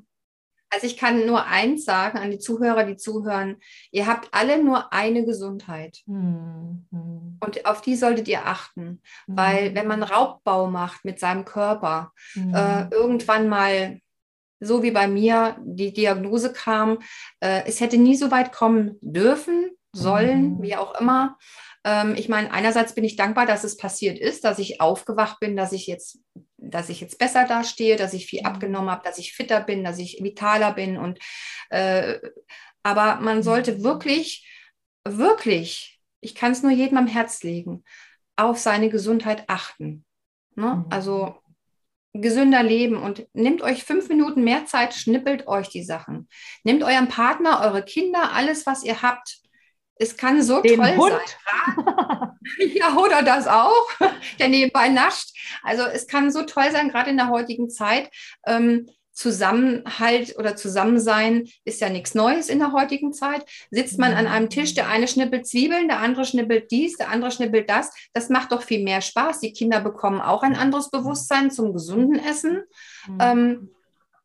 Also 0.70 0.86
ich 0.86 0.96
kann 0.96 1.26
nur 1.26 1.48
eins 1.48 1.84
sagen 1.84 2.20
an 2.20 2.30
die 2.30 2.38
Zuhörer, 2.38 2.84
die 2.84 2.96
zuhören. 2.96 3.58
Ihr 3.90 4.06
habt 4.06 4.30
alle 4.34 4.64
nur 4.64 4.94
eine 4.94 5.26
Gesundheit. 5.26 6.04
Mhm. 6.06 6.86
Und 7.40 7.66
auf 7.66 7.82
die 7.82 7.96
solltet 7.96 8.28
ihr 8.28 8.46
achten. 8.46 9.02
Mhm. 9.26 9.38
Weil 9.38 9.74
wenn 9.74 9.88
man 9.88 10.04
Raubbau 10.04 10.68
macht 10.68 11.06
mit 11.06 11.20
seinem 11.20 11.46
Körper, 11.46 12.12
mhm. 12.36 12.54
äh, 12.54 12.88
irgendwann 12.92 13.50
mal, 13.50 14.00
so 14.60 14.84
wie 14.84 14.92
bei 14.92 15.08
mir, 15.08 15.58
die 15.64 15.92
Diagnose 15.92 16.54
kam, 16.54 17.00
äh, 17.40 17.64
es 17.66 17.82
hätte 17.82 17.98
nie 17.98 18.16
so 18.16 18.30
weit 18.30 18.52
kommen 18.52 19.00
dürfen, 19.02 19.72
sollen, 19.92 20.58
mhm. 20.58 20.62
wie 20.62 20.76
auch 20.76 21.00
immer. 21.00 21.38
Ähm, 21.84 22.16
ich 22.16 22.30
meine, 22.30 22.52
einerseits 22.52 22.94
bin 22.94 23.04
ich 23.04 23.16
dankbar, 23.16 23.46
dass 23.46 23.64
es 23.64 23.78
passiert 23.78 24.20
ist, 24.20 24.44
dass 24.44 24.60
ich 24.60 24.82
aufgewacht 24.82 25.40
bin, 25.40 25.56
dass 25.56 25.72
ich 25.72 25.88
jetzt, 25.88 26.20
dass 26.58 26.90
ich 26.90 27.02
jetzt 27.02 27.18
besser 27.18 27.46
dastehe, 27.46 27.96
dass 27.96 28.14
ich 28.14 28.26
viel 28.26 28.42
mhm. 28.42 28.48
abgenommen 28.48 28.90
habe, 28.90 29.04
dass 29.04 29.18
ich 29.18 29.34
fitter 29.34 29.62
bin, 29.62 29.84
dass 29.84 30.00
ich 30.00 30.20
vitaler 30.22 30.74
bin 30.74 30.98
und 30.98 31.20
äh, 31.70 32.20
aber 32.84 33.20
man 33.22 33.38
mhm. 33.38 33.44
sollte 33.44 33.84
wirklich, 33.84 34.48
wirklich, 35.04 36.02
ich 36.22 36.36
kann 36.36 36.52
es 36.52 36.64
nur 36.64 36.72
jedem 36.72 36.98
am 36.98 37.08
Herz 37.08 37.44
legen, 37.44 37.84
auf 38.36 38.58
seine 38.58 38.90
Gesundheit 38.90 39.44
achten. 39.48 40.06
Ne? 40.56 40.76
Mhm. 40.76 40.86
Also 40.90 41.36
gesünder 42.14 42.64
leben 42.64 42.98
und 42.98 43.28
nehmt 43.34 43.62
euch 43.62 43.84
fünf 43.84 44.10
Minuten 44.10 44.44
mehr 44.44 44.66
Zeit, 44.66 44.94
schnippelt 44.94 45.48
euch 45.48 45.70
die 45.70 45.84
Sachen. 45.84 46.28
Nehmt 46.64 46.84
euren 46.84 47.08
Partner, 47.08 47.62
eure 47.62 47.84
Kinder, 47.84 48.34
alles, 48.34 48.66
was 48.66 48.84
ihr 48.84 49.02
habt, 49.02 49.42
es 50.00 50.16
kann 50.16 50.42
so 50.42 50.62
Den 50.62 50.80
toll 50.80 50.96
Hund. 50.96 51.12
sein. 51.12 52.32
ja, 52.74 52.96
oder 52.96 53.22
das 53.22 53.48
auch, 53.48 53.90
der 54.40 54.48
nebenbei 54.48 54.88
nascht. 54.90 55.36
Also 55.62 55.84
es 55.84 56.08
kann 56.08 56.32
so 56.32 56.44
toll 56.44 56.72
sein, 56.72 56.90
gerade 56.90 57.10
in 57.10 57.18
der 57.18 57.30
heutigen 57.30 57.70
Zeit. 57.70 58.10
Ähm, 58.48 58.88
Zusammenhalt 59.12 60.38
oder 60.38 60.56
Zusammensein 60.56 61.50
ist 61.66 61.82
ja 61.82 61.90
nichts 61.90 62.16
Neues 62.16 62.48
in 62.48 62.60
der 62.60 62.72
heutigen 62.72 63.12
Zeit. 63.12 63.46
Sitzt 63.70 64.00
man 64.00 64.14
an 64.14 64.28
einem 64.28 64.50
Tisch, 64.50 64.74
der 64.74 64.88
eine 64.88 65.10
schnippelt 65.10 65.46
Zwiebeln, 65.46 65.90
der 65.90 66.00
andere 66.00 66.24
schnippelt 66.24 66.72
dies, 66.72 66.96
der 66.96 67.10
andere 67.10 67.30
schnippelt 67.30 67.70
das. 67.70 67.92
Das 68.14 68.30
macht 68.30 68.54
doch 68.54 68.62
viel 68.62 68.82
mehr 68.82 69.02
Spaß. 69.02 69.42
Die 69.42 69.52
Kinder 69.52 69.82
bekommen 69.82 70.22
auch 70.22 70.42
ein 70.42 70.56
anderes 70.56 70.90
Bewusstsein 70.90 71.52
zum 71.52 71.74
gesunden 71.74 72.18
Essen. 72.18 72.64
Mhm. 73.10 73.18
Ähm, 73.20 73.70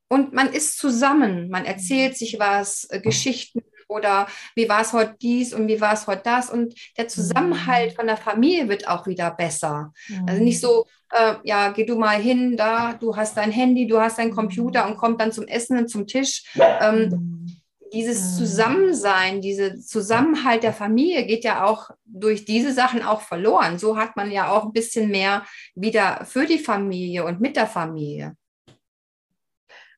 und 0.06 0.32
man 0.32 0.52
ist 0.52 0.78
zusammen, 0.78 1.50
man 1.50 1.64
erzählt 1.64 2.16
sich 2.16 2.38
was, 2.38 2.84
äh, 2.90 3.00
Geschichten 3.00 3.64
oder 3.94 4.26
wie 4.54 4.68
war 4.68 4.82
es 4.82 4.92
heute 4.92 5.16
dies 5.20 5.54
und 5.54 5.68
wie 5.68 5.80
war 5.80 5.94
es 5.94 6.06
heute 6.06 6.22
das 6.24 6.50
und 6.50 6.74
der 6.98 7.08
Zusammenhalt 7.08 7.92
mhm. 7.92 7.96
von 7.96 8.06
der 8.06 8.16
Familie 8.16 8.68
wird 8.68 8.88
auch 8.88 9.06
wieder 9.06 9.30
besser. 9.30 9.92
Mhm. 10.08 10.26
Also 10.28 10.42
nicht 10.42 10.60
so, 10.60 10.86
äh, 11.12 11.34
ja, 11.44 11.70
geh 11.70 11.84
du 11.84 11.96
mal 11.96 12.20
hin, 12.20 12.56
da, 12.56 12.94
du 12.94 13.16
hast 13.16 13.36
dein 13.36 13.52
Handy, 13.52 13.86
du 13.86 14.00
hast 14.00 14.18
deinen 14.18 14.34
Computer 14.34 14.86
und 14.86 14.96
kommt 14.96 15.20
dann 15.20 15.32
zum 15.32 15.46
Essen 15.46 15.78
und 15.78 15.88
zum 15.88 16.06
Tisch. 16.06 16.44
Ähm, 16.80 17.08
mhm. 17.08 17.56
Dieses 17.92 18.36
Zusammensein, 18.36 19.40
dieser 19.40 19.76
Zusammenhalt 19.76 20.64
der 20.64 20.72
Familie 20.72 21.26
geht 21.26 21.44
ja 21.44 21.64
auch 21.64 21.90
durch 22.04 22.44
diese 22.44 22.72
Sachen 22.72 23.04
auch 23.04 23.20
verloren. 23.20 23.78
So 23.78 23.96
hat 23.96 24.16
man 24.16 24.32
ja 24.32 24.50
auch 24.50 24.64
ein 24.64 24.72
bisschen 24.72 25.10
mehr 25.10 25.44
wieder 25.76 26.24
für 26.24 26.44
die 26.44 26.58
Familie 26.58 27.24
und 27.24 27.40
mit 27.40 27.54
der 27.54 27.68
Familie. 27.68 28.34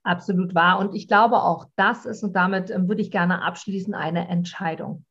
Absolut 0.06 0.54
wahr. 0.54 0.78
Und 0.78 0.94
ich 0.94 1.08
glaube 1.08 1.42
auch, 1.42 1.66
das 1.74 2.06
ist, 2.06 2.22
und 2.22 2.36
damit 2.36 2.70
ähm, 2.70 2.88
würde 2.88 3.02
ich 3.02 3.10
gerne 3.10 3.42
abschließen, 3.42 3.92
eine 3.92 4.28
Entscheidung. 4.28 5.04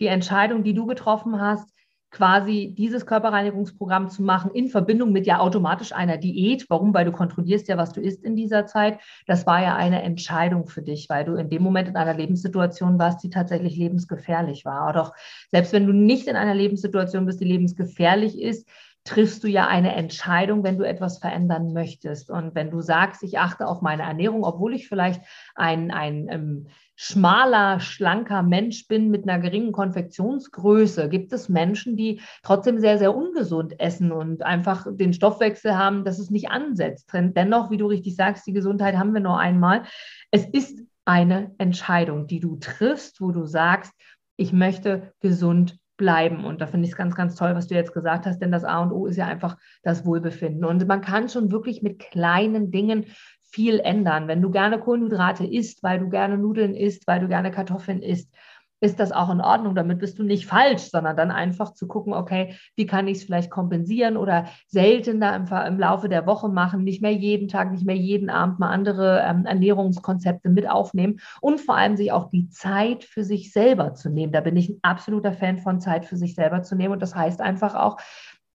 Die 0.00 0.06
Entscheidung, 0.06 0.64
die 0.64 0.74
du 0.74 0.84
getroffen 0.84 1.40
hast, 1.40 1.70
quasi 2.10 2.74
dieses 2.76 3.06
Körperreinigungsprogramm 3.06 4.10
zu 4.10 4.22
machen 4.22 4.50
in 4.52 4.68
Verbindung 4.68 5.12
mit 5.12 5.26
ja 5.26 5.40
automatisch 5.40 5.92
einer 5.92 6.18
Diät. 6.18 6.66
Warum? 6.68 6.92
Weil 6.92 7.06
du 7.06 7.12
kontrollierst 7.12 7.68
ja, 7.68 7.78
was 7.78 7.92
du 7.92 8.02
isst 8.02 8.22
in 8.22 8.36
dieser 8.36 8.66
Zeit. 8.66 9.00
Das 9.26 9.46
war 9.46 9.62
ja 9.62 9.76
eine 9.76 10.02
Entscheidung 10.02 10.66
für 10.66 10.82
dich, 10.82 11.08
weil 11.08 11.24
du 11.24 11.36
in 11.36 11.48
dem 11.48 11.62
Moment 11.62 11.88
in 11.88 11.96
einer 11.96 12.14
Lebenssituation 12.14 12.98
warst, 12.98 13.24
die 13.24 13.30
tatsächlich 13.30 13.76
lebensgefährlich 13.76 14.66
war. 14.66 14.94
Auch 14.94 15.12
selbst 15.50 15.72
wenn 15.72 15.86
du 15.86 15.94
nicht 15.94 16.26
in 16.26 16.36
einer 16.36 16.54
Lebenssituation 16.54 17.24
bist, 17.24 17.40
die 17.40 17.46
lebensgefährlich 17.46 18.38
ist, 18.38 18.68
triffst 19.04 19.44
du 19.44 19.48
ja 19.48 19.66
eine 19.66 19.94
Entscheidung, 19.94 20.64
wenn 20.64 20.78
du 20.78 20.84
etwas 20.84 21.18
verändern 21.18 21.74
möchtest. 21.74 22.30
Und 22.30 22.54
wenn 22.54 22.70
du 22.70 22.80
sagst, 22.80 23.22
ich 23.22 23.38
achte 23.38 23.66
auf 23.66 23.82
meine 23.82 24.02
Ernährung, 24.02 24.44
obwohl 24.44 24.74
ich 24.74 24.88
vielleicht 24.88 25.20
ein, 25.54 25.90
ein 25.90 26.26
ähm, 26.30 26.66
schmaler, 26.96 27.80
schlanker 27.80 28.42
Mensch 28.42 28.88
bin 28.88 29.10
mit 29.10 29.28
einer 29.28 29.40
geringen 29.40 29.72
Konfektionsgröße, 29.72 31.10
gibt 31.10 31.34
es 31.34 31.50
Menschen, 31.50 31.96
die 31.96 32.22
trotzdem 32.42 32.78
sehr, 32.78 32.98
sehr 32.98 33.14
ungesund 33.14 33.78
essen 33.78 34.10
und 34.10 34.42
einfach 34.42 34.86
den 34.90 35.12
Stoffwechsel 35.12 35.76
haben, 35.76 36.04
dass 36.04 36.18
es 36.18 36.30
nicht 36.30 36.50
ansetzt. 36.50 37.10
Dennoch, 37.12 37.70
wie 37.70 37.76
du 37.76 37.86
richtig 37.86 38.16
sagst, 38.16 38.46
die 38.46 38.54
Gesundheit 38.54 38.96
haben 38.96 39.12
wir 39.12 39.20
nur 39.20 39.38
einmal. 39.38 39.82
Es 40.30 40.46
ist 40.46 40.80
eine 41.04 41.54
Entscheidung, 41.58 42.26
die 42.26 42.40
du 42.40 42.56
triffst, 42.56 43.20
wo 43.20 43.32
du 43.32 43.44
sagst, 43.44 43.92
ich 44.36 44.52
möchte 44.52 45.12
gesund 45.20 45.78
bleiben. 45.96 46.44
Und 46.44 46.60
da 46.60 46.66
finde 46.66 46.86
ich 46.86 46.92
es 46.92 46.96
ganz, 46.96 47.14
ganz 47.14 47.34
toll, 47.34 47.54
was 47.54 47.68
du 47.68 47.74
jetzt 47.74 47.92
gesagt 47.92 48.26
hast, 48.26 48.38
denn 48.40 48.52
das 48.52 48.64
A 48.64 48.82
und 48.82 48.92
O 48.92 49.06
ist 49.06 49.16
ja 49.16 49.26
einfach 49.26 49.56
das 49.82 50.04
Wohlbefinden. 50.04 50.64
Und 50.64 50.86
man 50.86 51.00
kann 51.00 51.28
schon 51.28 51.50
wirklich 51.50 51.82
mit 51.82 51.98
kleinen 51.98 52.70
Dingen 52.70 53.06
viel 53.54 53.78
ändern. 53.78 54.26
Wenn 54.26 54.42
du 54.42 54.50
gerne 54.50 54.80
Kohlenhydrate 54.80 55.46
isst, 55.46 55.82
weil 55.82 56.00
du 56.00 56.08
gerne 56.08 56.36
Nudeln 56.36 56.74
isst, 56.74 57.06
weil 57.06 57.20
du 57.20 57.28
gerne 57.28 57.52
Kartoffeln 57.52 58.02
isst, 58.02 58.34
ist 58.84 59.00
das 59.00 59.12
auch 59.12 59.30
in 59.30 59.40
Ordnung. 59.40 59.74
Damit 59.74 59.98
bist 59.98 60.18
du 60.18 60.22
nicht 60.22 60.46
falsch, 60.46 60.82
sondern 60.82 61.16
dann 61.16 61.30
einfach 61.30 61.72
zu 61.72 61.88
gucken, 61.88 62.12
okay, 62.12 62.54
wie 62.76 62.84
kann 62.84 63.08
ich 63.08 63.18
es 63.18 63.24
vielleicht 63.24 63.50
kompensieren 63.50 64.16
oder 64.16 64.44
seltener 64.68 65.34
im, 65.34 65.46
im, 65.46 65.78
Laufe 65.78 66.08
der 66.08 66.26
Woche 66.26 66.48
machen, 66.48 66.84
nicht 66.84 67.00
mehr 67.00 67.12
jeden 67.12 67.48
Tag, 67.48 67.72
nicht 67.72 67.86
mehr 67.86 67.96
jeden 67.96 68.28
Abend 68.28 68.58
mal 68.58 68.70
andere 68.70 69.22
ähm, 69.26 69.46
Ernährungskonzepte 69.46 70.50
mit 70.50 70.68
aufnehmen 70.68 71.20
und 71.40 71.60
vor 71.60 71.76
allem 71.76 71.96
sich 71.96 72.12
auch 72.12 72.28
die 72.30 72.50
Zeit 72.50 73.04
für 73.04 73.24
sich 73.24 73.52
selber 73.52 73.94
zu 73.94 74.10
nehmen. 74.10 74.32
Da 74.32 74.42
bin 74.42 74.56
ich 74.56 74.68
ein 74.68 74.78
absoluter 74.82 75.32
Fan 75.32 75.58
von 75.58 75.80
Zeit 75.80 76.04
für 76.04 76.16
sich 76.16 76.34
selber 76.34 76.62
zu 76.62 76.76
nehmen 76.76 76.92
und 76.92 77.02
das 77.02 77.14
heißt 77.14 77.40
einfach 77.40 77.74
auch, 77.74 77.98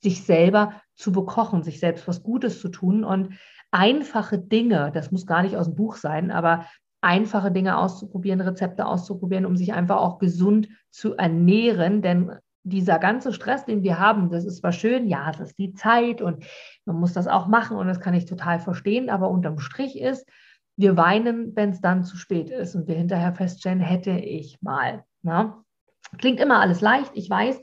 sich 0.01 0.25
selber 0.25 0.75
zu 0.95 1.11
bekochen, 1.11 1.63
sich 1.63 1.81
selbst 1.81 2.07
was 2.07 2.23
Gutes 2.23 2.61
zu 2.61 2.69
tun 2.69 3.03
und 3.03 3.35
einfache 3.71 4.39
Dinge, 4.39 4.91
das 4.93 5.11
muss 5.11 5.27
gar 5.27 5.43
nicht 5.43 5.57
aus 5.57 5.67
dem 5.67 5.75
Buch 5.75 5.97
sein, 5.97 6.31
aber 6.31 6.67
einfache 7.01 7.51
Dinge 7.53 7.79
auszuprobieren, 7.79 8.41
Rezepte 8.41 8.87
auszuprobieren, 8.87 9.47
um 9.47 9.57
sich 9.57 9.73
einfach 9.73 9.99
auch 9.99 10.19
gesund 10.19 10.69
zu 10.91 11.17
ernähren. 11.17 12.03
Denn 12.03 12.33
dieser 12.65 12.99
ganze 12.99 13.33
Stress, 13.33 13.65
den 13.65 13.83
wir 13.83 13.99
haben, 13.99 14.31
das 14.31 14.45
ist 14.45 14.59
zwar 14.59 14.73
schön, 14.73 15.09
ja, 15.09 15.31
es 15.31 15.41
ist 15.41 15.59
die 15.59 15.75
Zeit 15.75 16.21
und 16.21 16.45
man 16.85 16.97
muss 16.97 17.13
das 17.13 17.29
auch 17.29 17.47
machen 17.47 17.77
und 17.77 17.87
das 17.87 18.01
kann 18.01 18.15
ich 18.15 18.27
total 18.27 18.59
verstehen, 18.61 19.11
aber 19.11 19.31
unterm 19.31 19.59
Strich 19.59 19.99
ist, 19.99 20.29
wir 20.77 20.97
weinen, 20.97 21.57
wenn 21.57 21.71
es 21.71 21.81
dann 21.81 22.05
zu 22.05 22.17
spät 22.17 22.51
ist 22.51 22.77
und 22.77 22.87
wir 22.87 22.95
hinterher 22.95 23.35
feststellen, 23.35 23.81
hätte 23.81 24.13
ich 24.13 24.59
mal. 24.63 25.05
Na? 25.23 25.43
Ne? 25.43 25.55
Klingt 26.19 26.41
immer 26.41 26.61
alles 26.61 26.81
leicht, 26.81 27.11
ich 27.15 27.29
weiß, 27.29 27.61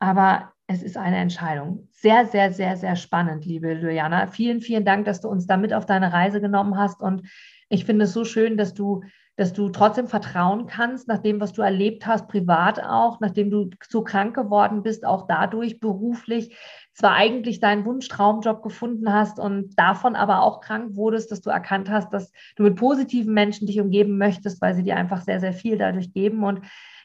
aber 0.00 0.52
es 0.66 0.82
ist 0.82 0.96
eine 0.96 1.18
Entscheidung. 1.18 1.88
Sehr, 1.92 2.26
sehr, 2.26 2.52
sehr, 2.52 2.76
sehr 2.76 2.96
spannend, 2.96 3.44
liebe 3.44 3.72
Juliana. 3.72 4.26
Vielen, 4.26 4.60
vielen 4.60 4.84
Dank, 4.84 5.04
dass 5.04 5.20
du 5.20 5.28
uns 5.28 5.46
da 5.46 5.56
mit 5.56 5.72
auf 5.72 5.86
deine 5.86 6.12
Reise 6.12 6.40
genommen 6.40 6.76
hast 6.76 7.00
und 7.00 7.28
ich 7.72 7.86
finde 7.86 8.04
es 8.04 8.12
so 8.12 8.24
schön, 8.24 8.58
dass 8.58 8.74
du, 8.74 9.02
dass 9.36 9.54
du 9.54 9.70
trotzdem 9.70 10.06
vertrauen 10.06 10.66
kannst, 10.66 11.08
nach 11.08 11.18
dem, 11.18 11.40
was 11.40 11.54
du 11.54 11.62
erlebt 11.62 12.06
hast, 12.06 12.28
privat 12.28 12.82
auch, 12.82 13.18
nachdem 13.20 13.50
du 13.50 13.70
so 13.88 14.04
krank 14.04 14.36
geworden 14.36 14.82
bist, 14.82 15.06
auch 15.06 15.26
dadurch 15.26 15.80
beruflich 15.80 16.54
zwar 16.92 17.14
eigentlich 17.14 17.60
deinen 17.60 17.86
Wunschtraumjob 17.86 18.62
gefunden 18.62 19.10
hast 19.10 19.38
und 19.38 19.74
davon 19.78 20.16
aber 20.16 20.42
auch 20.42 20.60
krank 20.60 20.96
wurdest, 20.96 21.32
dass 21.32 21.40
du 21.40 21.48
erkannt 21.48 21.88
hast, 21.88 22.12
dass 22.12 22.30
du 22.56 22.64
mit 22.64 22.76
positiven 22.76 23.32
Menschen 23.32 23.66
dich 23.66 23.80
umgeben 23.80 24.18
möchtest, 24.18 24.60
weil 24.60 24.74
sie 24.74 24.82
dir 24.82 24.96
einfach 24.96 25.22
sehr, 25.22 25.40
sehr 25.40 25.54
viel 25.54 25.78
dadurch 25.78 26.12
geben. 26.12 26.44
Und 26.44 26.60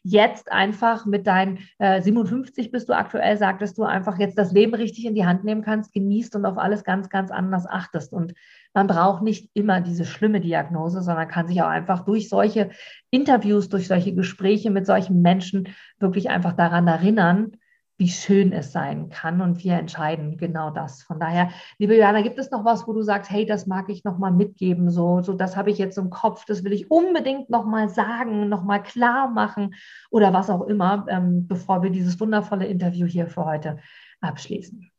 jetzt 0.10 0.52
einfach 0.52 1.06
mit 1.06 1.28
deinen 1.28 1.60
äh, 1.80 2.02
57 2.02 2.72
bist 2.72 2.88
du 2.88 2.96
aktuell, 2.96 3.38
sagtest 3.38 3.78
du 3.78 3.84
einfach 3.84 4.18
jetzt 4.18 4.38
das 4.38 4.54
Leben 4.54 4.74
richtig 4.74 5.06
in 5.06 5.16
die 5.16 5.26
Hand 5.26 5.44
nehmen 5.44 5.64
kannst, 5.64 5.92
genießt 5.94 6.36
und 6.38 6.46
auf 6.46 6.58
alles 6.58 6.86
ganz, 6.86 7.10
ganz 7.10 7.30
anders 7.30 7.68
achtest. 7.68 8.14
Und 8.14 8.34
man 8.74 8.88
braucht 8.88 9.22
nicht 9.22 9.50
immer 9.54 9.82
diese 9.82 10.06
schlimme 10.06 10.40
Diagnose, 10.40 11.02
sondern 11.02 11.28
kann 11.28 11.48
sich 11.48 11.62
auch 11.62 11.68
einfach 11.68 12.06
durch 12.06 12.30
solche 12.30 12.70
Interviews, 13.10 13.68
durch 13.68 13.88
solche 13.88 14.16
Gespräche 14.16 14.72
mit 14.72 14.86
solchen 14.86 15.22
Menschen 15.22 15.70
wirklich 16.00 16.30
einfach 16.30 16.54
daran 16.54 16.88
erinnern, 16.88 17.58
wie 17.98 18.10
schön 18.10 18.54
es 18.54 18.72
sein 18.72 19.10
kann 19.10 19.42
und 19.42 19.64
wir 19.64 19.74
entscheiden 19.74 20.38
genau 20.38 20.70
das. 20.70 21.02
Von 21.02 21.20
daher, 21.20 21.50
liebe 21.80 21.98
Johanna, 21.98 22.22
gibt 22.22 22.38
es 22.38 22.52
noch 22.52 22.64
was, 22.64 22.88
wo 22.88 22.94
du 22.94 23.02
sagst, 23.02 23.32
hey, 23.32 23.46
das 23.46 23.66
mag 23.66 23.90
ich 23.90 24.04
noch 24.04 24.20
mal 24.20 24.32
mitgeben, 24.32 24.92
so, 24.92 25.22
so 25.22 25.34
das 25.34 25.58
habe 25.58 25.72
ich 25.72 25.78
jetzt 25.80 25.98
im 25.98 26.10
Kopf, 26.10 26.46
das 26.46 26.64
will 26.64 26.74
ich 26.74 26.92
unbedingt 26.92 27.50
noch 27.50 27.66
mal 27.66 27.90
sagen, 27.90 28.50
noch 28.50 28.64
mal 28.64 28.80
klar 28.80 29.30
machen 29.30 29.74
oder 30.12 30.32
was 30.34 30.50
auch 30.50 30.62
immer, 30.62 31.06
ähm, 31.10 31.48
bevor 31.48 31.82
wir 31.82 31.90
dieses 31.90 32.20
wundervolle 32.20 32.68
Interview 32.68 33.08
hier 33.08 33.28
für 33.28 33.46
heute 33.46 33.78
abschließen. 34.22 34.92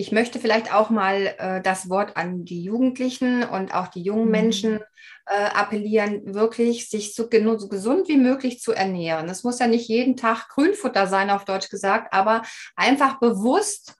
Ich 0.00 0.12
möchte 0.12 0.38
vielleicht 0.38 0.72
auch 0.72 0.90
mal 0.90 1.34
äh, 1.38 1.60
das 1.60 1.90
Wort 1.90 2.16
an 2.16 2.44
die 2.44 2.62
Jugendlichen 2.62 3.42
und 3.42 3.74
auch 3.74 3.88
die 3.88 4.02
jungen 4.02 4.26
mhm. 4.26 4.30
Menschen 4.30 4.80
äh, 5.26 5.44
appellieren, 5.52 6.34
wirklich 6.34 6.88
sich 6.88 7.16
so, 7.16 7.28
so 7.58 7.68
gesund 7.68 8.06
wie 8.06 8.16
möglich 8.16 8.60
zu 8.60 8.72
ernähren. 8.72 9.28
Es 9.28 9.42
muss 9.42 9.58
ja 9.58 9.66
nicht 9.66 9.88
jeden 9.88 10.16
Tag 10.16 10.48
Grünfutter 10.50 11.08
sein, 11.08 11.30
auf 11.30 11.44
Deutsch 11.44 11.68
gesagt, 11.68 12.12
aber 12.12 12.42
einfach 12.76 13.18
bewusst 13.18 13.96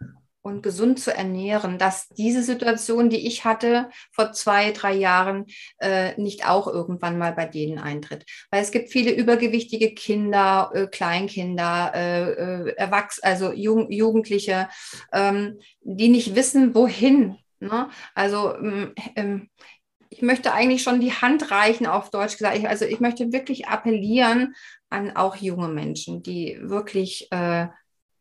und 0.49 0.63
gesund 0.63 0.99
zu 0.99 1.15
ernähren, 1.15 1.79
dass 1.79 2.09
diese 2.09 2.43
Situation, 2.43 3.11
die 3.11 3.27
ich 3.27 3.45
hatte 3.45 3.91
vor 4.11 4.33
zwei, 4.33 4.73
drei 4.73 4.95
Jahren, 4.95 5.47
äh, 5.79 6.19
nicht 6.21 6.49
auch 6.49 6.67
irgendwann 6.67 7.19
mal 7.19 7.33
bei 7.33 7.45
denen 7.45 7.79
eintritt. 7.79 8.25
Weil 8.51 8.63
es 8.63 8.73
gibt 8.73 8.91
viele 8.91 9.13
übergewichtige 9.13 9.95
Kinder, 9.95 10.71
äh, 10.75 10.87
Kleinkinder, 10.87 11.93
äh, 11.95 12.33
äh 12.33 12.75
Erwachsene, 12.77 13.25
also 13.25 13.53
Jugend 13.53 13.93
Jugendliche, 13.93 14.69
ähm, 15.13 15.59
die 15.83 16.09
nicht 16.09 16.35
wissen, 16.35 16.75
wohin. 16.75 17.37
Ne? 17.61 17.91
Also 18.15 18.55
ähm, 18.57 18.95
ähm, 19.17 19.51
ich 20.11 20.23
möchte 20.23 20.53
eigentlich 20.53 20.83
schon 20.83 21.01
die 21.01 21.13
Hand 21.13 21.51
reichen, 21.51 21.87
auf 21.87 22.11
Deutsch 22.11 22.39
gesagt. 22.39 22.57
Ich, 22.57 22.69
also 22.69 22.87
ich 22.87 23.01
möchte 23.01 23.33
wirklich 23.33 23.69
appellieren 23.69 24.55
an 24.89 25.15
auch 25.15 25.37
junge 25.37 25.69
Menschen, 25.69 26.23
die 26.23 26.59
wirklich 26.63 27.31
äh, 27.31 27.67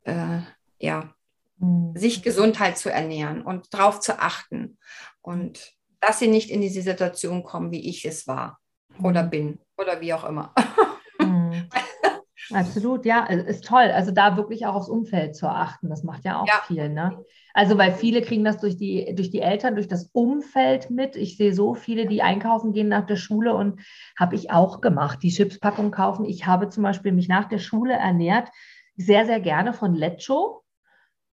äh, 0.04 0.42
ja, 0.80 1.14
Mhm. 1.60 1.95
sich 1.95 2.24
Gesundheit 2.24 2.78
zu 2.78 2.91
ernähren 2.91 3.41
und 3.41 3.74
darauf 3.74 3.99
zu 3.99 4.20
achten 4.20 4.78
und 5.22 5.74
dass 5.99 6.20
sie 6.20 6.28
nicht 6.28 6.49
in 6.51 6.62
diese 6.62 6.82
Situation 6.82 7.43
kommen, 7.43 7.72
wie 7.72 7.89
ich 7.89 8.05
es 8.05 8.28
war 8.28 8.60
oder 9.01 9.24
mhm. 9.24 9.30
bin 9.30 9.60
oder 9.78 9.99
wie 10.01 10.14
auch 10.14 10.24
immer. 10.24 10.53
Mhm. 11.20 11.70
Absolut, 12.53 13.05
ja, 13.05 13.26
ist 13.26 13.66
toll. 13.66 13.91
Also 13.93 14.12
da 14.12 14.38
wirklich 14.38 14.66
auch 14.66 14.76
aufs 14.76 14.88
Umfeld 14.88 15.36
zu 15.36 15.47
achten, 15.47 15.89
das 15.89 16.03
macht 16.03 16.24
ja 16.24 16.41
auch 16.41 16.47
ja. 16.47 16.62
viel. 16.66 16.89
Ne? 16.89 17.26
Also 17.53 17.78
weil 17.78 17.93
viele 17.93 18.22
kriegen 18.22 18.43
das 18.43 18.60
durch 18.60 18.78
die, 18.78 19.14
durch 19.16 19.32
die 19.32 19.41
Eltern, 19.41 19.76
durch 19.76 19.88
das 19.88 20.10
Umfeld 20.14 20.89
mit. 20.89 21.16
Ich 21.16 21.38
sehe 21.38 21.53
so 21.53 21.74
viele, 21.74 22.05
die 22.05 22.22
einkaufen 22.22 22.72
gehen 22.72 22.88
nach 22.88 23.05
der 23.05 23.16
Schule 23.16 23.53
und 23.53 23.82
habe 24.18 24.36
ich 24.36 24.51
auch 24.51 24.80
gemacht, 24.80 25.20
die 25.24 25.32
Chipspackung 25.32 25.91
kaufen. 25.91 26.26
Ich 26.26 26.45
habe 26.45 26.70
zum 26.70 26.84
Beispiel 26.84 27.12
mich 27.12 27.28
nach 27.28 27.49
der 27.49 27.60
Schule 27.60 27.93
ernährt, 27.93 28.49
sehr, 28.95 29.26
sehr 29.26 29.39
gerne 29.39 29.74
von 29.74 29.93
Lecho. 29.93 30.64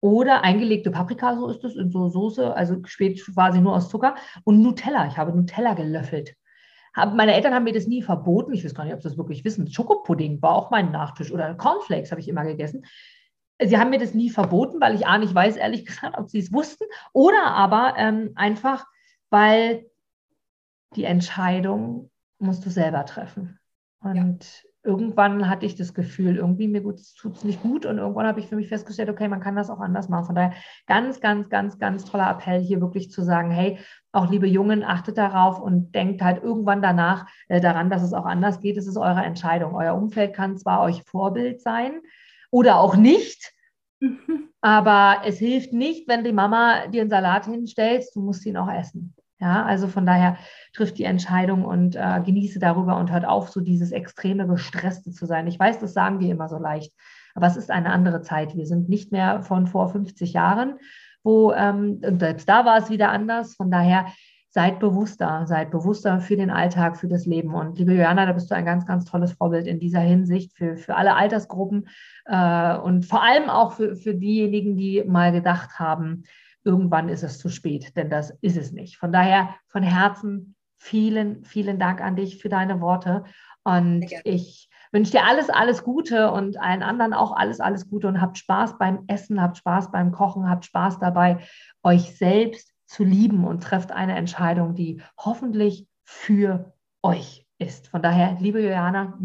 Oder 0.02 0.44
eingelegte 0.44 0.90
Paprika, 0.90 1.36
so 1.36 1.48
ist 1.48 1.64
es, 1.64 1.76
in 1.76 1.92
so 1.92 2.10
Soße, 2.10 2.56
also 2.56 2.78
spät 2.86 3.24
quasi 3.34 3.62
nur 3.62 3.76
aus 3.76 3.88
Zucker. 3.88 4.16
Und 4.44 4.62
Nutella, 4.62 5.08
ich 5.08 5.18
habe 5.18 5.32
Nutella 5.32 5.76
gelöffelt. 5.76 6.36
Hab, 6.96 7.14
meine 7.14 7.36
Eltern 7.36 7.54
haben 7.54 7.64
mir 7.64 7.74
das 7.74 7.88
nie 7.88 8.02
verboten. 8.02 8.52
Ich 8.52 8.66
weiß 8.66 8.74
gar 8.74 8.84
nicht, 8.84 8.96
ob 8.96 9.02
sie 9.02 9.10
das 9.10 9.18
wirklich 9.18 9.46
wissen. 9.46 9.72
Schokopudding 9.72 10.42
war 10.42 10.56
auch 10.56 10.72
mein 10.72 10.92
Nachtisch. 10.92 11.32
Oder 11.32 11.54
Cornflakes 11.54 12.12
habe 12.12 12.20
ich 12.20 12.28
immer 12.28 12.44
gegessen. 12.44 12.84
Sie 13.64 13.78
haben 13.78 13.92
mir 13.92 14.00
das 14.00 14.16
nie 14.16 14.32
verboten, 14.32 14.82
weil 14.82 14.96
ich 14.96 15.06
A 15.06 15.20
nicht 15.20 15.36
weiß, 15.36 15.56
ehrlich 15.56 15.86
gesagt, 15.86 16.18
ob 16.18 16.30
sie 16.30 16.40
es 16.40 16.52
wussten. 16.52 16.86
Oder 17.14 17.52
aber 17.52 17.94
ähm, 17.98 18.32
einfach, 18.36 18.88
weil 19.30 19.86
die 20.96 21.04
Entscheidung 21.04 22.10
musst 22.40 22.66
du 22.66 22.72
selber 22.72 23.06
treffen. 23.06 23.60
Und 24.00 24.66
irgendwann 24.84 25.48
hatte 25.48 25.66
ich 25.66 25.76
das 25.76 25.94
Gefühl, 25.94 26.38
irgendwie 26.38 26.68
mir 26.68 26.82
tut 26.82 27.36
es 27.36 27.44
nicht 27.44 27.62
gut 27.62 27.86
und 27.86 28.00
irgendwann 28.00 28.26
habe 28.26 28.40
ich 28.40 28.48
für 28.48 28.56
mich 28.56 28.68
festgestellt, 28.68 29.10
okay, 29.10 29.28
man 29.28 29.40
kann 29.40 29.56
das 29.56 29.70
auch 29.70 29.80
anders 29.80 30.10
machen. 30.10 30.26
Von 30.26 30.36
daher 30.36 30.54
ganz, 30.88 31.22
ganz, 31.22 31.50
ganz, 31.50 31.78
ganz 31.78 32.06
toller 32.06 32.30
Appell 32.30 32.62
hier 32.62 32.82
wirklich 32.82 33.12
zu 33.12 33.24
sagen, 33.24 33.52
hey, 33.52 33.78
auch 34.12 34.30
liebe 34.30 34.48
Jungen, 34.48 34.84
achtet 34.84 35.18
darauf 35.18 35.60
und 35.60 35.94
denkt 35.94 36.22
halt 36.22 36.44
irgendwann 36.44 36.82
danach 36.82 37.28
äh, 37.48 37.62
daran, 37.62 37.90
dass 37.90 38.02
es 38.02 38.14
auch 38.14 38.26
anders 38.26 38.60
geht. 38.60 38.78
Es 38.78 38.88
ist 38.88 38.98
eure 38.98 39.24
Entscheidung. 39.24 39.76
Euer 39.76 39.96
Umfeld 39.96 40.34
kann 40.34 40.58
zwar 40.58 40.82
euch 40.82 41.04
Vorbild 41.04 41.62
sein 41.62 42.02
oder 42.50 42.80
auch 42.80 42.96
nicht, 42.96 43.54
aber 44.62 45.22
es 45.26 45.38
hilft 45.38 45.74
nicht, 45.74 46.08
wenn 46.08 46.24
die 46.24 46.34
Mama 46.34 46.88
dir 46.88 47.02
einen 47.02 47.10
Salat 47.10 47.46
hinstellst, 47.46 48.16
du 48.16 48.22
musst 48.22 48.46
ihn 48.46 48.58
auch 48.58 48.72
essen. 48.72 49.14
Ja, 49.42 49.66
also 49.66 49.88
von 49.88 50.06
daher 50.06 50.38
trifft 50.72 51.00
die 51.00 51.04
Entscheidung 51.04 51.66
und 51.66 51.96
äh, 51.96 52.22
genieße 52.24 52.60
darüber 52.60 52.98
und 52.98 53.12
hört 53.12 53.26
auf, 53.26 53.50
so 53.50 53.60
dieses 53.60 53.92
extreme 53.92 54.46
Gestresste 54.46 55.12
zu 55.12 55.26
sein. 55.26 55.48
Ich 55.48 55.60
weiß, 55.60 55.80
das 55.80 55.94
sagen 55.94 56.20
wir 56.20 56.30
immer 56.30 56.48
so 56.48 56.60
leicht, 56.60 56.94
aber 57.34 57.48
es 57.48 57.58
ist 57.58 57.72
eine 57.72 57.90
andere 57.90 58.22
Zeit. 58.22 58.56
Wir 58.56 58.68
sind 58.68 58.88
nicht 58.88 59.12
mehr 59.12 59.42
von 59.42 59.66
vor 59.66 59.90
50 59.90 60.34
Jahren, 60.34 60.78
wo, 61.24 61.54
ähm, 61.54 62.02
und 62.06 62.20
selbst 62.20 62.48
da 62.48 62.66
war 62.66 62.78
es 62.78 62.92
wieder 62.92 63.10
anders. 63.10 63.56
Von 63.56 63.72
daher 63.72 64.06
seid 64.52 64.80
bewusster, 64.80 65.46
seid 65.48 65.72
bewusster 65.72 66.20
für 66.20 66.36
den 66.36 66.52
Alltag, 66.52 66.98
für 66.98 67.08
das 67.08 67.26
Leben. 67.26 67.56
Und 67.56 67.80
liebe 67.80 67.96
Johanna, 67.96 68.28
da 68.28 68.34
bist 68.34 68.52
du 68.52 68.56
ein 68.56 68.66
ganz, 68.66 68.86
ganz 68.86 69.06
tolles 69.06 69.32
Vorbild 69.32 69.66
in 69.66 69.80
dieser 69.80 70.02
Hinsicht 70.02 70.54
für, 70.54 70.78
für 70.78 70.96
alle 70.96 71.16
Altersgruppen 71.16 71.88
äh, 72.26 72.78
und 72.78 73.08
vor 73.08 73.24
allem 73.24 73.50
auch 73.50 73.72
für, 73.74 73.96
für 73.96 74.14
diejenigen, 74.14 74.76
die 74.76 75.04
mal 75.08 75.32
gedacht 75.32 75.80
haben, 75.80 76.26
irgendwann 76.64 77.10
ist 77.10 77.24
es 77.24 77.40
zu 77.40 77.50
spät, 77.50 77.96
denn 77.96 78.10
das 78.10 78.32
ist 78.42 78.58
es 78.58 78.72
nicht. 78.72 78.98
Von 78.98 79.12
daher 79.12 79.56
von 79.68 79.84
Herzen 79.84 80.56
vielen, 80.78 81.44
vielen 81.46 81.80
Dank 81.80 82.02
an 82.02 82.16
dich 82.16 82.42
für 82.42 82.50
deine 82.50 82.82
Worte. 82.82 83.24
Und 83.64 84.06
ich 84.24 84.70
wünsche 84.92 85.12
dir 85.12 85.26
alles, 85.26 85.50
alles 85.50 85.84
Gute 85.84 86.32
und 86.32 86.60
allen 86.60 86.84
anderen 86.84 87.14
auch 87.14 87.36
alles, 87.36 87.60
alles 87.60 87.90
Gute 87.90 88.08
und 88.08 88.22
habt 88.22 88.38
Spaß 88.38 88.78
beim 88.78 89.04
Essen, 89.08 89.42
habt 89.42 89.58
Spaß 89.58 89.92
beim 89.92 90.12
Kochen, 90.12 90.50
habt 90.50 90.66
Spaß 90.66 91.00
dabei, 91.00 91.40
euch 91.84 92.18
selbst 92.18 92.74
zu 92.88 93.04
lieben 93.04 93.46
und 93.46 93.64
trefft 93.64 93.92
eine 93.92 94.16
Entscheidung, 94.16 94.76
die 94.76 95.02
hoffentlich 95.18 95.88
für 96.04 96.74
euch 97.04 97.46
ist. 97.58 97.88
Von 97.88 98.02
daher, 98.02 98.38
liebe 98.40 98.62
Johanna, 98.62 99.18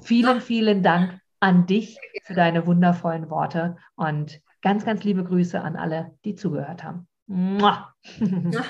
vielen, 0.00 0.40
vielen 0.40 0.82
Dank 0.82 1.20
an 1.40 1.66
dich 1.66 1.98
für 2.24 2.34
deine 2.34 2.66
wundervollen 2.66 3.28
Worte 3.30 3.76
und 3.96 4.40
Ganz, 4.64 4.86
ganz 4.86 5.04
liebe 5.04 5.22
Grüße 5.22 5.60
an 5.60 5.76
alle, 5.76 6.12
die 6.24 6.34
zugehört 6.34 6.82
haben. 6.82 7.06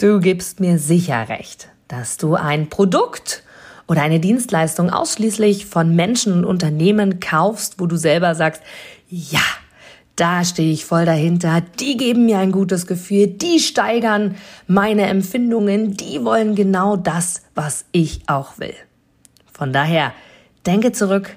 Du 0.00 0.20
gibst 0.20 0.60
mir 0.60 0.78
sicher 0.78 1.28
recht, 1.28 1.70
dass 1.88 2.18
du 2.18 2.36
ein 2.36 2.68
Produkt 2.68 3.42
oder 3.88 4.02
eine 4.02 4.20
Dienstleistung 4.20 4.90
ausschließlich 4.90 5.66
von 5.66 5.96
Menschen 5.96 6.32
und 6.32 6.44
Unternehmen 6.44 7.18
kaufst, 7.18 7.80
wo 7.80 7.86
du 7.86 7.96
selber 7.96 8.36
sagst, 8.36 8.62
ja, 9.08 9.42
da 10.14 10.44
stehe 10.44 10.72
ich 10.72 10.84
voll 10.84 11.04
dahinter, 11.04 11.62
die 11.80 11.96
geben 11.96 12.26
mir 12.26 12.38
ein 12.38 12.52
gutes 12.52 12.86
Gefühl, 12.86 13.26
die 13.26 13.58
steigern 13.58 14.36
meine 14.68 15.06
Empfindungen, 15.06 15.96
die 15.96 16.24
wollen 16.24 16.54
genau 16.54 16.94
das, 16.94 17.42
was 17.56 17.86
ich 17.90 18.22
auch 18.28 18.60
will. 18.60 18.74
Von 19.52 19.72
daher, 19.72 20.12
denke 20.64 20.92
zurück 20.92 21.36